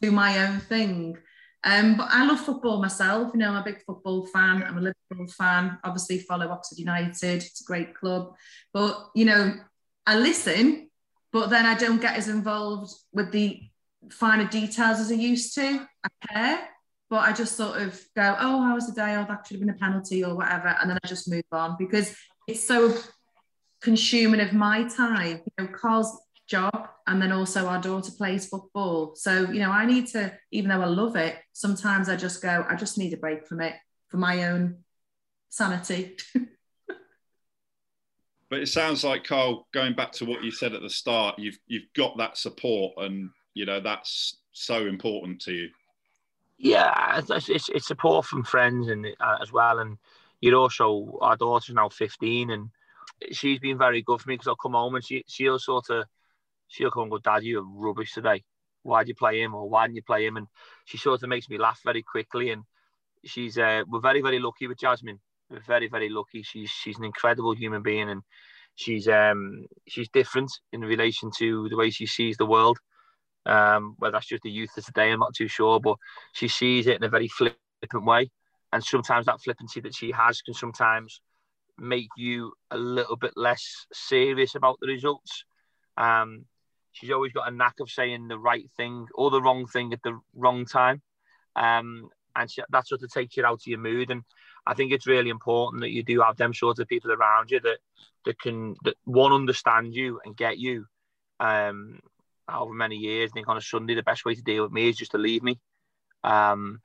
do 0.00 0.10
my 0.10 0.46
own 0.46 0.60
thing. 0.60 1.16
Um, 1.64 1.96
but 1.96 2.08
I 2.10 2.24
love 2.26 2.40
football 2.40 2.80
myself. 2.80 3.30
You 3.34 3.40
know, 3.40 3.50
I'm 3.50 3.62
a 3.62 3.64
big 3.64 3.82
football 3.86 4.26
fan. 4.26 4.62
I'm 4.62 4.78
a 4.78 4.80
Liverpool 4.80 5.26
fan. 5.28 5.78
Obviously, 5.84 6.18
follow 6.18 6.48
Oxford 6.48 6.78
United. 6.78 7.42
It's 7.42 7.60
a 7.60 7.64
great 7.64 7.94
club. 7.94 8.34
But 8.72 9.10
you 9.14 9.24
know, 9.24 9.54
I 10.06 10.18
listen, 10.18 10.90
but 11.32 11.50
then 11.50 11.64
I 11.64 11.74
don't 11.74 12.00
get 12.00 12.16
as 12.16 12.28
involved 12.28 12.92
with 13.12 13.30
the 13.30 13.60
finer 14.10 14.48
details 14.48 14.98
as 14.98 15.12
I 15.12 15.14
used 15.14 15.54
to. 15.54 15.86
I 16.04 16.26
care, 16.28 16.68
but 17.08 17.20
I 17.20 17.32
just 17.32 17.56
sort 17.56 17.80
of 17.80 18.00
go, 18.16 18.36
oh, 18.40 18.62
how 18.62 18.74
was 18.74 18.88
the 18.88 18.94
day? 18.94 19.14
Oh, 19.14 19.24
that 19.28 19.46
should 19.46 19.58
have 19.58 19.66
been 19.66 19.74
a 19.74 19.78
penalty 19.78 20.24
or 20.24 20.34
whatever, 20.34 20.68
and 20.80 20.90
then 20.90 20.98
I 21.02 21.06
just 21.06 21.30
move 21.30 21.44
on 21.52 21.76
because 21.78 22.14
it's 22.46 22.66
so 22.66 22.96
consuming 23.80 24.40
of 24.40 24.52
my 24.52 24.84
time. 24.88 25.42
You 25.58 25.64
know, 25.64 25.72
Karl's 25.72 26.20
job, 26.46 26.88
and 27.06 27.20
then 27.20 27.32
also 27.32 27.66
our 27.66 27.80
daughter 27.80 28.12
plays 28.16 28.46
football. 28.46 29.14
So, 29.16 29.50
you 29.50 29.60
know, 29.60 29.70
I 29.70 29.86
need 29.86 30.06
to, 30.08 30.32
even 30.50 30.70
though 30.70 30.82
I 30.82 30.86
love 30.86 31.16
it, 31.16 31.36
sometimes 31.52 32.08
I 32.08 32.16
just 32.16 32.42
go, 32.42 32.64
I 32.68 32.76
just 32.76 32.98
need 32.98 33.12
a 33.12 33.16
break 33.16 33.46
from 33.46 33.60
it 33.60 33.74
for 34.08 34.18
my 34.18 34.44
own 34.44 34.78
sanity. 35.48 36.16
but 38.50 38.60
it 38.60 38.68
sounds 38.68 39.02
like 39.04 39.24
Karl, 39.24 39.66
going 39.72 39.94
back 39.94 40.12
to 40.12 40.24
what 40.24 40.44
you 40.44 40.50
said 40.50 40.74
at 40.74 40.82
the 40.82 40.90
start, 40.90 41.38
you've 41.38 41.58
you've 41.66 41.92
got 41.96 42.18
that 42.18 42.36
support, 42.36 42.92
and 42.98 43.30
you 43.54 43.64
know 43.64 43.80
that's 43.80 44.36
so 44.52 44.86
important 44.86 45.40
to 45.42 45.52
you. 45.52 45.70
Yeah, 46.58 47.18
it's, 47.18 47.48
it's, 47.48 47.70
it's 47.70 47.86
support 47.86 48.26
from 48.26 48.44
friends 48.44 48.88
and 48.88 49.06
uh, 49.20 49.38
as 49.40 49.52
well, 49.52 49.78
and 49.78 49.96
you 50.42 50.54
also 50.58 51.18
our 51.22 51.36
daughter's 51.36 51.74
now 51.74 51.88
15 51.88 52.50
and 52.50 52.68
she's 53.30 53.60
been 53.60 53.78
very 53.78 54.02
good 54.02 54.20
for 54.20 54.28
me 54.28 54.34
because 54.34 54.48
I'll 54.48 54.56
come 54.56 54.72
home 54.72 54.96
and 54.96 55.04
she 55.04 55.24
she'll 55.26 55.58
sort 55.58 55.88
of 55.88 56.04
she'll 56.68 56.90
come 56.90 57.04
and 57.04 57.12
go, 57.12 57.18
Dad, 57.18 57.44
you 57.44 57.60
are 57.60 57.64
rubbish 57.64 58.12
today. 58.12 58.42
Why'd 58.82 59.08
you 59.08 59.14
play 59.14 59.40
him 59.40 59.54
or 59.54 59.68
why 59.68 59.86
didn't 59.86 59.96
you 59.96 60.02
play 60.02 60.26
him? 60.26 60.36
And 60.36 60.48
she 60.84 60.98
sort 60.98 61.22
of 61.22 61.28
makes 61.28 61.48
me 61.48 61.58
laugh 61.58 61.80
very 61.84 62.02
quickly. 62.02 62.50
And 62.50 62.64
she's 63.24 63.56
uh, 63.56 63.84
we're 63.88 64.00
very 64.00 64.20
very 64.20 64.40
lucky 64.40 64.66
with 64.66 64.80
Jasmine. 64.80 65.20
We're 65.48 65.60
very 65.60 65.88
very 65.88 66.08
lucky. 66.08 66.42
She's 66.42 66.70
she's 66.70 66.98
an 66.98 67.04
incredible 67.04 67.54
human 67.54 67.82
being 67.82 68.10
and 68.10 68.22
she's 68.74 69.06
um 69.06 69.66
she's 69.86 70.08
different 70.08 70.50
in 70.72 70.80
relation 70.80 71.30
to 71.38 71.68
the 71.68 71.76
way 71.76 71.90
she 71.90 72.06
sees 72.06 72.36
the 72.36 72.46
world. 72.46 72.78
Um, 73.46 73.94
whether 73.98 74.12
that's 74.12 74.26
just 74.26 74.42
the 74.42 74.50
youth 74.50 74.76
of 74.76 74.84
today, 74.84 75.12
I'm 75.12 75.20
not 75.20 75.34
too 75.34 75.48
sure, 75.48 75.78
but 75.78 75.96
she 76.32 76.48
sees 76.48 76.88
it 76.88 76.96
in 76.96 77.04
a 77.04 77.08
very 77.08 77.28
flippant 77.28 77.56
way 77.92 78.30
and 78.72 78.82
sometimes 78.82 79.26
that 79.26 79.40
flippancy 79.40 79.80
that 79.80 79.94
she 79.94 80.10
has 80.12 80.40
can 80.40 80.54
sometimes 80.54 81.20
make 81.78 82.08
you 82.16 82.52
a 82.70 82.76
little 82.76 83.16
bit 83.16 83.32
less 83.36 83.86
serious 83.92 84.54
about 84.54 84.78
the 84.80 84.86
results. 84.86 85.44
Um, 85.96 86.46
she's 86.92 87.10
always 87.10 87.32
got 87.32 87.48
a 87.48 87.54
knack 87.54 87.80
of 87.80 87.90
saying 87.90 88.28
the 88.28 88.38
right 88.38 88.68
thing 88.76 89.06
or 89.14 89.30
the 89.30 89.42
wrong 89.42 89.66
thing 89.66 89.92
at 89.92 90.02
the 90.02 90.18
wrong 90.34 90.64
time, 90.64 91.02
um, 91.56 92.08
and 92.34 92.50
she, 92.50 92.62
that 92.70 92.86
sort 92.86 93.02
of 93.02 93.10
takes 93.10 93.36
you 93.36 93.44
out 93.44 93.54
of 93.54 93.66
your 93.66 93.78
mood. 93.78 94.10
And 94.10 94.22
I 94.66 94.74
think 94.74 94.92
it's 94.92 95.06
really 95.06 95.30
important 95.30 95.82
that 95.82 95.90
you 95.90 96.02
do 96.02 96.20
have 96.20 96.36
them 96.36 96.54
sort 96.54 96.78
of 96.78 96.88
people 96.88 97.12
around 97.12 97.50
you 97.50 97.60
that 97.60 97.78
that 98.24 98.40
can 98.40 98.76
that 98.84 98.96
one 99.04 99.32
understand 99.32 99.94
you 99.94 100.20
and 100.24 100.36
get 100.36 100.58
you. 100.58 100.86
Um, 101.40 101.98
over 102.48 102.72
many 102.72 102.96
years, 102.96 103.30
I 103.30 103.34
think 103.34 103.48
on 103.48 103.56
a 103.56 103.60
Sunday 103.60 103.94
the 103.94 104.02
best 104.02 104.24
way 104.24 104.34
to 104.34 104.42
deal 104.42 104.62
with 104.62 104.72
me 104.72 104.88
is 104.88 104.96
just 104.96 105.12
to 105.12 105.18
leave 105.18 105.42
me. 105.42 105.58
Um, 106.24 106.80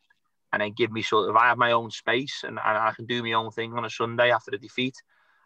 and 0.53 0.61
then 0.61 0.73
give 0.75 0.91
me 0.91 1.01
sort 1.01 1.29
of 1.29 1.35
I 1.35 1.47
have 1.47 1.57
my 1.57 1.71
own 1.71 1.91
space 1.91 2.43
and, 2.43 2.59
and 2.63 2.77
I 2.77 2.91
can 2.95 3.05
do 3.05 3.23
my 3.23 3.33
own 3.33 3.51
thing 3.51 3.73
on 3.73 3.85
a 3.85 3.89
Sunday 3.89 4.31
after 4.31 4.51
the 4.51 4.57
defeat. 4.57 4.95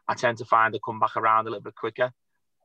I 0.08 0.14
tend 0.14 0.38
to 0.40 0.46
find 0.46 0.76
I 0.76 0.80
come 0.84 1.00
back 1.00 1.18
around 1.18 1.48
a 1.48 1.50
little 1.50 1.64
bit 1.64 1.76
quicker. 1.76 2.12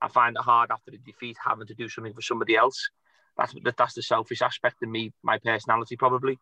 I 0.00 0.08
find 0.08 0.36
it 0.36 0.42
hard 0.42 0.70
after 0.70 0.90
the 0.90 0.98
defeat 0.98 1.36
having 1.42 1.66
to 1.66 1.74
do 1.74 1.88
something 1.88 2.12
for 2.12 2.22
somebody 2.22 2.56
else. 2.56 2.90
That's 3.36 3.54
that's 3.76 3.94
the 3.94 4.02
selfish 4.02 4.42
aspect 4.42 4.82
of 4.82 4.88
me, 4.88 5.12
my 5.22 5.38
personality 5.38 5.96
probably. 5.96 6.38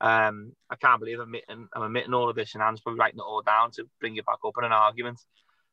Um, 0.00 0.52
I 0.68 0.74
can't 0.74 0.98
believe 0.98 1.20
I'm 1.20 1.26
admitting, 1.26 1.68
I'm 1.74 1.82
admitting 1.82 2.14
all 2.14 2.28
of 2.28 2.34
this 2.34 2.54
and 2.54 2.62
Ann's 2.62 2.80
probably 2.80 2.98
writing 2.98 3.20
it 3.20 3.22
all 3.22 3.42
down 3.42 3.70
to 3.72 3.88
bring 4.00 4.16
it 4.16 4.26
back 4.26 4.38
up 4.44 4.54
in 4.58 4.64
an 4.64 4.72
argument. 4.72 5.20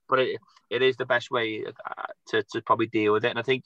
But 0.07 0.19
it, 0.19 0.39
it 0.69 0.81
is 0.83 0.97
the 0.97 1.05
best 1.05 1.31
way 1.31 1.65
uh, 1.65 2.03
to, 2.27 2.43
to 2.53 2.61
probably 2.61 2.87
deal 2.87 3.13
with 3.13 3.25
it. 3.25 3.29
And 3.29 3.39
I 3.39 3.43
think 3.43 3.63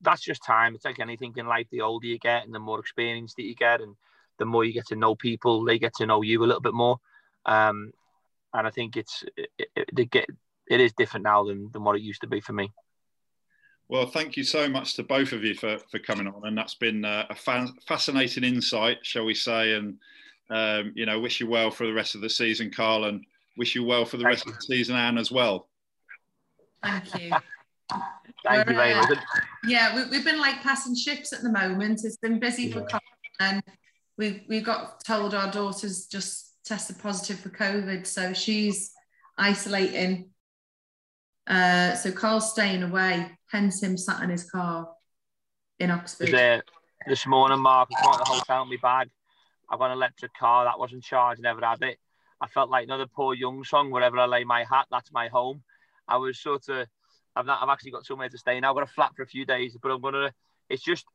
that's 0.00 0.22
just 0.22 0.44
time. 0.44 0.74
It's 0.74 0.84
like 0.84 0.98
anything 0.98 1.34
in 1.36 1.46
life. 1.46 1.66
The 1.70 1.82
older 1.82 2.06
you 2.06 2.18
get 2.18 2.44
and 2.44 2.54
the 2.54 2.58
more 2.58 2.80
experience 2.80 3.34
that 3.34 3.42
you 3.42 3.54
get 3.54 3.82
and 3.82 3.96
the 4.38 4.44
more 4.46 4.64
you 4.64 4.72
get 4.72 4.86
to 4.88 4.96
know 4.96 5.14
people, 5.14 5.64
they 5.64 5.78
get 5.78 5.94
to 5.96 6.06
know 6.06 6.22
you 6.22 6.42
a 6.42 6.46
little 6.46 6.60
bit 6.60 6.74
more. 6.74 6.98
Um, 7.44 7.92
and 8.52 8.66
I 8.66 8.70
think 8.70 8.96
it's 8.96 9.24
it, 9.36 9.68
it, 9.76 10.10
get, 10.10 10.26
it 10.68 10.80
is 10.80 10.92
different 10.94 11.24
now 11.24 11.44
than, 11.44 11.70
than 11.72 11.84
what 11.84 11.96
it 11.96 12.02
used 12.02 12.22
to 12.22 12.26
be 12.26 12.40
for 12.40 12.52
me. 12.52 12.70
Well, 13.88 14.06
thank 14.06 14.36
you 14.36 14.42
so 14.42 14.68
much 14.68 14.94
to 14.94 15.04
both 15.04 15.32
of 15.32 15.44
you 15.44 15.54
for, 15.54 15.78
for 15.90 16.00
coming 16.00 16.26
on, 16.26 16.42
and 16.44 16.58
that's 16.58 16.74
been 16.74 17.04
uh, 17.04 17.26
a 17.30 17.34
fa- 17.36 17.72
fascinating 17.86 18.42
insight, 18.42 18.98
shall 19.02 19.24
we 19.24 19.34
say? 19.34 19.74
And 19.74 19.98
um, 20.50 20.92
you 20.94 21.06
know, 21.06 21.20
wish 21.20 21.40
you 21.40 21.46
well 21.46 21.70
for 21.70 21.86
the 21.86 21.92
rest 21.92 22.14
of 22.14 22.20
the 22.20 22.30
season, 22.30 22.70
Karl, 22.70 23.04
and 23.04 23.24
wish 23.56 23.74
you 23.74 23.84
well 23.84 24.04
for 24.04 24.16
the 24.16 24.24
thank 24.24 24.34
rest 24.34 24.46
you. 24.46 24.52
of 24.52 24.58
the 24.58 24.62
season, 24.62 24.96
Ann, 24.96 25.18
as 25.18 25.30
well. 25.30 25.68
Thank 26.82 27.20
you. 27.20 27.30
Thank 28.44 28.68
you 28.68 28.74
very 28.74 28.94
much. 28.94 29.10
Uh, 29.10 29.40
yeah, 29.66 30.08
we, 30.08 30.16
have 30.16 30.24
been 30.24 30.38
like 30.38 30.60
passing 30.62 30.94
ships 30.94 31.32
at 31.32 31.42
the 31.42 31.50
moment. 31.50 32.04
It's 32.04 32.16
been 32.16 32.38
busy 32.38 32.64
yeah. 32.64 32.74
for 32.74 32.80
Karl, 32.82 33.00
and 33.40 33.62
we 34.18 34.44
we 34.48 34.60
got 34.60 35.04
told 35.04 35.34
our 35.34 35.50
daughter's 35.50 36.06
just 36.06 36.54
tested 36.64 36.98
positive 36.98 37.38
for 37.38 37.50
COVID, 37.50 38.06
so 38.06 38.32
she's 38.32 38.92
isolating. 39.38 40.30
Uh, 41.46 41.94
so 41.94 42.10
Karl's 42.10 42.50
staying 42.50 42.82
away, 42.82 43.30
hence 43.50 43.82
him 43.82 43.96
sat 43.96 44.22
in 44.22 44.30
his 44.30 44.50
car 44.50 44.88
in 45.78 45.90
Oxford. 45.90 46.28
This 47.06 47.26
morning, 47.26 47.60
Mark, 47.60 47.88
I 47.96 48.02
got 48.02 48.18
the 48.18 48.24
hotel 48.24 48.62
in 48.62 48.68
my 48.68 48.76
bag. 48.82 49.10
I've 49.70 49.78
got 49.78 49.92
an 49.92 49.96
electric 49.96 50.34
car 50.34 50.64
that 50.64 50.78
wasn't 50.78 51.04
charged, 51.04 51.40
never 51.40 51.64
had 51.64 51.82
it. 51.82 51.98
I 52.40 52.48
felt 52.48 52.68
like 52.68 52.84
another 52.84 53.06
Paul 53.06 53.34
Young 53.34 53.62
song, 53.62 53.90
wherever 53.90 54.18
I 54.18 54.26
lay 54.26 54.44
my 54.44 54.64
hat, 54.64 54.86
that's 54.90 55.12
my 55.12 55.28
home. 55.28 55.62
I 56.08 56.16
was 56.16 56.40
sort 56.40 56.68
of, 56.68 56.86
I've 57.34 57.46
not, 57.46 57.62
I've 57.62 57.68
actually 57.68 57.92
got 57.92 58.06
somewhere 58.06 58.28
to 58.28 58.38
stay 58.38 58.58
now. 58.58 58.70
I've 58.70 58.76
got 58.76 58.88
a 58.88 58.92
flat 58.92 59.12
for 59.14 59.22
a 59.22 59.26
few 59.26 59.46
days, 59.46 59.76
but 59.80 59.90
I'm 59.90 60.00
gonna. 60.00 60.32
It's 60.68 60.82
just 60.82 61.06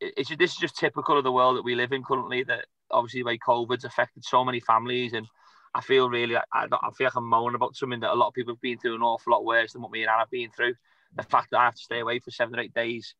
it's 0.00 0.34
this 0.36 0.52
is 0.52 0.56
just 0.56 0.76
typical 0.76 1.18
of 1.18 1.24
the 1.24 1.32
world 1.32 1.56
that 1.56 1.64
we 1.64 1.74
live 1.74 1.92
in 1.92 2.02
currently. 2.02 2.42
That 2.42 2.66
obviously, 2.90 3.22
way 3.22 3.38
COVID's 3.38 3.84
affected 3.84 4.24
so 4.24 4.44
many 4.44 4.60
families, 4.60 5.12
and 5.12 5.26
I 5.74 5.80
feel 5.80 6.08
really, 6.08 6.36
I, 6.36 6.42
I 6.52 6.90
feel 6.96 7.06
like 7.06 7.16
I'm 7.16 7.28
moaning 7.28 7.54
about 7.54 7.76
something 7.76 8.00
that 8.00 8.12
a 8.12 8.14
lot 8.14 8.28
of 8.28 8.34
people 8.34 8.54
have 8.54 8.60
been 8.60 8.78
through 8.78 8.96
an 8.96 9.02
awful 9.02 9.32
lot 9.32 9.44
worse 9.44 9.72
than 9.72 9.82
what 9.82 9.92
me 9.92 10.02
and 10.02 10.10
Anna 10.10 10.20
have 10.20 10.30
been 10.30 10.50
through. 10.50 10.74
The 11.14 11.22
fact 11.22 11.48
that 11.50 11.60
I 11.60 11.64
have 11.64 11.74
to 11.74 11.82
stay 11.82 12.00
away 12.00 12.18
for 12.20 12.30
seven 12.30 12.58
or 12.58 12.62
eight 12.62 12.74
days 12.74 13.14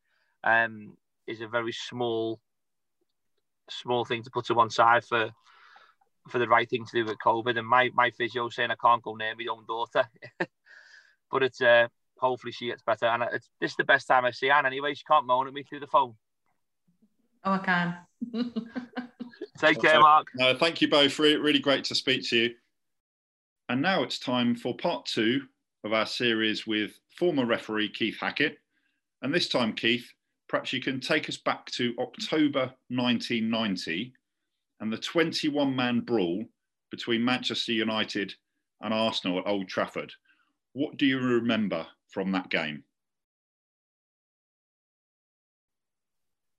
um, 0.45 0.97
is 1.26 1.41
a 1.41 1.49
very 1.49 1.72
small, 1.72 2.41
small 3.68 4.05
thing 4.05 4.22
to 4.22 4.31
put 4.31 4.47
to 4.47 4.55
one 4.55 4.70
side 4.70 5.05
for 5.05 5.31
for 6.28 6.39
the 6.39 6.49
right 6.49 6.68
thing 6.68 6.85
to 6.85 6.93
do 6.93 7.05
with 7.05 7.18
COVID. 7.24 7.59
And 7.59 7.66
my 7.66 7.91
my 7.95 8.11
physio 8.11 8.49
saying 8.49 8.70
I 8.70 8.76
can't 8.83 9.03
go 9.03 9.14
near 9.14 9.35
my 9.37 9.47
own 9.51 9.64
daughter, 9.66 10.09
but 11.31 11.43
it's 11.43 11.61
uh, 11.61 11.89
hopefully 12.16 12.53
she 12.53 12.66
gets 12.66 12.83
better. 12.83 13.07
And 13.07 13.22
it's 13.33 13.49
this 13.61 13.72
is 13.72 13.76
the 13.76 13.85
best 13.85 14.09
time 14.09 14.24
I 14.24 14.31
see 14.31 14.51
Ann 14.51 14.66
anyway. 14.66 14.95
She 14.95 15.05
can't 15.05 15.26
moan 15.26 15.47
at 15.47 15.53
me 15.53 15.62
through 15.62 15.81
the 15.81 15.87
phone. 15.87 16.14
Oh, 17.45 17.53
I 17.53 17.59
can. 17.59 17.97
Take 19.59 19.80
care, 19.80 20.01
Mark. 20.01 20.28
No, 20.34 20.57
thank 20.57 20.80
you 20.80 20.88
both. 20.88 21.18
Really, 21.18 21.36
really 21.36 21.59
great 21.59 21.84
to 21.84 21.95
speak 21.95 22.28
to 22.28 22.36
you. 22.36 22.55
And 23.68 23.80
now 23.80 24.03
it's 24.03 24.18
time 24.18 24.55
for 24.55 24.76
part 24.76 25.07
two 25.07 25.43
of 25.84 25.93
our 25.93 26.07
series 26.07 26.66
with 26.66 26.99
former 27.16 27.47
referee 27.47 27.91
Keith 27.91 28.18
Hackett. 28.20 28.59
And 29.22 29.32
this 29.32 29.49
time, 29.49 29.74
Keith, 29.74 30.07
perhaps 30.49 30.72
you 30.72 30.80
can 30.80 31.01
take 31.01 31.28
us 31.28 31.36
back 31.36 31.66
to 31.66 31.95
October 31.99 32.72
1990 32.88 34.12
and 34.80 34.93
the 34.93 34.99
21 34.99 35.76
man 35.76 36.01
brawl 36.01 36.45
between 36.91 37.24
Manchester 37.24 37.72
United 37.72 38.34
and 38.80 38.93
Arsenal 38.93 39.38
at 39.38 39.47
Old 39.47 39.68
Trafford. 39.68 40.12
What 40.72 40.97
do 40.97 41.07
you 41.07 41.18
remember 41.18 41.86
from 42.09 42.32
that 42.32 42.51
game? 42.51 42.82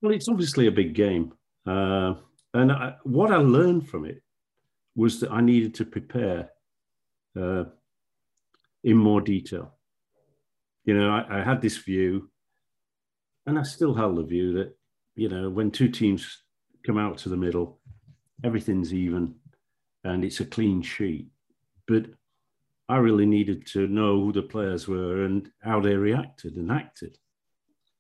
Well, 0.01 0.13
it's 0.13 0.29
obviously 0.29 0.67
a 0.67 0.71
big 0.71 0.93
game. 0.95 1.33
Uh, 1.65 2.15
and 2.53 2.71
I, 2.71 2.95
what 3.03 3.31
I 3.31 3.37
learned 3.37 3.87
from 3.87 4.05
it 4.05 4.21
was 4.95 5.19
that 5.19 5.31
I 5.31 5.41
needed 5.41 5.75
to 5.75 5.85
prepare 5.85 6.49
uh, 7.39 7.65
in 8.83 8.97
more 8.97 9.21
detail. 9.21 9.75
you 10.85 10.93
know, 10.95 11.09
I, 11.09 11.39
I 11.39 11.43
had 11.43 11.61
this 11.61 11.77
view, 11.77 12.29
and 13.45 13.57
I 13.57 13.63
still 13.63 13.93
held 13.93 14.17
the 14.17 14.23
view 14.23 14.53
that, 14.53 14.75
you 15.15 15.29
know, 15.29 15.49
when 15.49 15.71
two 15.71 15.89
teams 15.89 16.43
come 16.85 16.97
out 16.97 17.17
to 17.19 17.29
the 17.29 17.37
middle, 17.37 17.79
everything's 18.43 18.93
even 18.93 19.35
and 20.03 20.25
it's 20.25 20.39
a 20.39 20.45
clean 20.45 20.81
sheet. 20.81 21.27
But 21.87 22.07
I 22.89 22.97
really 22.97 23.25
needed 23.25 23.67
to 23.67 23.87
know 23.87 24.19
who 24.19 24.31
the 24.33 24.41
players 24.41 24.87
were 24.87 25.25
and 25.25 25.49
how 25.61 25.79
they 25.79 25.95
reacted 25.95 26.55
and 26.55 26.71
acted. 26.71 27.17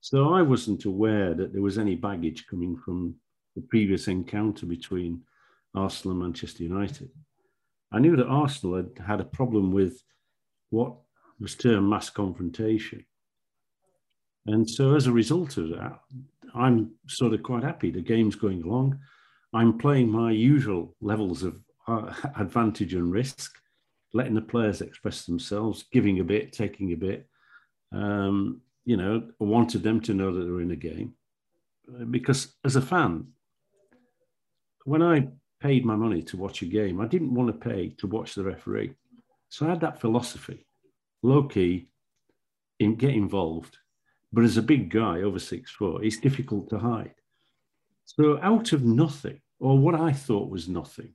So 0.01 0.33
I 0.33 0.41
wasn't 0.41 0.85
aware 0.85 1.35
that 1.35 1.53
there 1.53 1.61
was 1.61 1.77
any 1.77 1.95
baggage 1.95 2.47
coming 2.47 2.75
from 2.75 3.15
the 3.55 3.61
previous 3.61 4.07
encounter 4.07 4.65
between 4.65 5.21
Arsenal 5.75 6.13
and 6.13 6.23
Manchester 6.23 6.63
United. 6.63 7.09
I 7.91 7.99
knew 7.99 8.15
that 8.15 8.25
Arsenal 8.25 8.77
had 8.77 8.89
had 9.05 9.21
a 9.21 9.25
problem 9.25 9.71
with 9.71 10.01
what 10.71 10.95
was 11.39 11.53
termed 11.53 11.87
mass 11.87 12.09
confrontation. 12.09 13.05
And 14.47 14.67
so 14.67 14.95
as 14.95 15.05
a 15.05 15.11
result 15.11 15.57
of 15.57 15.69
that, 15.69 15.99
I'm 16.55 16.91
sort 17.07 17.33
of 17.33 17.43
quite 17.43 17.63
happy. 17.63 17.91
The 17.91 18.01
game's 18.01 18.35
going 18.35 18.63
along. 18.63 18.99
I'm 19.53 19.77
playing 19.77 20.09
my 20.09 20.31
usual 20.31 20.95
levels 20.99 21.43
of 21.43 21.59
uh, 21.87 22.11
advantage 22.37 22.95
and 22.95 23.11
risk, 23.11 23.53
letting 24.13 24.33
the 24.33 24.41
players 24.41 24.81
express 24.81 25.25
themselves, 25.25 25.85
giving 25.91 26.19
a 26.21 26.23
bit, 26.23 26.53
taking 26.53 26.93
a 26.93 26.97
bit. 26.97 27.27
Um, 27.91 28.61
you 28.85 28.97
know, 28.97 29.23
I 29.39 29.43
wanted 29.43 29.83
them 29.83 30.01
to 30.01 30.13
know 30.13 30.33
that 30.33 30.43
they're 30.43 30.61
in 30.61 30.71
a 30.71 30.75
game. 30.75 31.13
Because 32.09 32.55
as 32.63 32.75
a 32.75 32.81
fan, 32.81 33.27
when 34.85 35.01
I 35.01 35.27
paid 35.59 35.85
my 35.85 35.95
money 35.95 36.21
to 36.23 36.37
watch 36.37 36.61
a 36.61 36.65
game, 36.65 36.99
I 36.99 37.07
didn't 37.07 37.33
want 37.33 37.47
to 37.47 37.69
pay 37.69 37.89
to 37.97 38.07
watch 38.07 38.35
the 38.35 38.43
referee. 38.43 38.93
So 39.49 39.65
I 39.65 39.69
had 39.69 39.81
that 39.81 39.99
philosophy, 39.99 40.65
low 41.21 41.43
key, 41.43 41.89
in, 42.79 42.95
get 42.95 43.11
involved. 43.11 43.77
But 44.33 44.45
as 44.45 44.57
a 44.57 44.61
big 44.61 44.89
guy 44.89 45.21
over 45.21 45.39
six 45.39 45.71
foot, 45.71 46.03
it's 46.03 46.17
difficult 46.17 46.69
to 46.69 46.79
hide. 46.79 47.13
So 48.05 48.39
out 48.41 48.73
of 48.73 48.83
nothing, 48.83 49.41
or 49.59 49.77
what 49.77 49.95
I 49.95 50.13
thought 50.13 50.49
was 50.49 50.67
nothing, 50.67 51.13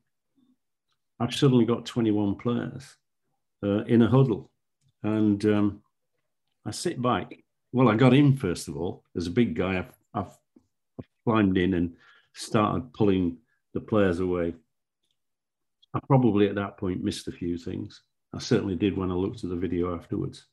I've 1.18 1.34
suddenly 1.34 1.64
got 1.64 1.86
21 1.86 2.36
players 2.36 2.94
uh, 3.62 3.84
in 3.84 4.02
a 4.02 4.08
huddle. 4.08 4.50
And 5.02 5.44
um, 5.46 5.82
I 6.64 6.70
sit 6.70 7.00
back. 7.00 7.32
Well, 7.76 7.90
I 7.90 7.94
got 7.94 8.14
in 8.14 8.34
first 8.38 8.68
of 8.68 8.76
all. 8.78 9.04
As 9.18 9.26
a 9.26 9.30
big 9.30 9.54
guy, 9.54 9.76
I've, 9.76 9.92
I've, 10.14 10.38
I've 10.98 11.06
climbed 11.26 11.58
in 11.58 11.74
and 11.74 11.92
started 12.32 12.90
pulling 12.94 13.36
the 13.74 13.80
players 13.80 14.20
away. 14.20 14.54
I 15.92 16.00
probably 16.06 16.48
at 16.48 16.54
that 16.54 16.78
point 16.78 17.04
missed 17.04 17.28
a 17.28 17.32
few 17.32 17.58
things. 17.58 18.00
I 18.34 18.38
certainly 18.38 18.76
did 18.76 18.96
when 18.96 19.10
I 19.10 19.14
looked 19.14 19.44
at 19.44 19.50
the 19.50 19.56
video 19.56 19.94
afterwards. 19.94 20.46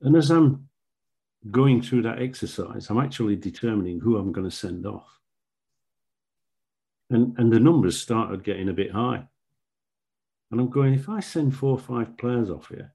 And 0.00 0.14
as 0.14 0.30
I'm 0.30 0.68
going 1.50 1.82
through 1.82 2.02
that 2.02 2.22
exercise, 2.22 2.88
I'm 2.88 3.00
actually 3.00 3.34
determining 3.34 3.98
who 3.98 4.16
I'm 4.16 4.30
going 4.30 4.48
to 4.48 4.56
send 4.56 4.86
off. 4.86 5.08
And, 7.10 7.36
and 7.36 7.52
the 7.52 7.58
numbers 7.58 8.00
started 8.00 8.44
getting 8.44 8.68
a 8.68 8.72
bit 8.72 8.92
high. 8.92 9.26
And 10.52 10.60
I'm 10.60 10.70
going, 10.70 10.94
if 10.94 11.08
I 11.08 11.18
send 11.18 11.56
four 11.56 11.72
or 11.72 11.80
five 11.80 12.16
players 12.16 12.48
off 12.48 12.68
here, 12.68 12.94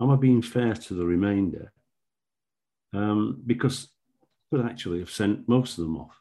am 0.00 0.12
I 0.12 0.14
being 0.14 0.42
fair 0.42 0.74
to 0.74 0.94
the 0.94 1.04
remainder? 1.04 1.72
Um, 2.94 3.42
because 3.44 3.88
I 4.52 4.56
could 4.56 4.66
actually 4.66 5.00
have 5.00 5.10
sent 5.10 5.48
most 5.48 5.78
of 5.78 5.84
them 5.84 5.96
off. 5.96 6.20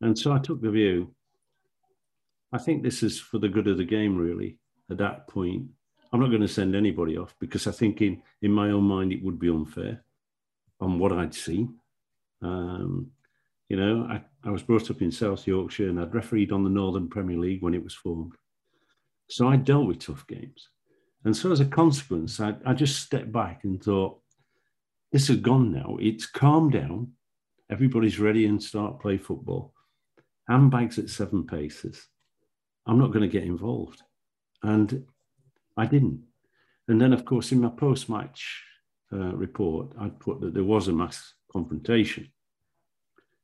And 0.00 0.18
so 0.18 0.32
I 0.32 0.38
took 0.38 0.60
the 0.60 0.70
view, 0.70 1.14
I 2.52 2.58
think 2.58 2.82
this 2.82 3.02
is 3.02 3.18
for 3.20 3.38
the 3.38 3.48
good 3.48 3.68
of 3.68 3.76
the 3.76 3.84
game, 3.84 4.16
really, 4.16 4.58
at 4.90 4.98
that 4.98 5.28
point. 5.28 5.66
I'm 6.12 6.20
not 6.20 6.30
going 6.30 6.42
to 6.42 6.48
send 6.48 6.74
anybody 6.74 7.16
off 7.18 7.34
because 7.38 7.66
I 7.66 7.72
think 7.72 8.00
in, 8.00 8.22
in 8.42 8.50
my 8.50 8.70
own 8.70 8.84
mind 8.84 9.12
it 9.12 9.22
would 9.22 9.38
be 9.38 9.48
unfair 9.48 10.02
on 10.80 10.98
what 10.98 11.12
I'd 11.12 11.34
seen. 11.34 11.74
Um, 12.40 13.10
you 13.68 13.76
know, 13.76 14.06
I, 14.08 14.22
I 14.44 14.50
was 14.50 14.62
brought 14.62 14.90
up 14.90 15.02
in 15.02 15.10
South 15.10 15.46
Yorkshire 15.46 15.90
and 15.90 16.00
I'd 16.00 16.14
refereed 16.14 16.52
on 16.52 16.64
the 16.64 16.70
Northern 16.70 17.08
Premier 17.08 17.36
League 17.36 17.62
when 17.62 17.74
it 17.74 17.84
was 17.84 17.94
formed. 17.94 18.32
So 19.28 19.48
I 19.48 19.56
dealt 19.56 19.86
with 19.86 19.98
tough 19.98 20.26
games. 20.26 20.70
And 21.24 21.36
so 21.36 21.52
as 21.52 21.60
a 21.60 21.66
consequence, 21.66 22.40
I, 22.40 22.54
I 22.64 22.72
just 22.72 23.02
stepped 23.02 23.30
back 23.30 23.64
and 23.64 23.82
thought, 23.82 24.20
this 25.12 25.28
has 25.28 25.38
gone 25.38 25.72
now. 25.72 25.96
It's 26.00 26.26
calmed 26.26 26.72
down. 26.72 27.12
Everybody's 27.70 28.18
ready 28.18 28.46
and 28.46 28.62
start 28.62 29.00
play 29.00 29.18
football. 29.18 29.74
Handbags 30.48 30.98
at 30.98 31.10
seven 31.10 31.46
paces. 31.46 32.06
I'm 32.86 32.98
not 32.98 33.12
going 33.12 33.22
to 33.22 33.28
get 33.28 33.44
involved. 33.44 34.02
And 34.62 35.06
I 35.76 35.86
didn't. 35.86 36.24
And 36.88 37.00
then, 37.00 37.12
of 37.12 37.24
course, 37.24 37.52
in 37.52 37.60
my 37.60 37.68
post 37.68 38.08
match 38.08 38.64
uh, 39.12 39.34
report, 39.34 39.92
I 39.98 40.08
put 40.08 40.40
that 40.40 40.54
there 40.54 40.64
was 40.64 40.88
a 40.88 40.92
mass 40.92 41.34
confrontation. 41.52 42.28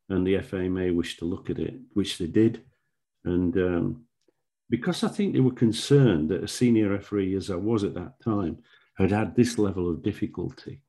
And 0.09 0.27
the 0.27 0.41
FA 0.41 0.69
may 0.69 0.91
wish 0.91 1.19
to 1.19 1.25
look 1.25 1.51
at 1.51 1.59
it, 1.59 1.75
which 1.93 2.19
they 2.19 2.27
did. 2.27 2.63
And 3.25 3.57
um, 3.57 4.05
because 4.69 5.05
I 5.05 5.09
think 5.09 5.33
they 5.33 5.41
were 5.41 5.53
concerned 5.53 6.31
that 6.31 6.45
a 6.45 6.49
senior 6.49 6.91
referee, 6.91 7.37
as 7.37 7.51
I 7.51 7.57
was 7.57 7.85
at 7.85 7.95
that 7.95 8.21
time, 8.23 8.59
had 8.97 9.11
had 9.11 9.35
this 9.35 9.59
level 9.59 9.91
of 9.91 10.03
difficulty, 10.03 10.83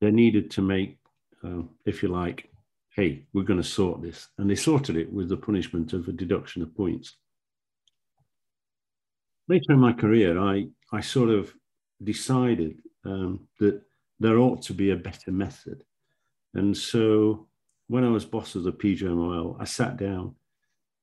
they 0.00 0.10
needed 0.10 0.50
to 0.52 0.62
make, 0.62 0.98
uh, 1.44 1.62
if 1.84 2.02
you 2.02 2.08
like, 2.08 2.50
hey, 2.94 3.24
we're 3.32 3.42
going 3.42 3.60
to 3.60 3.68
sort 3.68 4.02
this. 4.02 4.28
And 4.38 4.48
they 4.48 4.54
sorted 4.54 4.96
it 4.96 5.12
with 5.12 5.28
the 5.28 5.36
punishment 5.36 5.92
of 5.92 6.08
a 6.08 6.12
deduction 6.12 6.62
of 6.62 6.76
points. 6.76 7.16
Later 9.48 9.72
in 9.72 9.80
my 9.80 9.92
career, 9.92 10.38
I, 10.38 10.68
I 10.92 11.00
sort 11.00 11.30
of 11.30 11.52
decided 12.02 12.78
um, 13.04 13.40
that 13.58 13.82
there 14.20 14.38
ought 14.38 14.62
to 14.62 14.74
be 14.74 14.90
a 14.90 14.96
better 14.96 15.32
method. 15.32 15.84
And 16.54 16.76
so 16.76 17.48
when 17.88 18.04
I 18.04 18.08
was 18.08 18.24
boss 18.24 18.54
of 18.54 18.62
the 18.62 18.72
PGMOL, 18.72 19.56
I 19.60 19.64
sat 19.64 19.96
down 19.96 20.34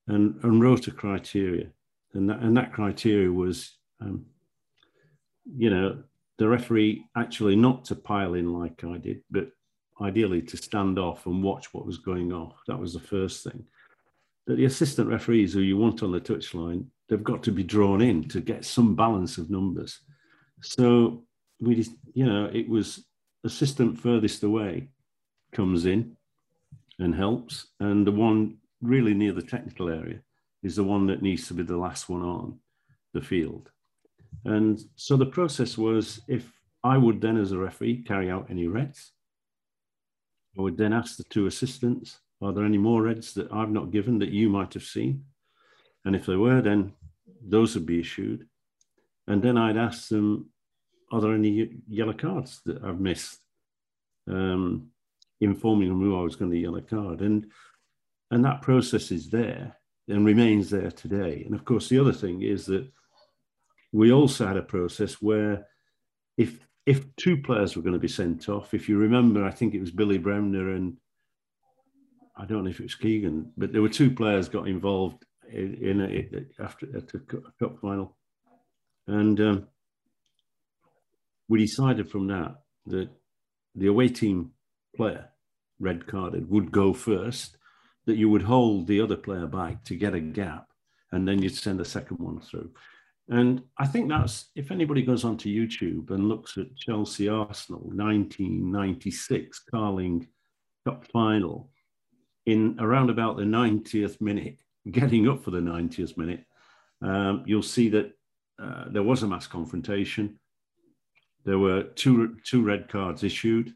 and, 0.07 0.39
and 0.43 0.61
wrote 0.61 0.87
a 0.87 0.91
criteria. 0.91 1.67
And 2.13 2.29
that, 2.29 2.39
and 2.39 2.55
that 2.57 2.73
criteria 2.73 3.31
was, 3.31 3.77
um, 3.99 4.25
you 5.57 5.69
know, 5.69 6.03
the 6.41 6.49
referee 6.49 7.05
actually 7.15 7.55
not 7.55 7.85
to 7.85 7.95
pile 7.95 8.33
in 8.33 8.51
like 8.51 8.83
I 8.83 8.97
did, 8.97 9.21
but 9.29 9.51
ideally 10.01 10.41
to 10.41 10.57
stand 10.57 10.97
off 10.97 11.27
and 11.27 11.43
watch 11.43 11.71
what 11.71 11.85
was 11.85 11.99
going 11.99 12.33
on. 12.33 12.51
That 12.65 12.79
was 12.79 12.93
the 12.95 12.99
first 12.99 13.43
thing. 13.43 13.63
That 14.47 14.55
the 14.55 14.65
assistant 14.65 15.07
referees 15.07 15.53
who 15.53 15.59
you 15.59 15.77
want 15.77 16.01
on 16.01 16.11
the 16.11 16.19
touchline, 16.19 16.85
they've 17.07 17.23
got 17.23 17.43
to 17.43 17.51
be 17.51 17.61
drawn 17.63 18.01
in 18.01 18.27
to 18.29 18.41
get 18.41 18.65
some 18.65 18.95
balance 18.95 19.37
of 19.37 19.51
numbers. 19.51 19.99
So 20.63 21.25
we 21.59 21.75
just, 21.75 21.91
you 22.15 22.25
know, 22.25 22.49
it 22.51 22.67
was 22.67 23.05
assistant 23.43 23.99
furthest 23.99 24.41
away 24.41 24.89
comes 25.51 25.85
in 25.85 26.17
and 26.97 27.13
helps, 27.13 27.67
and 27.79 28.07
the 28.07 28.11
one 28.11 28.57
really 28.81 29.13
near 29.13 29.33
the 29.33 29.43
technical 29.43 29.89
area 29.89 30.21
is 30.63 30.75
the 30.77 30.83
one 30.83 31.05
that 31.05 31.21
needs 31.21 31.47
to 31.49 31.53
be 31.53 31.61
the 31.61 31.77
last 31.77 32.09
one 32.09 32.23
on 32.23 32.57
the 33.13 33.21
field. 33.21 33.69
And 34.45 34.79
so 34.95 35.17
the 35.17 35.25
process 35.25 35.77
was 35.77 36.21
if 36.27 36.51
I 36.83 36.97
would 36.97 37.21
then, 37.21 37.37
as 37.37 37.51
a 37.51 37.57
referee, 37.57 38.03
carry 38.03 38.29
out 38.29 38.47
any 38.49 38.67
reds, 38.67 39.11
I 40.57 40.61
would 40.61 40.77
then 40.77 40.93
ask 40.93 41.17
the 41.17 41.23
two 41.25 41.45
assistants, 41.45 42.19
are 42.41 42.51
there 42.51 42.65
any 42.65 42.77
more 42.77 43.03
reds 43.03 43.33
that 43.35 43.51
I've 43.51 43.69
not 43.69 43.91
given 43.91 44.19
that 44.19 44.31
you 44.31 44.49
might 44.49 44.73
have 44.73 44.83
seen? 44.83 45.25
And 46.05 46.15
if 46.15 46.25
there 46.25 46.39
were, 46.39 46.61
then 46.61 46.93
those 47.41 47.75
would 47.75 47.85
be 47.85 47.99
issued. 47.99 48.47
And 49.27 49.41
then 49.41 49.57
I'd 49.57 49.77
ask 49.77 50.09
them, 50.09 50.49
are 51.11 51.21
there 51.21 51.35
any 51.35 51.69
yellow 51.87 52.13
cards 52.13 52.61
that 52.65 52.83
I've 52.83 52.99
missed? 52.99 53.37
Um, 54.27 54.91
informing 55.39 55.89
them 55.89 55.99
who 55.99 56.19
I 56.19 56.23
was 56.23 56.35
going 56.35 56.51
to 56.51 56.57
yellow 56.57 56.81
card. 56.81 57.21
And 57.21 57.51
and 58.29 58.45
that 58.45 58.61
process 58.61 59.11
is 59.11 59.29
there 59.29 59.75
and 60.07 60.25
remains 60.25 60.69
there 60.69 60.91
today. 60.91 61.43
And 61.45 61.53
of 61.53 61.65
course, 61.65 61.89
the 61.89 61.99
other 61.99 62.13
thing 62.13 62.43
is 62.43 62.65
that 62.67 62.89
we 63.91 64.11
also 64.11 64.47
had 64.47 64.57
a 64.57 64.63
process 64.63 65.15
where 65.15 65.67
if 66.37 66.59
if 66.85 67.15
two 67.15 67.37
players 67.37 67.75
were 67.75 67.81
going 67.81 67.93
to 67.93 67.99
be 67.99 68.07
sent 68.07 68.49
off, 68.49 68.73
if 68.73 68.89
you 68.89 68.97
remember, 68.97 69.45
I 69.45 69.51
think 69.51 69.73
it 69.73 69.79
was 69.79 69.91
Billy 69.91 70.17
Bremner 70.17 70.71
and 70.71 70.97
I 72.35 72.45
don't 72.45 72.63
know 72.63 72.69
if 72.69 72.79
it 72.79 72.83
was 72.83 72.95
Keegan, 72.95 73.51
but 73.55 73.71
there 73.71 73.83
were 73.83 73.89
two 73.89 74.09
players 74.09 74.49
got 74.49 74.67
involved 74.67 75.25
in, 75.51 75.75
in 75.75 76.01
a, 76.01 76.63
after 76.63 76.87
at 76.97 77.13
a 77.13 77.19
cup 77.59 77.79
final, 77.79 78.17
and 79.05 79.39
um, 79.39 79.67
we 81.47 81.59
decided 81.59 82.09
from 82.09 82.27
that 82.27 82.55
that 82.87 83.09
the 83.75 83.87
away 83.87 84.07
team 84.07 84.51
player, 84.95 85.29
red 85.79 86.07
carded, 86.07 86.49
would 86.49 86.71
go 86.71 86.93
first, 86.93 87.57
that 88.05 88.17
you 88.17 88.29
would 88.29 88.43
hold 88.43 88.87
the 88.87 89.01
other 89.01 89.15
player 89.15 89.45
back 89.45 89.83
to 89.83 89.95
get 89.95 90.15
a 90.15 90.19
gap 90.19 90.67
and 91.11 91.27
then 91.27 91.41
you'd 91.41 91.55
send 91.55 91.79
a 91.79 91.85
second 91.85 92.17
one 92.17 92.39
through. 92.39 92.71
And 93.29 93.61
I 93.77 93.87
think 93.87 94.09
that's 94.09 94.49
if 94.55 94.71
anybody 94.71 95.03
goes 95.03 95.23
onto 95.23 95.49
YouTube 95.49 96.09
and 96.11 96.27
looks 96.27 96.57
at 96.57 96.75
Chelsea 96.75 97.29
Arsenal 97.29 97.81
1996 97.81 99.63
Carling 99.71 100.27
Cup 100.85 101.05
final 101.07 101.71
in 102.45 102.77
around 102.79 103.09
about 103.09 103.37
the 103.37 103.43
90th 103.43 104.19
minute, 104.19 104.57
getting 104.91 105.29
up 105.29 105.43
for 105.43 105.51
the 105.51 105.59
90th 105.59 106.17
minute, 106.17 106.43
um, 107.01 107.43
you'll 107.45 107.61
see 107.61 107.89
that 107.89 108.11
uh, 108.61 108.85
there 108.89 109.03
was 109.03 109.23
a 109.23 109.27
mass 109.27 109.47
confrontation. 109.47 110.39
there 111.45 111.59
were 111.59 111.83
two 111.83 112.37
two 112.43 112.63
red 112.63 112.87
cards 112.89 113.23
issued, 113.23 113.73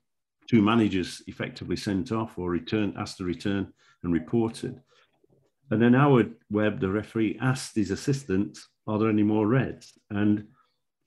two 0.48 0.62
managers 0.62 1.24
effectively 1.28 1.76
sent 1.76 2.12
off 2.12 2.38
or 2.38 2.50
returned, 2.50 2.96
asked 2.98 3.18
to 3.18 3.24
return 3.24 3.72
and 4.04 4.14
reported. 4.14 4.82
And 5.72 5.82
then 5.82 5.94
Howard 5.94 6.36
Webb, 6.50 6.80
the 6.80 6.90
referee, 6.90 7.38
asked 7.42 7.76
his 7.76 7.92
assistant, 7.92 8.60
"Are 8.88 9.00
there 9.00 9.10
any 9.10 9.24
more 9.24 9.48
reds?" 9.48 9.98
And 10.10 10.48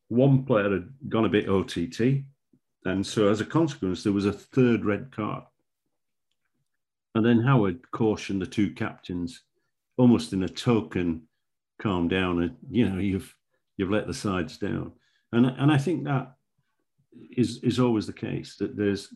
one 0.08 0.44
player 0.44 0.70
had 0.70 0.92
gone 1.08 1.24
a 1.24 1.28
bit 1.28 1.48
OTT, 1.48 2.24
and 2.84 3.06
so 3.06 3.28
as 3.28 3.40
a 3.40 3.46
consequence, 3.46 4.02
there 4.02 4.12
was 4.12 4.26
a 4.26 4.32
third 4.32 4.84
red 4.84 5.12
card. 5.12 5.44
And 7.14 7.24
then 7.24 7.40
Howard 7.40 7.90
cautioned 7.90 8.42
the 8.42 8.46
two 8.46 8.72
captains, 8.72 9.42
almost 9.96 10.32
in 10.32 10.42
a 10.42 10.48
token, 10.48 11.28
calm 11.80 12.08
down, 12.08 12.42
and 12.42 12.56
you 12.70 12.88
know 12.88 12.98
you've 12.98 13.34
you've 13.76 13.90
let 13.90 14.06
the 14.06 14.14
sides 14.14 14.58
down. 14.58 14.92
And 15.32 15.46
and 15.46 15.70
I 15.70 15.78
think 15.78 16.04
that 16.04 16.34
is 17.36 17.62
is 17.62 17.78
always 17.78 18.06
the 18.06 18.12
case 18.12 18.56
that 18.56 18.76
there's 18.76 19.12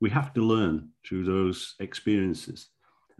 we 0.00 0.10
have 0.10 0.32
to 0.34 0.42
learn 0.42 0.90
through 1.06 1.24
those 1.24 1.74
experiences, 1.80 2.70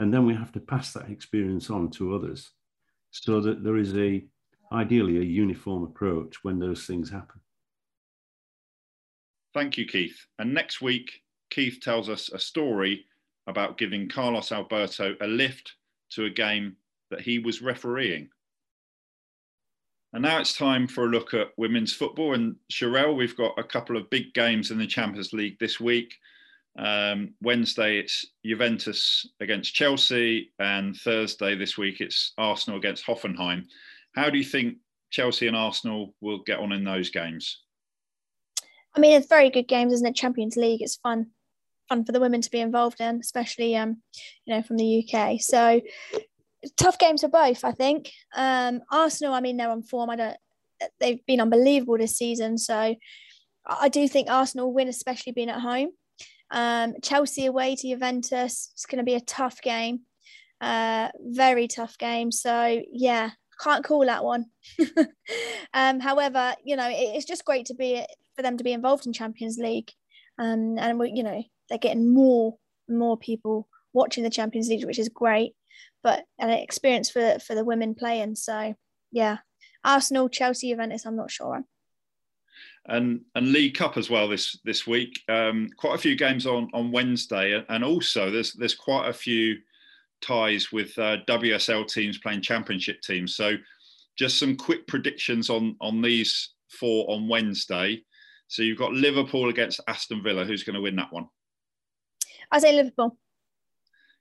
and 0.01 0.13
then 0.13 0.27
we 0.27 0.35
have 0.35 0.51
to 0.53 0.61
pass 0.61 0.93
that 0.93 1.11
experience 1.11 1.71
on 1.71 1.91
to 1.91 2.15
others, 2.15 2.51
so 3.11 3.41
that 3.41 3.63
there 3.63 3.77
is 3.77 3.97
a 3.97 4.25
ideally 4.73 5.19
a 5.19 5.23
uniform 5.23 5.83
approach 5.83 6.43
when 6.43 6.59
those 6.59 6.87
things 6.87 7.11
happen. 7.11 7.41
Thank 9.53 9.77
you, 9.77 9.87
Keith. 9.87 10.27
And 10.39 10.55
next 10.55 10.81
week, 10.81 11.23
Keith 11.51 11.81
tells 11.83 12.09
us 12.09 12.31
a 12.31 12.39
story 12.39 13.05
about 13.49 13.79
giving 13.79 14.09
Carlos 14.09 14.53
Alberto 14.53 15.17
a 15.21 15.27
lift 15.27 15.75
to 16.11 16.27
a 16.27 16.31
game 16.31 16.77
that 17.11 17.21
he 17.21 17.41
was 17.41 17.61
refereeing. 17.61 18.29
And 20.13 20.23
now 20.23 20.39
it's 20.39 20.57
time 20.57 20.87
for 20.87 21.05
a 21.05 21.09
look 21.09 21.35
at 21.35 21.49
women's 21.57 21.93
football. 21.93 22.35
And 22.35 22.57
Cherelle, 22.71 23.17
we've 23.17 23.37
got 23.37 23.59
a 23.59 23.65
couple 23.65 23.97
of 23.97 24.11
big 24.11 24.33
games 24.35 24.71
in 24.71 24.79
the 24.79 24.87
Champions 24.87 25.33
League 25.33 25.59
this 25.59 25.81
week. 25.81 26.15
Um, 26.79 27.35
Wednesday, 27.43 27.99
it's 27.99 28.25
Juventus 28.45 29.27
against 29.41 29.75
Chelsea, 29.75 30.53
and 30.59 30.97
Thursday 30.97 31.57
this 31.57 31.77
week, 31.77 32.01
it's 32.01 32.33
Arsenal 32.39 32.79
against 32.79 33.05
Hoffenheim. 33.07 33.65
How 34.15 34.31
do 34.31 34.39
you 34.39 34.45
think 34.45 34.77
Chelsea 35.11 35.47
and 35.47 35.57
Arsenal 35.57 36.15
will 36.21 36.43
get 36.45 36.59
on 36.59 36.73
in 36.73 36.85
those 36.85 37.11
games? 37.11 37.63
I 38.95 39.01
mean, 39.01 39.17
it's 39.17 39.29
very 39.29 39.51
good 39.51 39.69
games, 39.69 39.93
isn't 39.93 40.07
it? 40.07 40.15
Champions 40.17 40.57
League, 40.57 40.83
it's 40.83 40.97
fun, 40.97 41.29
fun 41.89 42.05
for 42.05 42.13
the 42.13 42.21
women 42.21 42.41
to 42.41 42.51
be 42.51 42.61
involved 42.61 43.01
in, 43.01 43.21
especially 43.21 43.77
um, 43.77 44.03
you 44.45 44.55
know, 44.55 44.63
from 44.63 44.77
the 44.77 45.05
UK. 45.05 45.41
So 45.41 45.81
tough 46.77 46.99
games 46.99 47.23
for 47.23 47.29
both, 47.29 47.65
I 47.65 47.73
think. 47.73 48.11
Um, 48.35 48.83
Arsenal, 48.91 49.35
I 49.35 49.41
mean, 49.41 49.57
they're 49.57 49.71
on 49.71 49.83
form. 49.83 50.11
I 50.11 50.17
don't. 50.17 50.37
They've 50.99 51.25
been 51.27 51.41
unbelievable 51.41 51.99
this 51.99 52.17
season, 52.17 52.57
so 52.57 52.95
I 53.67 53.89
do 53.89 54.09
think 54.09 54.31
Arsenal 54.31 54.73
win, 54.73 54.89
especially 54.89 55.33
being 55.33 55.51
at 55.51 55.61
home. 55.61 55.91
Um, 56.51 56.95
Chelsea 57.03 57.47
away 57.47 57.77
to 57.77 57.89
Juventus. 57.89 58.71
It's 58.75 58.87
going 58.87 58.99
to 58.99 59.05
be 59.05 59.15
a 59.15 59.21
tough 59.21 59.61
game, 59.63 60.01
uh, 60.61 61.09
very 61.21 61.69
tough 61.69 61.97
game. 61.99 62.33
So 62.33 62.83
yeah, 62.93 63.31
can't 63.63 63.85
call 63.85 64.05
that 64.07 64.25
one. 64.25 64.47
um, 65.75 66.01
however, 66.01 66.55
you 66.65 66.77
know, 66.77 66.89
it, 66.89 67.17
it's 67.17 67.27
just 67.27 67.45
great 67.45 67.67
to 67.67 67.75
be 67.75 68.05
for 68.35 68.43
them 68.43 68.57
to 68.57 68.65
be 68.65 68.73
involved 68.73 69.07
in 69.07 69.13
Champions 69.13 69.59
League, 69.59 69.91
um, 70.39 70.77
and 70.79 70.99
we, 70.99 71.13
you 71.15 71.23
know, 71.23 71.43
they're 71.69 71.79
getting 71.79 72.13
more 72.13 72.57
more 72.89 73.17
people 73.17 73.69
watching 73.93 74.25
the 74.25 74.31
Champions 74.31 74.69
League, 74.69 74.85
which 74.85 74.99
is 74.99 75.09
great. 75.09 75.55
But 76.03 76.25
an 76.39 76.51
experience 76.51 77.11
for 77.11 77.39
for 77.39 77.55
the 77.55 77.65
women 77.65 77.95
playing. 77.95 78.37
So 78.37 78.75
yeah, 79.13 79.39
Arsenal, 79.85 80.29
Chelsea, 80.29 80.71
Juventus. 80.71 81.07
I'm 81.07 81.17
not 81.17 81.31
sure 81.31 81.65
and 82.91 83.21
and 83.35 83.53
League 83.53 83.75
Cup 83.75 83.97
as 83.97 84.11
well 84.11 84.29
this 84.29 84.59
this 84.65 84.87
week. 84.87 85.21
Um, 85.29 85.69
quite 85.77 85.95
a 85.95 86.03
few 86.03 86.17
games 86.17 86.47
on 86.47 86.69
on 86.75 86.93
Wednesday, 86.93 87.65
and 87.69 87.85
also 87.85 88.31
there's 88.31 88.53
there's 88.55 88.75
quite 88.75 89.09
a 89.09 89.13
few 89.13 89.57
ties 90.21 90.71
with 90.71 90.97
uh, 90.99 91.19
WSL 91.27 91.89
teams 91.89 92.19
playing 92.19 92.43
Championship 92.43 93.01
teams. 93.01 93.35
So 93.35 93.57
just 94.17 94.39
some 94.39 94.57
quick 94.57 94.87
predictions 94.87 95.49
on 95.49 95.77
on 95.81 96.03
these 96.03 96.51
four 96.69 97.11
on 97.11 97.29
Wednesday. 97.29 98.03
So 98.49 98.63
you've 98.63 98.79
got 98.79 98.93
Liverpool 98.93 99.49
against 99.49 99.81
Aston 99.87 100.23
Villa. 100.23 100.45
Who's 100.45 100.65
going 100.65 100.75
to 100.75 100.81
win 100.81 100.97
that 100.97 101.13
one? 101.13 101.29
I 102.51 102.59
say 102.59 102.75
Liverpool 102.75 103.17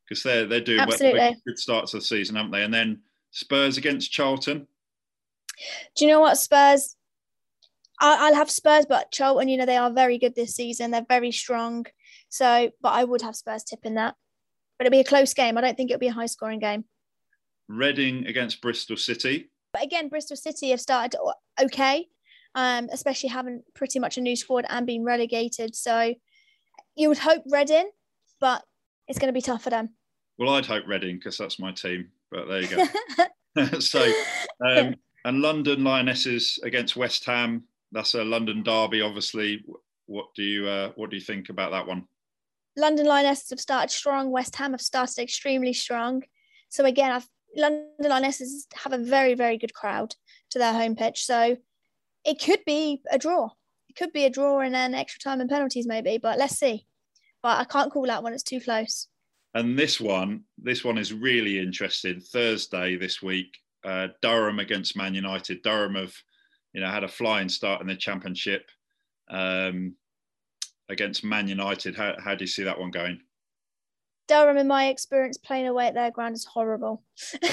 because 0.07 0.23
they're 0.23 0.45
they're 0.45 0.61
doing 0.61 0.79
Absolutely. 0.79 1.37
good 1.45 1.59
starts 1.59 1.93
of 1.93 2.01
the 2.01 2.05
season, 2.05 2.35
haven't 2.35 2.51
they? 2.51 2.63
And 2.63 2.73
then 2.73 3.01
Spurs 3.31 3.77
against 3.77 4.11
Charlton. 4.11 4.67
Do 5.95 6.05
you 6.05 6.11
know 6.11 6.19
what 6.19 6.37
Spurs? 6.37 6.95
I'll 7.99 8.35
have 8.35 8.49
Spurs, 8.49 8.85
but 8.87 9.11
Charlton, 9.11 9.49
you 9.49 9.57
know, 9.57 9.65
they 9.65 9.77
are 9.77 9.91
very 9.91 10.17
good 10.17 10.35
this 10.35 10.55
season. 10.55 10.91
They're 10.91 11.05
very 11.07 11.31
strong. 11.31 11.85
So, 12.29 12.71
but 12.81 12.93
I 12.93 13.03
would 13.03 13.21
have 13.21 13.35
Spurs 13.35 13.63
tipping 13.63 13.95
that. 13.95 14.15
But 14.77 14.87
it'll 14.87 14.95
be 14.95 15.01
a 15.01 15.05
close 15.05 15.33
game. 15.33 15.57
I 15.57 15.61
don't 15.61 15.75
think 15.75 15.91
it'll 15.91 15.99
be 15.99 16.07
a 16.07 16.13
high 16.13 16.27
scoring 16.27 16.59
game. 16.59 16.85
Reading 17.67 18.25
against 18.25 18.61
Bristol 18.61 18.95
City. 18.95 19.49
But 19.73 19.83
again, 19.83 20.07
Bristol 20.07 20.37
City 20.37 20.69
have 20.69 20.79
started 20.79 21.19
okay, 21.61 22.07
um, 22.55 22.87
especially 22.91 23.29
having 23.29 23.61
pretty 23.75 23.99
much 23.99 24.17
a 24.17 24.21
new 24.21 24.35
squad 24.35 24.65
and 24.69 24.87
being 24.87 25.03
relegated. 25.03 25.75
So 25.75 26.15
you 26.95 27.09
would 27.09 27.19
hope 27.19 27.43
Reading, 27.51 27.89
but 28.39 28.63
it's 29.07 29.19
going 29.19 29.27
to 29.27 29.37
be 29.37 29.41
tough 29.41 29.63
for 29.63 29.69
them. 29.69 29.89
Well, 30.37 30.55
I'd 30.55 30.65
hope 30.65 30.87
Reading 30.87 31.17
because 31.17 31.37
that's 31.37 31.59
my 31.59 31.73
team. 31.73 32.09
But 32.31 32.47
there 32.47 32.61
you 32.61 32.67
go. 33.55 33.79
so, 33.79 34.11
um, 34.65 34.95
and 35.25 35.41
London 35.41 35.83
Lionesses 35.83 36.59
against 36.63 36.95
West 36.95 37.25
Ham 37.25 37.63
that's 37.91 38.13
a 38.13 38.23
London 38.23 38.63
derby, 38.63 39.01
obviously. 39.01 39.63
What 40.05 40.27
do 40.35 40.43
you 40.43 40.67
uh, 40.67 40.91
what 40.95 41.09
do 41.09 41.15
you 41.15 41.21
think 41.21 41.49
about 41.49 41.71
that 41.71 41.87
one? 41.87 42.05
London 42.77 43.05
Lionesses 43.05 43.49
have 43.49 43.59
started 43.59 43.91
strong. 43.91 44.31
West 44.31 44.55
Ham 44.55 44.71
have 44.71 44.81
started 44.81 45.21
extremely 45.21 45.73
strong. 45.73 46.23
So 46.69 46.85
again, 46.85 47.11
I've, 47.11 47.27
London 47.55 47.89
Lionesses 47.99 48.67
have 48.75 48.93
a 48.93 48.97
very 48.97 49.33
very 49.33 49.57
good 49.57 49.73
crowd 49.73 50.15
to 50.51 50.59
their 50.59 50.73
home 50.73 50.95
pitch. 50.95 51.25
So 51.25 51.57
it 52.25 52.41
could 52.41 52.63
be 52.65 53.01
a 53.11 53.17
draw. 53.17 53.49
It 53.89 53.95
could 53.95 54.13
be 54.13 54.25
a 54.25 54.29
draw 54.29 54.59
and 54.59 54.73
then 54.73 54.93
extra 54.93 55.19
time 55.19 55.41
and 55.41 55.49
penalties 55.49 55.87
maybe. 55.87 56.17
But 56.17 56.37
let's 56.37 56.57
see. 56.57 56.85
But 57.41 57.59
I 57.59 57.63
can't 57.63 57.91
call 57.91 58.05
that 58.07 58.23
one. 58.23 58.33
It's 58.33 58.43
too 58.43 58.59
close. 58.59 59.07
And 59.53 59.77
this 59.77 59.99
one, 59.99 60.43
this 60.57 60.83
one 60.83 60.97
is 60.97 61.13
really 61.13 61.57
interesting. 61.57 62.19
Thursday 62.19 62.97
this 62.97 63.21
week, 63.21 63.57
uh, 63.83 64.09
Durham 64.21 64.59
against 64.59 64.95
Man 64.95 65.15
United. 65.15 65.63
Durham 65.63 65.95
have 65.95 66.13
you 66.73 66.81
know, 66.81 66.89
had 66.89 67.03
a 67.03 67.07
flying 67.07 67.49
start 67.49 67.81
in 67.81 67.87
the 67.87 67.95
championship 67.95 68.69
um, 69.29 69.95
against 70.89 71.23
Man 71.23 71.47
United. 71.47 71.95
How, 71.95 72.15
how 72.23 72.35
do 72.35 72.43
you 72.43 72.47
see 72.47 72.63
that 72.63 72.79
one 72.79 72.91
going? 72.91 73.19
Durham, 74.27 74.57
in 74.57 74.67
my 74.67 74.89
experience, 74.89 75.37
playing 75.37 75.67
away 75.67 75.87
at 75.87 75.95
their 75.95 76.11
ground 76.11 76.35
is 76.35 76.45
horrible. 76.45 77.03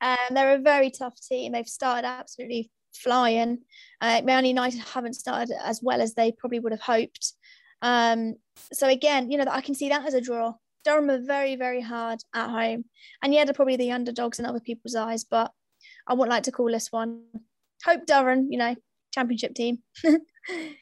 um, 0.00 0.16
they're 0.30 0.54
a 0.54 0.58
very 0.58 0.90
tough 0.90 1.14
team. 1.20 1.52
They've 1.52 1.66
started 1.66 2.06
absolutely 2.06 2.70
flying. 2.94 3.58
Uh, 4.00 4.22
Man 4.24 4.46
United 4.46 4.80
haven't 4.80 5.14
started 5.14 5.54
as 5.62 5.80
well 5.82 6.00
as 6.00 6.14
they 6.14 6.32
probably 6.32 6.60
would 6.60 6.72
have 6.72 6.80
hoped. 6.80 7.34
Um, 7.82 8.36
so 8.72 8.88
again, 8.88 9.30
you 9.30 9.36
know, 9.36 9.44
I 9.50 9.60
can 9.60 9.74
see 9.74 9.90
that 9.90 10.06
as 10.06 10.14
a 10.14 10.22
draw. 10.22 10.54
Durham 10.84 11.10
are 11.10 11.20
very, 11.20 11.56
very 11.56 11.80
hard 11.80 12.20
at 12.34 12.48
home, 12.48 12.84
and 13.22 13.32
yeah, 13.32 13.44
they're 13.44 13.54
probably 13.54 13.76
the 13.76 13.92
underdogs 13.92 14.38
in 14.38 14.46
other 14.46 14.60
people's 14.60 14.94
eyes. 14.94 15.24
But 15.24 15.50
I 16.06 16.14
wouldn't 16.14 16.30
like 16.30 16.42
to 16.44 16.52
call 16.52 16.70
this 16.70 16.92
one 16.92 17.24
hope 17.84 18.06
Durham, 18.06 18.48
you 18.50 18.58
know, 18.58 18.74
championship 19.12 19.54
team. 19.54 19.78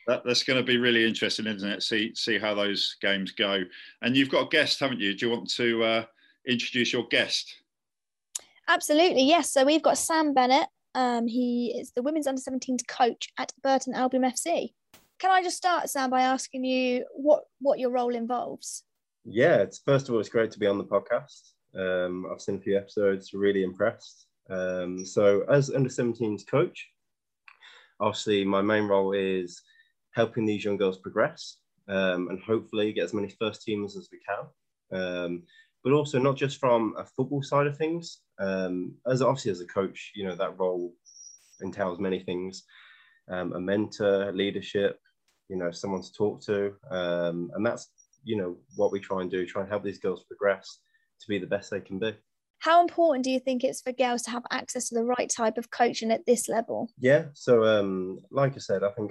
that, 0.07 0.23
that's 0.25 0.43
going 0.43 0.59
to 0.59 0.65
be 0.65 0.79
really 0.79 1.07
interesting, 1.07 1.47
isn't 1.47 1.69
it? 1.69 1.83
See 1.83 2.15
see 2.15 2.39
how 2.39 2.55
those 2.55 2.97
games 3.01 3.33
go. 3.33 3.63
And 4.03 4.17
you've 4.17 4.31
got 4.31 4.47
a 4.47 4.49
guest, 4.49 4.81
haven't 4.81 5.01
you? 5.01 5.15
Do 5.15 5.27
you 5.27 5.33
want 5.33 5.51
to 5.53 5.85
uh, 5.85 6.05
introduce 6.47 6.93
your 6.93 7.07
guest? 7.09 7.55
Absolutely, 8.69 9.25
yes. 9.25 9.53
So 9.53 9.65
we've 9.65 9.83
got 9.83 9.99
Sam 9.99 10.35
Bennett. 10.35 10.69
Um, 10.95 11.27
he 11.27 11.75
is 11.79 11.93
the 11.93 12.03
women's 12.03 12.27
under 12.27 12.41
17s 12.41 12.87
coach 12.87 13.29
at 13.39 13.53
Burton 13.63 13.95
Albion 13.95 14.25
FC. 14.25 14.73
Can 15.19 15.31
I 15.31 15.43
just 15.43 15.57
start, 15.57 15.89
Sam, 15.89 16.11
by 16.11 16.23
asking 16.23 16.65
you 16.65 17.05
what 17.13 17.45
what 17.61 17.79
your 17.79 17.91
role 17.91 18.15
involves? 18.15 18.85
Yeah, 19.25 19.57
it's 19.57 19.79
first 19.79 20.09
of 20.09 20.15
all, 20.15 20.21
it's 20.21 20.29
great 20.29 20.51
to 20.53 20.59
be 20.59 20.67
on 20.67 20.79
the 20.79 20.85
podcast. 20.85 21.53
Um, 21.79 22.27
I've 22.31 22.41
seen 22.41 22.57
a 22.57 22.61
few 22.61 22.77
episodes, 22.77 23.33
really 23.33 23.63
impressed. 23.63 24.27
Um, 24.51 25.07
so, 25.07 25.45
as 25.49 25.71
under 25.71 25.89
17s 25.89 26.47
coach, 26.47 26.89
obviously 28.03 28.45
my 28.45 28.61
main 28.61 28.85
role 28.85 29.13
is 29.13 29.63
helping 30.15 30.45
these 30.45 30.65
young 30.65 30.77
girls 30.77 30.99
progress 30.99 31.59
um, 31.89 32.29
and 32.29 32.41
hopefully 32.41 32.93
get 32.93 33.05
as 33.05 33.15
many 33.15 33.29
first 33.29 33.67
teamers 33.67 33.97
as 33.97 34.09
we 34.13 34.19
can. 34.27 35.01
Um, 35.01 35.43
but 35.83 35.93
also 35.93 36.19
not 36.19 36.37
just 36.37 36.61
from 36.61 36.95
a 36.99 37.05
football 37.05 37.43
side 37.43 37.67
of 37.67 37.77
things. 37.77 38.21
Um, 38.39 38.95
as 39.11 39.23
obviously 39.23 39.51
as 39.51 39.61
a 39.61 39.67
coach, 39.67 40.13
you 40.15 40.25
know 40.25 40.37
that 40.37 40.59
role 40.59 40.95
entails 41.61 41.99
many 41.99 42.21
things: 42.21 42.65
um, 43.31 43.53
a 43.53 43.61
mentor, 43.61 44.33
leadership, 44.33 45.01
you 45.49 45.57
know, 45.57 45.71
someone 45.71 46.03
to 46.03 46.13
talk 46.13 46.41
to, 46.43 46.75
um, 46.91 47.51
and 47.55 47.67
that's 47.67 47.89
you 48.23 48.37
know 48.37 48.57
what 48.77 48.93
we 48.93 49.01
try 49.01 49.23
and 49.23 49.31
do: 49.31 49.45
try 49.45 49.63
and 49.63 49.71
help 49.71 49.83
these 49.83 49.99
girls 49.99 50.25
progress 50.25 50.79
to 51.21 51.29
be 51.29 51.39
the 51.39 51.47
best 51.47 51.71
they 51.71 51.81
can 51.81 51.99
be. 51.99 52.15
How 52.63 52.81
important 52.81 53.25
do 53.25 53.31
you 53.33 53.41
think 53.41 53.65
it's 53.65 53.83
for 53.83 53.91
girls 53.91 54.23
to 54.23 54.31
have 54.31 54.45
access 54.53 54.89
to 54.89 54.95
the 54.95 55.05
right 55.05 55.29
type 55.29 55.59
of 55.59 55.73
coaching 55.73 56.13
at 56.13 56.25
this 56.27 56.49
level? 56.49 56.89
Yeah, 56.97 57.25
so 57.33 57.65
um, 57.65 58.21
like 58.31 58.55
I 58.55 58.59
said, 58.59 58.85
I 58.85 58.91
think 58.93 59.11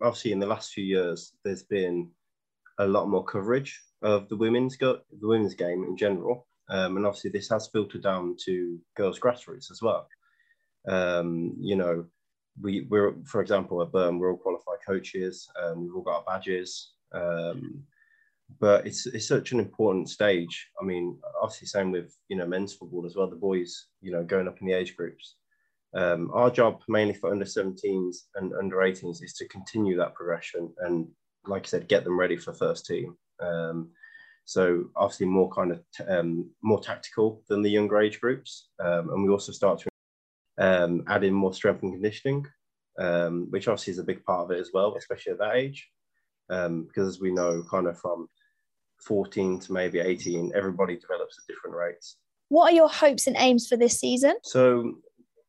obviously 0.00 0.30
in 0.30 0.38
the 0.38 0.46
last 0.46 0.72
few 0.72 0.84
years, 0.84 1.32
there's 1.44 1.64
been 1.64 2.12
a 2.78 2.86
lot 2.86 3.08
more 3.08 3.24
coverage 3.24 3.82
of 4.02 4.28
the 4.28 4.36
women's 4.36 4.76
go- 4.76 5.00
the 5.20 5.26
women's 5.26 5.56
game 5.56 5.82
in 5.82 5.96
general, 5.96 6.46
um, 6.68 6.96
and 6.96 7.04
obviously 7.04 7.30
this 7.30 7.48
has 7.48 7.66
filtered 7.66 8.04
down 8.04 8.36
to 8.44 8.78
girls' 8.96 9.18
grassroots 9.18 9.72
as 9.72 9.82
well. 9.82 10.06
Um, 10.86 11.56
you 11.58 11.74
know, 11.74 12.04
we 12.60 12.82
we're 12.82 13.16
for 13.24 13.40
example 13.40 13.82
at 13.82 13.90
Burn, 13.90 14.20
we're 14.20 14.30
all 14.30 14.38
qualified 14.38 14.78
coaches. 14.86 15.48
Um, 15.60 15.82
we've 15.82 15.96
all 15.96 16.02
got 16.02 16.18
our 16.18 16.38
badges. 16.38 16.92
Um, 17.10 17.82
but 18.60 18.86
it's 18.86 19.06
it's 19.06 19.28
such 19.28 19.52
an 19.52 19.60
important 19.60 20.08
stage. 20.08 20.68
I 20.80 20.84
mean, 20.84 21.18
obviously, 21.40 21.68
same 21.68 21.90
with 21.90 22.16
you 22.28 22.36
know 22.36 22.46
men's 22.46 22.74
football 22.74 23.06
as 23.06 23.16
well. 23.16 23.28
The 23.28 23.36
boys, 23.36 23.86
you 24.00 24.12
know, 24.12 24.24
going 24.24 24.48
up 24.48 24.60
in 24.60 24.66
the 24.66 24.74
age 24.74 24.96
groups. 24.96 25.36
Um, 25.94 26.30
our 26.32 26.50
job 26.50 26.80
mainly 26.88 27.14
for 27.14 27.30
under 27.30 27.44
17s 27.44 28.16
and 28.36 28.54
under 28.54 28.76
18s 28.76 29.22
is 29.22 29.34
to 29.34 29.48
continue 29.48 29.96
that 29.98 30.14
progression 30.14 30.72
and, 30.78 31.06
like 31.46 31.66
I 31.66 31.68
said, 31.68 31.86
get 31.88 32.04
them 32.04 32.18
ready 32.18 32.38
for 32.38 32.54
first 32.54 32.86
team. 32.86 33.14
Um, 33.40 33.90
so 34.44 34.84
obviously 34.96 35.26
more 35.26 35.50
kind 35.50 35.70
of 35.70 35.82
t- 35.94 36.04
um, 36.04 36.50
more 36.62 36.80
tactical 36.80 37.42
than 37.48 37.62
the 37.62 37.70
younger 37.70 38.00
age 38.00 38.20
groups, 38.20 38.70
um, 38.80 39.10
and 39.10 39.22
we 39.22 39.30
also 39.30 39.52
start 39.52 39.80
to 39.80 39.88
um, 40.58 41.04
add 41.08 41.24
in 41.24 41.32
more 41.32 41.54
strength 41.54 41.82
and 41.82 41.92
conditioning, 41.92 42.46
um, 42.98 43.46
which 43.50 43.68
obviously 43.68 43.92
is 43.92 43.98
a 43.98 44.04
big 44.04 44.24
part 44.24 44.40
of 44.44 44.50
it 44.50 44.60
as 44.60 44.70
well, 44.72 44.96
especially 44.96 45.32
at 45.32 45.38
that 45.38 45.56
age, 45.56 45.88
because 46.48 47.08
as 47.08 47.20
we 47.20 47.30
know, 47.30 47.62
kind 47.70 47.86
of 47.86 47.98
from 47.98 48.28
14 49.04 49.60
to 49.60 49.72
maybe 49.72 49.98
18, 49.98 50.52
everybody 50.54 50.96
develops 50.96 51.38
at 51.38 51.52
different 51.52 51.76
rates. 51.76 52.16
What 52.48 52.72
are 52.72 52.76
your 52.76 52.88
hopes 52.88 53.26
and 53.26 53.36
aims 53.38 53.66
for 53.66 53.76
this 53.76 53.98
season? 53.98 54.34
So, 54.42 54.94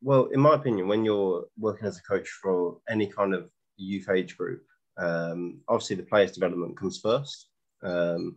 well, 0.02 0.26
in 0.28 0.40
my 0.40 0.56
opinion, 0.56 0.88
when 0.88 1.04
you're 1.04 1.46
working 1.58 1.88
as 1.88 1.98
a 1.98 2.04
coach 2.04 2.28
for 2.42 2.78
any 2.90 3.08
kind 3.08 3.34
of 3.34 3.50
youth 3.78 4.10
age 4.10 4.38
group, 4.38 4.64
um, 4.98 5.62
obviously 5.68 5.96
the 5.96 6.04
players' 6.04 6.32
development 6.32 6.78
comes 6.78 7.00
first, 7.00 7.50
um, 7.84 8.36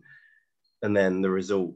and 0.81 0.95
then 0.95 1.21
the 1.21 1.29
result. 1.29 1.73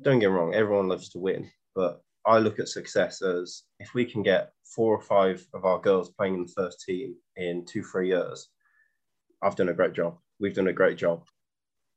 Don't 0.00 0.18
get 0.18 0.30
me 0.30 0.36
wrong, 0.36 0.54
everyone 0.54 0.88
loves 0.88 1.10
to 1.10 1.18
win, 1.18 1.50
but 1.74 2.02
I 2.26 2.38
look 2.38 2.58
at 2.58 2.68
success 2.68 3.22
as 3.22 3.62
if 3.78 3.94
we 3.94 4.04
can 4.04 4.22
get 4.22 4.52
four 4.64 4.94
or 4.94 5.00
five 5.00 5.46
of 5.54 5.64
our 5.64 5.80
girls 5.80 6.10
playing 6.10 6.34
in 6.34 6.42
the 6.46 6.52
first 6.52 6.80
team 6.80 7.14
in 7.36 7.64
two, 7.66 7.82
three 7.82 8.08
years, 8.08 8.48
I've 9.42 9.56
done 9.56 9.68
a 9.68 9.74
great 9.74 9.92
job. 9.92 10.18
We've 10.40 10.54
done 10.54 10.68
a 10.68 10.72
great 10.72 10.96
job 10.96 11.24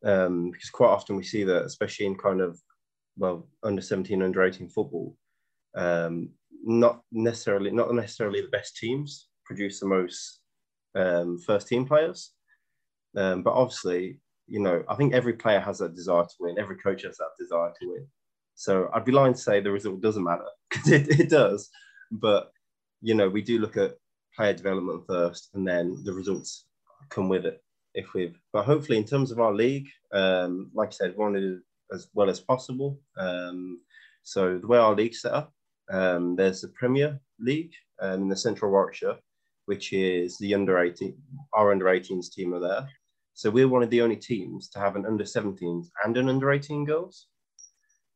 um, 0.06 0.51
because 0.51 0.70
quite 0.70 0.89
often 0.89 1.16
we 1.16 1.24
see 1.24 1.43
that, 1.43 1.66
especially 1.66 2.06
in 2.06 2.16
kind 2.16 2.39
of 2.39 2.60
well 3.18 3.47
under 3.64 3.82
17, 3.82 4.22
under 4.22 4.43
18 4.43 4.70
football, 4.70 5.18
um, 5.76 6.30
not 6.64 7.01
necessarily 7.12 7.72
not 7.72 7.93
necessarily 7.93 8.41
the 8.41 8.47
best 8.49 8.78
teams 8.78 9.28
produce 9.45 9.80
the 9.80 9.88
most 9.88 10.39
um, 10.95 11.39
first 11.39 11.68
team 11.68 11.86
players, 11.86 12.32
um, 13.18 13.41
but 13.43 13.53
obviously 13.53 14.20
you 14.47 14.60
know 14.60 14.84
I 14.88 14.95
think 14.95 15.14
every 15.14 15.34
player 15.34 15.60
has 15.60 15.80
that 15.80 15.95
desire 15.95 16.24
to 16.24 16.36
win. 16.39 16.60
Every 16.60 16.78
coach 16.78 17.03
has 17.03 17.18
that 17.18 17.32
desire 17.39 17.72
to 17.80 17.91
win. 17.91 18.08
So 18.53 18.89
I'd 18.93 19.06
be 19.06 19.12
lying 19.12 19.34
to 19.34 19.39
say 19.39 19.60
the 19.60 19.72
result 19.72 20.01
doesn't 20.01 20.24
matter 20.24 20.45
because 20.70 20.91
it, 20.91 21.20
it 21.20 21.30
does, 21.30 21.70
but 22.12 22.51
you 23.01 23.16
know 23.16 23.28
we 23.28 23.41
do 23.41 23.60
look 23.60 23.76
at 23.76 23.95
player 24.36 24.53
development 24.53 25.03
first, 25.08 25.49
and 25.56 25.68
then 25.68 26.01
the 26.03 26.14
results 26.14 26.66
come 27.10 27.28
with 27.28 27.45
it 27.45 27.62
if 27.96 28.14
we've 28.14 28.39
but 28.54 28.66
hopefully 28.66 28.98
in 28.98 29.06
terms 29.06 29.32
of 29.32 29.39
our 29.39 29.54
league 29.54 29.88
um, 30.14 30.70
like 30.74 30.89
i 30.89 30.91
said 30.91 31.12
we 31.12 31.24
want 31.24 31.36
to 31.36 31.41
do 31.41 31.62
as 31.93 32.08
well 32.14 32.30
as 32.30 32.39
possible. 32.39 33.00
Um, 33.18 33.82
so 34.24 34.58
the 34.58 34.68
way 34.68 34.80
our 34.80 34.96
league's 34.96 35.22
set 35.22 35.34
up 35.34 35.54
um, 35.91 36.36
there's 36.36 36.62
the 36.62 36.70
premier 36.70 37.20
league 37.39 37.74
um, 38.02 38.24
in 38.24 38.30
the 38.30 38.36
central 38.36 38.72
warwickshire 38.72 39.18
which 39.66 39.93
is 39.93 40.38
the 40.38 40.54
under 40.54 40.80
18 40.80 41.16
our 41.54 41.72
under 41.72 41.86
18s 41.86 42.32
team 42.32 42.54
are 42.54 42.60
there. 42.60 42.88
So 43.34 43.50
we're 43.50 43.68
one 43.68 43.84
of 43.84 43.89
the 43.89 44.02
only 44.02 44.16
teams 44.16 44.70
to 44.70 44.80
have 44.80 44.96
an 44.96 45.06
under 45.06 45.26
17s 45.26 45.88
and 46.04 46.18
an 46.18 46.30
under 46.30 46.52
18 46.52 46.86
girls 46.86 47.28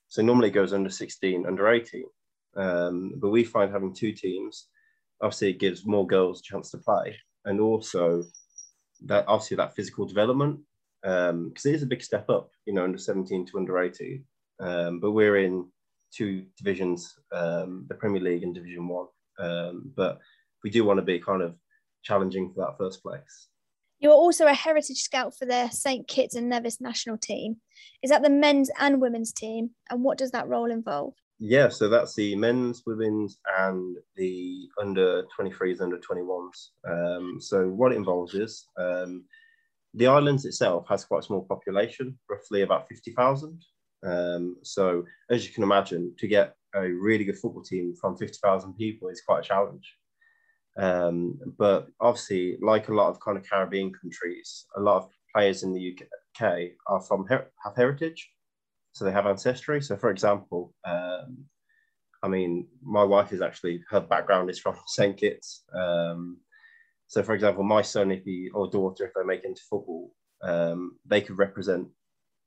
so 0.07 0.21
normally 0.21 0.49
it 0.49 0.53
goes 0.53 0.73
under 0.73 0.89
16 0.89 1.45
under 1.45 1.69
18 1.69 2.03
um, 2.57 3.13
but 3.17 3.29
we 3.29 3.43
find 3.43 3.71
having 3.71 3.93
two 3.93 4.11
teams 4.11 4.67
obviously 5.21 5.49
it 5.51 5.59
gives 5.59 5.85
more 5.85 6.07
girls 6.07 6.39
a 6.39 6.43
chance 6.43 6.71
to 6.71 6.77
play. 6.77 7.15
And 7.45 7.59
also 7.59 8.23
that 9.05 9.25
obviously 9.27 9.57
that 9.57 9.75
physical 9.75 10.05
development 10.05 10.59
because 11.01 11.29
um, 11.31 11.53
it 11.65 11.75
is 11.75 11.83
a 11.83 11.87
big 11.87 12.03
step 12.03 12.29
up, 12.29 12.49
you 12.65 12.73
know, 12.73 12.83
under 12.83 12.97
17 12.97 13.45
to 13.47 13.57
under 13.57 13.79
18. 13.79 14.23
Um, 14.59 14.99
but 14.99 15.11
we're 15.11 15.37
in 15.37 15.67
two 16.13 16.45
divisions, 16.57 17.13
um, 17.31 17.85
the 17.87 17.95
Premier 17.95 18.21
League 18.21 18.43
and 18.43 18.53
Division 18.53 18.87
One. 18.87 19.07
Um, 19.39 19.91
but 19.95 20.19
we 20.63 20.69
do 20.69 20.83
want 20.83 20.97
to 20.97 21.05
be 21.05 21.19
kind 21.19 21.41
of 21.41 21.55
challenging 22.03 22.51
for 22.51 22.65
that 22.65 22.77
first 22.77 23.01
place. 23.01 23.47
You're 23.99 24.13
also 24.13 24.45
a 24.45 24.53
heritage 24.53 24.99
scout 24.99 25.33
for 25.37 25.45
the 25.45 25.69
St 25.69 26.07
Kitts 26.07 26.35
and 26.35 26.49
Nevis 26.49 26.79
national 26.79 27.17
team. 27.17 27.57
Is 28.01 28.09
that 28.11 28.23
the 28.23 28.29
men's 28.29 28.69
and 28.79 29.01
women's 29.01 29.33
team? 29.33 29.71
And 29.89 30.03
what 30.03 30.17
does 30.17 30.31
that 30.31 30.47
role 30.47 30.71
involve? 30.71 31.13
Yeah, 31.39 31.69
so 31.69 31.87
that's 31.87 32.15
the 32.15 32.35
men's, 32.35 32.83
women's, 32.85 33.39
and 33.57 33.97
the 34.17 34.67
under 34.79 35.23
23s, 35.39 35.79
under 35.79 35.97
21s. 35.97 36.69
Um, 36.85 37.37
so 37.39 37.69
what 37.69 37.93
it 37.93 37.95
involves 37.95 38.33
is 38.33 38.65
um, 38.77 39.23
the 39.93 40.07
islands 40.07 40.43
itself 40.43 40.85
has 40.89 41.05
quite 41.05 41.19
a 41.19 41.27
small 41.27 41.45
population, 41.45 42.19
roughly 42.29 42.63
about 42.63 42.89
50,000. 42.89 43.63
Um, 44.05 44.57
so 44.63 45.05
as 45.29 45.47
you 45.47 45.53
can 45.53 45.63
imagine, 45.63 46.13
to 46.19 46.27
get 46.27 46.55
a 46.75 46.81
really 46.89 47.23
good 47.23 47.39
football 47.39 47.63
team 47.63 47.95
from 47.95 48.17
50,000 48.17 48.73
people 48.73 49.07
is 49.07 49.21
quite 49.21 49.39
a 49.39 49.47
challenge. 49.47 49.95
Um, 50.77 51.39
but 51.57 51.87
obviously, 52.01 52.57
like 52.61 52.89
a 52.89 52.93
lot 52.93 53.09
of 53.09 53.19
kind 53.21 53.37
of 53.37 53.49
Caribbean 53.49 53.93
countries, 53.93 54.65
a 54.75 54.81
lot 54.81 55.03
of 55.03 55.09
players 55.33 55.63
in 55.63 55.73
the 55.73 55.97
UK 55.97 56.71
are 56.87 57.01
from 57.01 57.25
have 57.27 57.75
heritage 57.75 58.29
so 58.99 59.05
they 59.05 59.13
have 59.13 59.27
ancestry. 59.27 59.81
So, 59.81 59.95
for 59.95 60.11
example, 60.11 60.73
um, 60.83 61.45
I 62.21 62.27
mean, 62.27 62.67
my 62.83 63.01
wife 63.01 63.31
is 63.31 63.41
actually 63.41 63.81
her 63.89 64.01
background 64.01 64.49
is 64.49 64.59
from 64.59 64.75
St 64.87 65.15
Kitts. 65.15 65.63
Um, 65.73 66.39
so, 67.07 67.23
for 67.23 67.33
example, 67.33 67.63
my 67.63 67.81
son, 67.81 68.11
if 68.11 68.25
he 68.25 68.49
or 68.53 68.69
daughter, 68.69 69.05
if 69.05 69.13
they 69.15 69.23
make 69.23 69.45
into 69.45 69.61
football, 69.69 70.11
um, 70.43 70.97
they 71.05 71.21
could 71.21 71.37
represent 71.37 71.87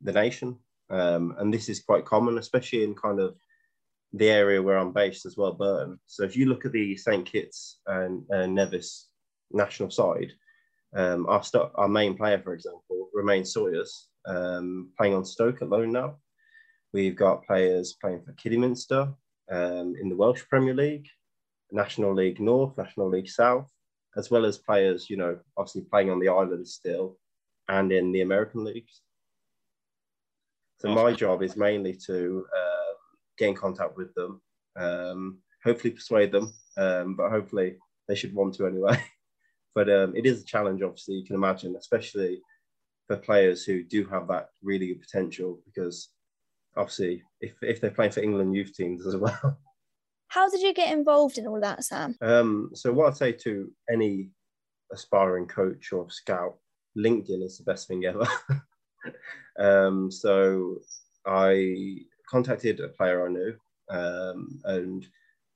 the 0.03 0.13
nation, 0.13 0.59
um, 0.91 1.35
and 1.39 1.53
this 1.53 1.71
is 1.71 1.81
quite 1.81 2.05
common, 2.05 2.37
especially 2.37 2.85
in 2.85 2.95
kind 2.95 3.19
of 3.19 3.35
the 4.13 4.29
area 4.29 4.63
where 4.63 4.77
I'm 4.77 4.93
based 4.93 5.25
as 5.25 5.39
well, 5.39 5.55
Burton. 5.55 5.99
So, 6.07 6.23
if 6.23 6.37
you 6.37 6.45
look 6.47 6.67
at 6.67 6.73
the 6.73 6.99
St 6.99 7.25
Kitts 7.25 7.81
and 7.87 8.31
uh, 8.31 8.45
Nevis 8.45 9.09
national 9.53 9.91
side, 9.91 10.33
um, 10.95 11.25
our, 11.31 11.43
st- 11.43 11.73
our 11.77 11.89
main 11.89 12.15
player, 12.15 12.39
for 12.39 12.53
example, 12.53 13.09
Romaine 13.15 13.47
Sawyers, 13.47 14.09
um, 14.27 14.91
playing 14.99 15.15
on 15.15 15.25
Stoke 15.25 15.63
at 15.63 15.71
loan 15.71 15.93
now. 15.93 16.19
We've 16.93 17.17
got 17.17 17.47
players 17.47 17.95
playing 17.95 18.23
for 18.23 18.33
Kidderminster 18.33 19.13
um, 19.51 19.95
in 20.01 20.09
the 20.09 20.17
Welsh 20.17 20.43
Premier 20.49 20.75
League, 20.75 21.09
National 21.71 22.15
League 22.15 22.41
North, 22.41 22.77
National 22.77 23.09
League 23.09 23.31
South, 23.31 23.71
as 24.17 24.31
well 24.31 24.45
as 24.45 24.59
players, 24.59 25.09
you 25.09 25.17
know, 25.17 25.39
obviously 25.57 25.83
playing 25.83 26.11
on 26.11 26.21
the 26.21 26.29
island 26.29 26.69
still 26.69 27.17
and 27.69 27.93
in 27.93 28.13
the 28.13 28.21
American 28.21 28.65
leagues. 28.65 29.01
So 30.81 30.89
my 30.89 31.13
job 31.13 31.43
is 31.43 31.57
mainly 31.57 31.97
to 32.07 32.45
uh, 32.55 32.95
get 33.39 33.51
in 33.51 33.55
contact 33.55 33.97
with 33.97 34.13
them, 34.15 34.43
um, 34.77 35.39
hopefully 35.65 35.93
persuade 35.93 36.33
them, 36.33 36.53
um, 36.77 37.15
but 37.15 37.31
hopefully 37.31 37.77
they 38.09 38.17
should 38.17 38.35
want 38.35 38.55
to 38.55 38.67
anyway. 38.67 39.03
but 39.75 39.89
um, 39.89 40.15
it 40.17 40.27
is 40.27 40.43
a 40.43 40.45
challenge, 40.45 40.83
obviously, 40.83 41.15
you 41.15 41.25
can 41.25 41.37
imagine, 41.37 41.77
especially 41.77 42.43
for 43.07 43.17
players 43.17 43.65
who 43.65 43.83
do 43.85 44.05
have 44.07 44.27
that 44.29 44.49
really 44.63 44.89
good 44.89 45.01
potential 45.01 45.61
because 45.65 46.09
obviously 46.77 47.23
if, 47.41 47.55
if 47.63 47.81
they're 47.81 47.91
playing 47.91 48.13
for 48.13 48.21
England 48.21 48.55
youth 48.55 48.75
teams 48.75 49.07
as 49.07 49.17
well. 49.17 49.59
How 50.29 50.49
did 50.49 50.63
you 50.63 50.73
get 50.73 50.93
involved 50.93 51.37
in 51.37 51.47
all 51.47 51.61
that, 51.61 51.85
Sam? 51.85 52.17
Um, 52.23 52.71
so 52.73 52.91
what 52.91 53.09
I'd 53.09 53.17
say 53.19 53.33
to 53.33 53.71
any 53.91 54.31
aspiring 54.91 55.47
coach 55.47 55.93
or 55.93 56.09
scout, 56.09 56.57
LinkedIn 56.97 57.43
is 57.43 57.59
the 57.59 57.65
best 57.65 57.87
thing 57.87 58.07
ever. 58.07 58.27
um, 59.59 60.11
so 60.11 60.79
I 61.27 61.99
contacted 62.27 62.81
a 62.81 62.89
player 62.89 63.27
I 63.27 63.31
knew, 63.31 63.55
um, 63.91 64.59
and 64.65 65.07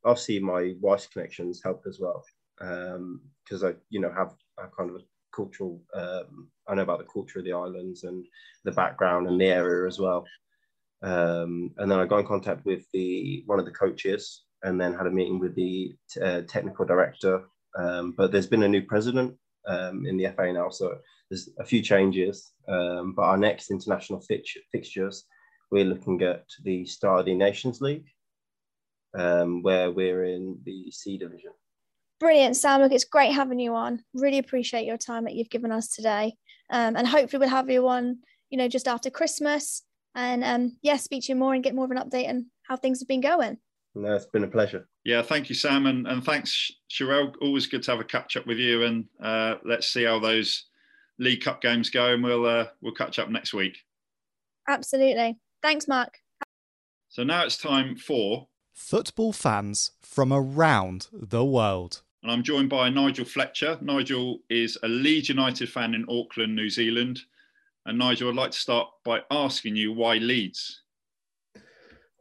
obviously 0.05 0.41
my 0.41 0.75
wife's 0.81 1.07
connections 1.07 1.63
helped 1.63 1.87
as 1.87 1.99
well 1.99 2.23
because 2.59 3.63
um, 3.63 3.71
I, 3.71 3.75
you 3.91 4.01
know, 4.01 4.13
have 4.13 4.35
a 4.59 4.67
kind 4.69 4.91
of 4.91 4.97
a 4.97 5.05
cultural. 5.35 5.81
Um, 5.95 6.49
I 6.69 6.75
know 6.75 6.83
about 6.83 6.99
the 6.99 7.13
culture 7.13 7.39
of 7.39 7.45
the 7.45 7.53
islands 7.53 8.05
and 8.05 8.27
the 8.65 8.73
background 8.73 9.29
and 9.29 9.41
the 9.41 9.47
area 9.47 9.87
as 9.87 9.99
well. 9.99 10.27
Um, 11.03 11.73
and 11.79 11.91
then 11.91 11.99
I 11.99 12.07
got 12.07 12.21
in 12.21 12.27
contact 12.27 12.65
with 12.65 12.85
the 12.93 13.43
one 13.47 13.59
of 13.59 13.65
the 13.65 13.73
coaches, 13.73 14.45
and 14.63 14.81
then 14.81 14.95
had 14.95 15.07
a 15.07 15.11
meeting 15.11 15.39
with 15.39 15.55
the 15.55 15.95
uh, 16.23 16.43
technical 16.49 16.85
director. 16.85 17.45
Um, 17.79 18.15
but 18.17 18.33
there's 18.33 18.47
been 18.47 18.63
a 18.63 18.69
new 18.69 18.83
president 18.83 19.35
um, 19.67 20.07
in 20.07 20.17
the 20.17 20.29
FA 20.35 20.53
now, 20.53 20.71
so 20.71 20.99
there's 21.31 21.51
a 21.59 21.65
few 21.65 21.83
changes. 21.83 22.53
Um, 22.69 23.13
but 23.15 23.23
our 23.23 23.37
next 23.37 23.71
international 23.71 24.21
fix- 24.21 24.57
fixtures, 24.73 25.25
we're 25.71 25.85
looking 25.85 26.23
at 26.23 26.45
the 26.63 26.87
start 26.87 27.21
of 27.21 27.27
the 27.27 27.35
Nations 27.35 27.81
League, 27.81 28.07
um, 29.17 29.63
where 29.63 29.91
we're 29.91 30.25
in 30.25 30.59
the 30.65 30.91
C 30.91 31.19
division. 31.19 31.53
Brilliant, 32.19 32.57
Sam. 32.57 32.81
Look, 32.81 32.93
it's 32.93 33.05
great 33.05 33.33
having 33.33 33.61
you 33.61 33.75
on. 33.75 34.03
Really 34.15 34.39
appreciate 34.39 34.87
your 34.87 34.97
time 34.97 35.25
that 35.25 35.35
you've 35.35 35.51
given 35.51 35.71
us 35.71 35.89
today. 35.89 36.35
Um, 36.71 36.97
and 36.97 37.07
hopefully 37.07 37.41
we'll 37.41 37.51
have 37.51 37.69
you 37.69 37.87
on, 37.89 38.19
you 38.49 38.57
know, 38.57 38.69
just 38.69 38.89
after 38.89 39.11
Christmas. 39.11 39.83
And 40.17 40.43
um, 40.43 40.77
yeah, 40.83 40.97
speak 40.97 41.25
to 41.25 41.33
you 41.33 41.37
more 41.37 41.55
and 41.55 41.63
get 41.63 41.75
more 41.75 41.85
of 41.85 41.91
an 41.91 41.99
update 41.99 42.29
on 42.29 42.47
how 42.63 42.77
things 42.77 43.01
have 43.01 43.07
been 43.07 43.21
going. 43.21 43.59
No, 43.95 44.15
it's 44.15 44.27
been 44.27 44.45
a 44.45 44.49
pleasure. 44.49 44.89
Yeah, 45.05 45.23
thank 45.23 45.49
you, 45.49 45.55
Sam, 45.55 45.87
and, 45.87 46.07
and 46.07 46.25
thanks, 46.25 46.73
Cherelle. 46.91 47.35
Always 47.41 47.67
good 47.67 47.83
to 47.85 47.93
have 47.93 48.01
a 48.01 48.05
catch 48.05 48.37
up 48.37 48.47
with 48.47 48.59
you, 48.59 48.83
and 48.83 49.05
uh, 49.23 49.57
let's 49.65 49.89
see 49.89 50.05
how 50.05 50.19
those 50.19 50.65
League 51.19 51.45
Cup 51.45 51.63
games 51.63 51.91
go, 51.91 52.13
and 52.13 52.25
we'll 52.25 52.45
uh, 52.45 52.67
we'll 52.81 52.95
catch 52.95 53.19
up 53.19 53.31
next 53.31 53.55
week. 53.55 53.79
Absolutely. 54.69 55.39
Thanks, 55.63 55.87
Mark. 55.87 56.19
So 57.09 57.23
now 57.23 57.45
it's 57.45 57.57
time 57.57 57.97
for 57.97 58.49
football 58.75 59.33
fans 59.33 59.93
from 60.03 60.33
around 60.33 61.09
the 61.13 61.45
world. 61.45 62.03
And 62.23 62.33
I'm 62.33 62.43
joined 62.43 62.69
by 62.69 62.91
Nigel 62.91 63.25
Fletcher. 63.25 63.79
Nigel 63.81 64.41
is 64.51 64.77
a 64.83 64.89
Leeds 64.89 65.29
United 65.29 65.71
fan 65.71 65.95
in 65.95 66.05
Auckland, 66.09 66.55
New 66.57 66.69
Zealand. 66.69 67.21
And 67.87 67.99
Nigel, 67.99 68.29
I'd 68.29 68.35
like 68.35 68.51
to 68.51 68.59
start 68.59 68.89
by 69.05 69.21
asking 69.31 69.77
you 69.77 69.93
why 69.93 70.17
Leeds? 70.17 70.83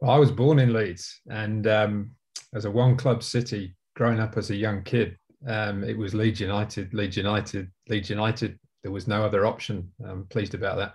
Well, 0.00 0.12
I 0.12 0.16
was 0.16 0.30
born 0.30 0.60
in 0.60 0.72
Leeds, 0.72 1.20
and 1.28 1.66
um, 1.66 2.12
as 2.54 2.66
a 2.66 2.70
one 2.70 2.96
club 2.96 3.22
city, 3.24 3.74
growing 3.96 4.20
up 4.20 4.36
as 4.36 4.50
a 4.50 4.56
young 4.56 4.84
kid, 4.84 5.18
um, 5.48 5.82
it 5.82 5.98
was 5.98 6.14
Leeds 6.14 6.40
United, 6.40 6.94
Leeds 6.94 7.16
United, 7.16 7.68
Leeds 7.88 8.10
United. 8.10 8.60
There 8.84 8.92
was 8.92 9.08
no 9.08 9.24
other 9.24 9.44
option. 9.44 9.90
I'm 10.04 10.26
pleased 10.26 10.54
about 10.54 10.76
that. 10.76 10.94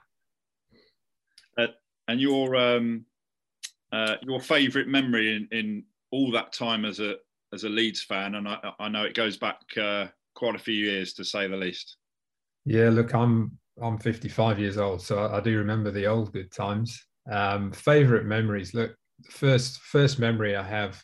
Uh, 1.58 1.74
and 2.08 2.22
your 2.22 2.56
um, 2.56 3.06
uh, 3.92 4.16
your 4.22 4.40
favourite 4.40 4.88
memory 4.88 5.36
in, 5.36 5.50
in 5.52 5.84
all 6.12 6.32
that 6.32 6.54
time 6.54 6.86
as 6.86 7.02
a 7.02 7.16
as 7.54 7.66
a 7.66 7.70
Leeds 7.70 8.04
fan, 8.04 8.36
and 8.36 8.48
I, 8.48 8.72
I 8.80 8.88
know 8.88 9.04
it 9.04 9.16
goes 9.16 9.36
back 9.36 9.60
uh, 9.76 10.08
quite 10.34 10.56
a 10.56 10.60
few 10.60 10.76
years 10.76 11.12
to 11.16 11.26
say 11.26 11.48
the 11.48 11.58
least. 11.58 11.98
Yeah, 12.64 12.90
look, 12.90 13.14
I'm 13.14 13.58
I'm 13.82 13.98
55 13.98 14.60
years 14.60 14.78
old, 14.78 15.02
so 15.02 15.28
I, 15.32 15.40
do 15.40 15.58
remember 15.58 15.92
the 15.92 16.06
old 16.06 16.32
good 16.34 16.52
times. 16.52 17.04
Um, 17.32 17.72
favorite 17.72 18.26
memories. 18.26 18.74
Look, 18.74 18.96
first 19.30 19.82
first 19.82 20.20
memory 20.20 20.56
I 20.56 20.64
have 20.64 21.04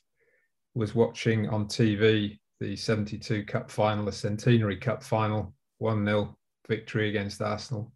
was 0.75 0.93
watching 0.93 1.49
on 1.49 1.65
TV 1.65 2.37
the 2.59 2.75
72 2.75 3.45
Cup 3.45 3.71
final, 3.71 4.05
the 4.05 4.11
Centenary 4.11 4.77
Cup 4.77 5.03
final, 5.03 5.53
1 5.79 6.05
0 6.05 6.37
victory 6.67 7.09
against 7.09 7.41
Arsenal. 7.41 7.91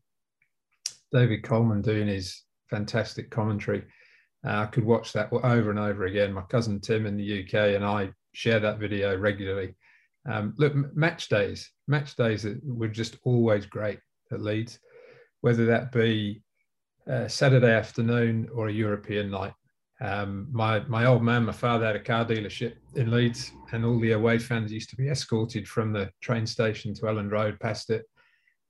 David 1.11 1.43
Coleman 1.43 1.81
doing 1.81 2.07
his 2.07 2.43
fantastic 2.69 3.29
commentary. 3.29 3.83
Uh, 4.45 4.61
I 4.61 4.65
could 4.65 4.85
watch 4.85 5.13
that 5.13 5.31
over 5.31 5.69
and 5.69 5.79
over 5.79 6.05
again. 6.05 6.33
My 6.33 6.41
cousin 6.43 6.79
Tim 6.79 7.05
in 7.05 7.17
the 7.17 7.43
UK 7.43 7.75
and 7.75 7.85
I 7.85 8.11
share 8.33 8.59
that 8.59 8.79
video 8.79 9.15
regularly. 9.17 9.75
Um, 10.27 10.53
look, 10.57 10.73
match 10.95 11.29
days, 11.29 11.69
match 11.87 12.15
days 12.15 12.47
were 12.63 12.87
just 12.87 13.17
always 13.23 13.65
great 13.65 13.99
at 14.31 14.41
Leeds, 14.41 14.79
whether 15.41 15.65
that 15.65 15.91
be 15.91 16.41
Saturday 17.27 17.73
afternoon 17.73 18.47
or 18.53 18.67
a 18.67 18.73
European 18.73 19.29
night. 19.31 19.53
Um, 20.01 20.47
my 20.51 20.79
my 20.87 21.05
old 21.05 21.21
man, 21.21 21.45
my 21.45 21.51
father 21.51 21.85
had 21.85 21.95
a 21.95 21.99
car 21.99 22.25
dealership 22.25 22.73
in 22.95 23.11
Leeds, 23.11 23.51
and 23.71 23.85
all 23.85 23.99
the 23.99 24.13
away 24.13 24.39
fans 24.39 24.71
used 24.71 24.89
to 24.89 24.95
be 24.95 25.09
escorted 25.09 25.67
from 25.67 25.93
the 25.93 26.09
train 26.21 26.45
station 26.47 26.93
to 26.95 27.03
Elland 27.03 27.31
Road 27.31 27.59
past 27.59 27.91
it. 27.91 28.05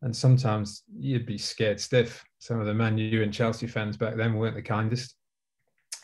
And 0.01 0.15
sometimes 0.15 0.83
you'd 0.93 1.25
be 1.25 1.37
scared 1.37 1.79
stiff. 1.79 2.23
Some 2.39 2.59
of 2.59 2.65
the 2.65 2.73
Man 2.73 2.97
U 2.97 3.23
and 3.23 3.33
Chelsea 3.33 3.67
fans 3.67 3.97
back 3.97 4.15
then 4.15 4.33
weren't 4.33 4.55
the 4.55 4.61
kindest. 4.61 5.15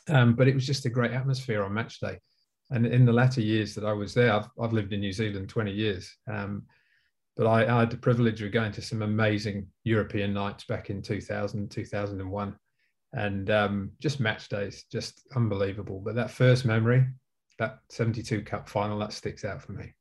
Um, 0.08 0.34
but 0.34 0.48
it 0.48 0.56
was 0.56 0.66
just 0.66 0.86
a 0.86 0.90
great 0.90 1.12
atmosphere 1.12 1.64
on 1.64 1.74
match 1.74 2.00
day. 2.00 2.20
And 2.70 2.86
in 2.86 3.06
the 3.06 3.14
latter 3.14 3.42
years 3.42 3.74
that 3.76 3.86
I 3.86 3.94
was 3.94 4.14
there, 4.14 4.32
I've, 4.32 4.50
I've 4.62 4.74
lived 4.74 4.94
in 4.94 5.00
New 5.00 5.12
Zealand 5.12 5.50
20 5.50 5.72
years. 5.72 6.16
Um, 6.32 6.64
but 7.38 7.46
I, 7.46 7.74
I, 7.74 7.80
had 7.82 7.92
the 7.92 7.98
privilege 7.98 8.42
of 8.42 8.52
going 8.52 8.72
to 8.74 8.82
some 8.82 9.04
amazing 9.04 9.68
European 9.84 10.34
nights 10.34 10.66
back 10.66 10.90
in 10.90 11.04
2000, 11.04 11.70
2001, 11.70 12.56
and 13.14 13.50
um, 13.52 13.92
just 14.02 14.20
match 14.20 14.50
days, 14.50 14.86
just 14.92 15.28
unbelievable. 15.36 16.02
But 16.04 16.16
that 16.16 16.32
first 16.32 16.66
memory, 16.66 17.06
that 17.60 17.80
72 17.90 18.42
Cup 18.42 18.68
final, 18.68 18.98
that 19.00 19.14
sticks 19.14 19.46
out 19.46 19.62
for 19.62 19.74
me. 19.74 19.94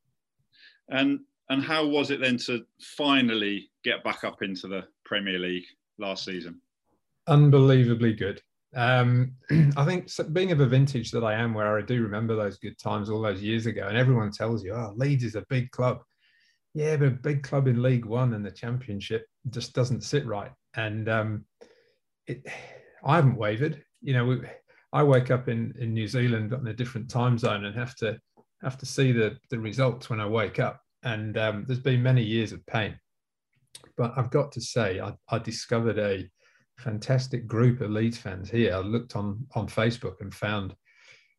And 0.88 1.20
and 1.48 1.62
how 1.62 1.86
was 1.86 2.10
it 2.10 2.20
then 2.20 2.38
to 2.38 2.64
finally 2.80 3.70
get 3.84 4.02
back 4.02 4.24
up 4.24 4.42
into 4.42 4.66
the 4.66 4.84
Premier 5.04 5.38
League 5.38 5.66
last 5.98 6.24
season? 6.24 6.60
Unbelievably 7.28 8.14
good. 8.14 8.42
Um, 8.74 9.34
I 9.76 9.84
think 9.84 10.08
being 10.32 10.52
of 10.52 10.60
a 10.60 10.66
vintage 10.66 11.10
that 11.12 11.22
I 11.22 11.34
am, 11.34 11.54
where 11.54 11.78
I 11.78 11.82
do 11.82 12.02
remember 12.02 12.34
those 12.34 12.58
good 12.58 12.78
times 12.78 13.10
all 13.10 13.20
those 13.20 13.42
years 13.42 13.66
ago, 13.66 13.86
and 13.86 13.96
everyone 13.96 14.32
tells 14.32 14.64
you, 14.64 14.72
"Oh, 14.72 14.94
Leeds 14.96 15.22
is 15.22 15.36
a 15.36 15.44
big 15.48 15.70
club." 15.70 16.00
Yeah, 16.76 16.94
but 16.96 17.08
a 17.08 17.10
big 17.10 17.42
club 17.42 17.68
in 17.68 17.82
League 17.82 18.04
One 18.04 18.34
and 18.34 18.44
the 18.44 18.50
Championship 18.50 19.26
just 19.48 19.72
doesn't 19.72 20.04
sit 20.04 20.26
right. 20.26 20.52
And 20.74 21.08
um, 21.08 21.46
it, 22.26 22.46
I 23.02 23.16
haven't 23.16 23.38
wavered. 23.38 23.82
You 24.02 24.12
know, 24.12 24.26
we, 24.26 24.40
I 24.92 25.02
wake 25.02 25.30
up 25.30 25.48
in, 25.48 25.74
in 25.78 25.94
New 25.94 26.06
Zealand 26.06 26.52
on 26.52 26.66
a 26.66 26.74
different 26.74 27.08
time 27.08 27.38
zone 27.38 27.64
and 27.64 27.74
have 27.74 27.96
to 27.96 28.20
have 28.62 28.76
to 28.76 28.84
see 28.84 29.10
the 29.10 29.38
the 29.48 29.58
results 29.58 30.10
when 30.10 30.20
I 30.20 30.26
wake 30.26 30.58
up. 30.58 30.82
And 31.02 31.38
um, 31.38 31.64
there's 31.66 31.80
been 31.80 32.02
many 32.02 32.22
years 32.22 32.52
of 32.52 32.66
pain, 32.66 33.00
but 33.96 34.12
I've 34.14 34.30
got 34.30 34.52
to 34.52 34.60
say, 34.60 35.00
I, 35.00 35.14
I 35.30 35.38
discovered 35.38 35.98
a 35.98 36.28
fantastic 36.76 37.46
group 37.46 37.80
of 37.80 37.90
Leeds 37.90 38.18
fans 38.18 38.50
here. 38.50 38.74
I 38.74 38.80
looked 38.80 39.16
on 39.16 39.46
on 39.54 39.66
Facebook 39.66 40.20
and 40.20 40.34
found 40.34 40.76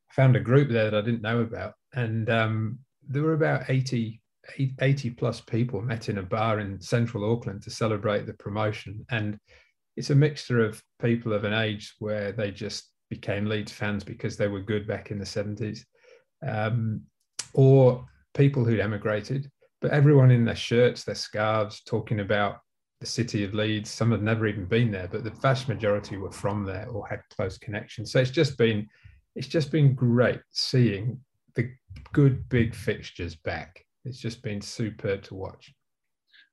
found 0.09 0.35
a 0.35 0.39
group 0.39 0.71
there 0.71 0.89
that 0.89 0.97
I 0.97 1.01
didn't 1.01 1.21
know 1.21 1.41
about, 1.41 1.75
and 1.93 2.27
um, 2.27 2.79
there 3.07 3.21
were 3.21 3.35
about 3.35 3.69
80 3.69 4.19
80 4.79 5.11
plus 5.11 5.41
people 5.41 5.81
met 5.81 6.09
in 6.09 6.17
a 6.19 6.23
bar 6.23 6.59
in 6.59 6.79
central 6.79 7.31
Auckland 7.31 7.61
to 7.63 7.69
celebrate 7.69 8.25
the 8.25 8.33
promotion. 8.33 9.05
And 9.09 9.39
it's 9.95 10.09
a 10.09 10.15
mixture 10.15 10.63
of 10.63 10.81
people 11.01 11.33
of 11.33 11.43
an 11.43 11.53
age 11.53 11.95
where 11.99 12.31
they 12.31 12.51
just 12.51 12.91
became 13.09 13.45
Leeds 13.45 13.71
fans 13.71 14.03
because 14.03 14.37
they 14.37 14.47
were 14.47 14.61
good 14.61 14.87
back 14.87 15.11
in 15.11 15.19
the 15.19 15.25
70s, 15.25 15.79
um, 16.47 17.01
or 17.53 18.05
people 18.33 18.63
who'd 18.63 18.79
emigrated, 18.79 19.49
but 19.81 19.91
everyone 19.91 20.31
in 20.31 20.45
their 20.45 20.55
shirts, 20.55 21.03
their 21.03 21.15
scarves, 21.15 21.81
talking 21.83 22.19
about 22.19 22.59
the 22.99 23.05
city 23.05 23.43
of 23.43 23.53
Leeds. 23.53 23.89
Some 23.89 24.11
had 24.11 24.23
never 24.23 24.47
even 24.47 24.65
been 24.65 24.91
there, 24.91 25.07
but 25.07 25.23
the 25.23 25.29
vast 25.29 25.67
majority 25.67 26.17
were 26.17 26.31
from 26.31 26.63
there 26.63 26.87
or 26.89 27.07
had 27.07 27.21
close 27.35 27.57
connections. 27.57 28.11
So 28.11 28.19
it's 28.19 28.31
just 28.31 28.57
been, 28.57 28.87
it's 29.35 29.47
just 29.47 29.71
been 29.71 29.93
great 29.93 30.41
seeing 30.51 31.19
the 31.55 31.71
good 32.13 32.47
big 32.49 32.75
fixtures 32.75 33.35
back 33.35 33.83
it's 34.07 34.19
just 34.19 34.41
been 34.41 34.61
superb 34.61 35.23
to 35.23 35.35
watch. 35.35 35.73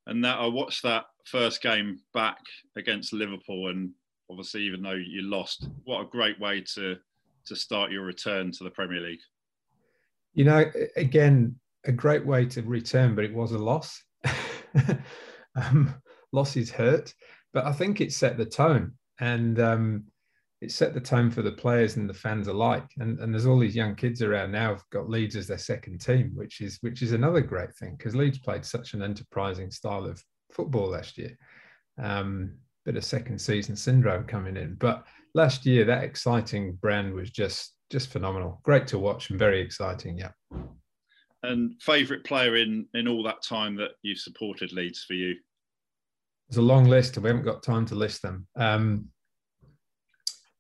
And 0.07 0.25
that 0.25 0.39
I 0.39 0.47
watched 0.47 0.83
that 0.83 1.05
first 1.25 1.63
game 1.63 1.99
back 2.13 2.39
against 2.77 3.13
Liverpool, 3.13 3.69
and 3.69 3.91
obviously, 4.31 4.63
even 4.63 4.83
though 4.83 4.93
you 4.93 5.23
lost, 5.23 5.69
what 5.85 6.03
a 6.03 6.11
great 6.11 6.39
way 6.41 6.63
to 6.75 6.97
to 7.47 7.57
start 7.57 7.91
your 7.91 8.05
return 8.05 8.51
to 8.51 8.65
the 8.65 8.71
Premier 8.71 9.01
League. 9.01 9.21
You 10.33 10.45
know, 10.45 10.65
again, 10.97 11.57
a 11.85 11.93
great 11.93 12.25
way 12.25 12.47
to 12.47 12.63
return, 12.63 13.15
but 13.15 13.25
it 13.25 13.35
was 13.35 13.53
a 13.53 13.59
loss. 13.59 14.03
um, 15.57 15.95
losses 16.33 16.71
hurt, 16.71 17.15
but 17.53 17.65
I 17.65 17.73
think 17.73 18.01
it 18.01 18.13
set 18.13 18.37
the 18.37 18.47
tone, 18.47 18.93
and 19.21 19.61
um, 19.61 20.05
it 20.65 20.73
set 20.73 20.95
the 20.95 21.01
tone 21.01 21.31
for 21.31 21.43
the 21.43 21.53
players 21.53 21.97
and 21.97 22.09
the 22.09 22.15
fans 22.15 22.49
alike. 22.49 22.91
And, 22.99 23.21
and 23.21 23.33
there's 23.33 23.45
all 23.45 23.59
these 23.59 23.77
young 23.77 23.95
kids 23.95 24.23
around 24.23 24.53
now 24.53 24.71
have 24.71 24.83
got 24.91 25.11
Leeds 25.11 25.37
as 25.37 25.47
their 25.47 25.59
second 25.59 26.01
team, 26.01 26.33
which 26.35 26.63
is 26.63 26.79
which 26.81 27.03
is 27.03 27.13
another 27.13 27.43
great 27.43 27.75
thing 27.77 27.97
because 27.97 28.17
Leeds 28.17 28.39
played 28.39 28.65
such 28.65 28.95
an 28.95 29.03
enterprising 29.03 29.71
style 29.71 30.07
of 30.07 30.23
football 30.53 30.91
last 30.91 31.19
year. 31.19 31.37
Um, 32.03 32.55
bit 32.87 32.97
of 32.97 33.05
second 33.05 33.39
season 33.39 33.77
syndrome 33.77 34.25
coming 34.25 34.57
in, 34.57 34.75
but 34.77 35.07
last 35.35 35.67
year 35.67 35.85
that 35.85 36.05
exciting 36.05 36.73
brand 36.81 37.13
was 37.13 37.31
just 37.31 37.75
just 37.91 38.09
phenomenal. 38.09 38.61
Great 38.63 38.87
to 38.89 38.99
watch 38.99 39.29
and 39.29 39.39
very 39.39 39.61
exciting. 39.61 40.17
Yeah. 40.17 40.31
And 41.43 41.75
favourite 41.83 42.25
player 42.25 42.57
in 42.57 42.87
in 42.95 43.07
all 43.07 43.23
that 43.25 43.43
time 43.43 43.77
that 43.77 43.93
you've 44.01 44.19
supported 44.19 44.73
Leeds 44.73 45.05
for 45.05 45.13
you? 45.13 45.37
There's 46.49 46.59
a 46.59 46.63
long 46.63 46.85
list, 46.85 47.17
and 47.17 47.25
we 47.25 47.29
haven't 47.29 47.45
got 47.45 47.63
time 47.63 47.85
to 47.87 47.95
list 47.95 48.23
them. 48.23 48.47
Um, 48.57 49.09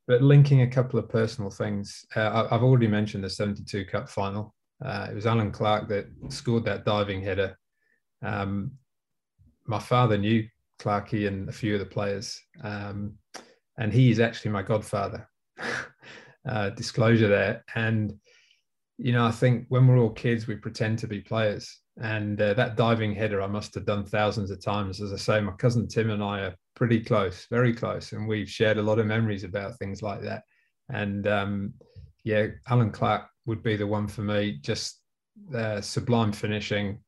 but 0.06 0.22
linking 0.22 0.62
a 0.62 0.66
couple 0.66 0.98
of 0.98 1.08
personal 1.08 1.50
things, 1.50 2.04
uh, 2.16 2.46
I've 2.50 2.62
already 2.62 2.88
mentioned 2.88 3.24
the 3.24 3.30
72 3.30 3.86
Cup 3.86 4.08
final. 4.08 4.54
Uh, 4.84 5.08
it 5.10 5.14
was 5.14 5.26
Allan 5.26 5.50
Clarke 5.50 5.88
that 5.88 6.06
scored 6.28 6.64
that 6.64 6.84
diving 6.84 7.22
header. 7.22 7.58
Um, 8.22 8.72
my 9.66 9.78
father 9.78 10.18
knew 10.18 10.46
Clarkey 10.80 11.26
and 11.26 11.48
a 11.48 11.52
few 11.52 11.74
of 11.74 11.80
the 11.80 11.86
players, 11.86 12.40
um, 12.62 13.14
and 13.78 13.92
he 13.92 14.10
is 14.10 14.20
actually 14.20 14.50
my 14.50 14.62
godfather. 14.62 15.28
uh, 16.48 16.70
disclosure 16.70 17.28
there. 17.28 17.64
And, 17.74 18.14
you 18.98 19.12
know, 19.12 19.24
I 19.24 19.30
think 19.30 19.66
when 19.68 19.86
we're 19.86 19.98
all 19.98 20.10
kids, 20.10 20.46
we 20.46 20.56
pretend 20.56 20.98
to 21.00 21.06
be 21.06 21.20
players. 21.20 21.80
And 22.00 22.40
uh, 22.40 22.54
that 22.54 22.76
diving 22.76 23.14
header, 23.14 23.40
I 23.40 23.46
must 23.46 23.74
have 23.74 23.86
done 23.86 24.04
thousands 24.04 24.50
of 24.50 24.62
times. 24.62 25.00
As 25.00 25.12
I 25.12 25.16
say, 25.16 25.40
my 25.40 25.52
cousin 25.52 25.88
Tim 25.88 26.10
and 26.10 26.22
I 26.22 26.40
are 26.40 26.54
pretty 26.74 27.00
close, 27.00 27.46
very 27.50 27.72
close, 27.72 28.12
and 28.12 28.26
we've 28.26 28.50
shared 28.50 28.78
a 28.78 28.82
lot 28.82 28.98
of 28.98 29.06
memories 29.06 29.44
about 29.44 29.78
things 29.78 30.02
like 30.02 30.20
that. 30.22 30.42
And 30.88 31.26
um, 31.26 31.74
yeah, 32.24 32.48
Allan 32.68 32.90
Clarke 32.90 33.28
would 33.46 33.62
be 33.62 33.76
the 33.76 33.86
one 33.86 34.08
for 34.08 34.22
me. 34.22 34.58
Just 34.62 35.00
uh, 35.54 35.80
sublime 35.80 36.32
finishing. 36.32 36.98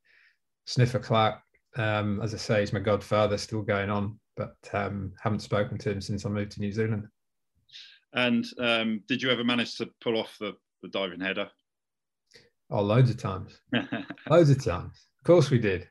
Sniffer 0.67 0.99
Clarke, 0.99 1.41
um, 1.77 2.21
as 2.23 2.35
I 2.35 2.39
say, 2.39 2.61
he's 2.61 2.73
my 2.73 2.81
godfather, 2.81 3.39
still 3.39 3.63
going 3.63 3.91
on, 3.91 4.19
but 4.37 4.57
um, 4.73 5.13
haven't 5.21 5.41
spoken 5.41 5.79
to 5.79 5.91
him 5.91 6.01
since 6.01 6.27
I 6.27 6.29
moved 6.29 6.53
to 6.53 6.61
New 6.61 6.73
Zealand. 6.73 7.07
And 8.13 8.47
um, 8.59 9.03
did 9.09 9.23
you 9.23 9.31
ever 9.31 9.45
manage 9.45 9.77
to 9.77 9.91
pull 10.01 10.19
off 10.19 10.37
the, 10.41 10.55
the 10.83 10.89
diving 10.89 11.21
header? 11.21 11.51
Oh, 12.71 12.83
loads 12.83 13.11
of 13.11 13.19
times. 13.19 13.61
loads 14.31 14.51
of 14.51 14.65
times. 14.65 15.07
Of 15.21 15.25
course 15.25 15.51
we 15.51 15.59
did. 15.59 15.89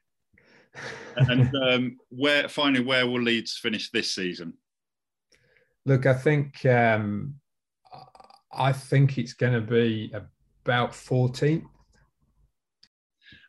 And 1.15 1.55
um, 1.55 1.97
where 2.09 2.47
finally, 2.47 2.83
where 2.83 3.07
will 3.07 3.21
Leeds 3.21 3.57
finish 3.57 3.89
this 3.91 4.11
season? 4.11 4.53
Look, 5.85 6.05
I 6.05 6.13
think 6.13 6.65
um, 6.65 7.35
I 8.51 8.71
think 8.71 9.17
it's 9.17 9.33
going 9.33 9.53
to 9.53 9.61
be 9.61 10.11
about 10.13 10.91
14th. 10.91 11.63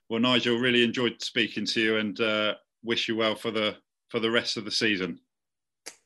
Well, 0.08 0.20
Nigel, 0.20 0.58
really 0.58 0.84
enjoyed 0.84 1.20
speaking 1.20 1.64
to 1.66 1.80
you, 1.80 1.96
and 1.96 2.20
uh, 2.20 2.54
wish 2.84 3.08
you 3.08 3.16
well 3.16 3.34
for 3.34 3.50
the 3.50 3.76
for 4.08 4.20
the 4.20 4.30
rest 4.30 4.56
of 4.56 4.64
the 4.64 4.70
season. 4.70 5.18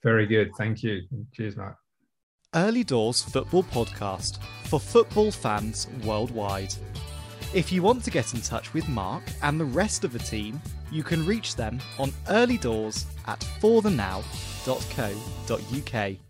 Very 0.03 0.27
good, 0.27 0.53
thank 0.57 0.83
you. 0.83 1.03
Cheers, 1.35 1.57
Mark. 1.57 1.77
Early 2.55 2.83
Doors 2.83 3.23
Football 3.23 3.63
Podcast 3.65 4.39
for 4.65 4.81
football 4.81 5.31
fans 5.31 5.87
worldwide. 6.05 6.75
If 7.53 7.71
you 7.71 7.83
want 7.83 8.03
to 8.05 8.11
get 8.11 8.35
in 8.35 8.41
touch 8.41 8.73
with 8.73 8.89
Mark 8.89 9.23
and 9.43 9.61
the 9.61 9.65
rest 9.65 10.05
of 10.05 10.13
the 10.13 10.19
team, 10.19 10.61
you 10.91 11.03
can 11.03 11.27
reach 11.27 11.57
them 11.57 11.81
on 11.99 12.11
earlydoors 12.29 13.05
at 13.27 13.41
forthenow.co.uk. 13.61 16.21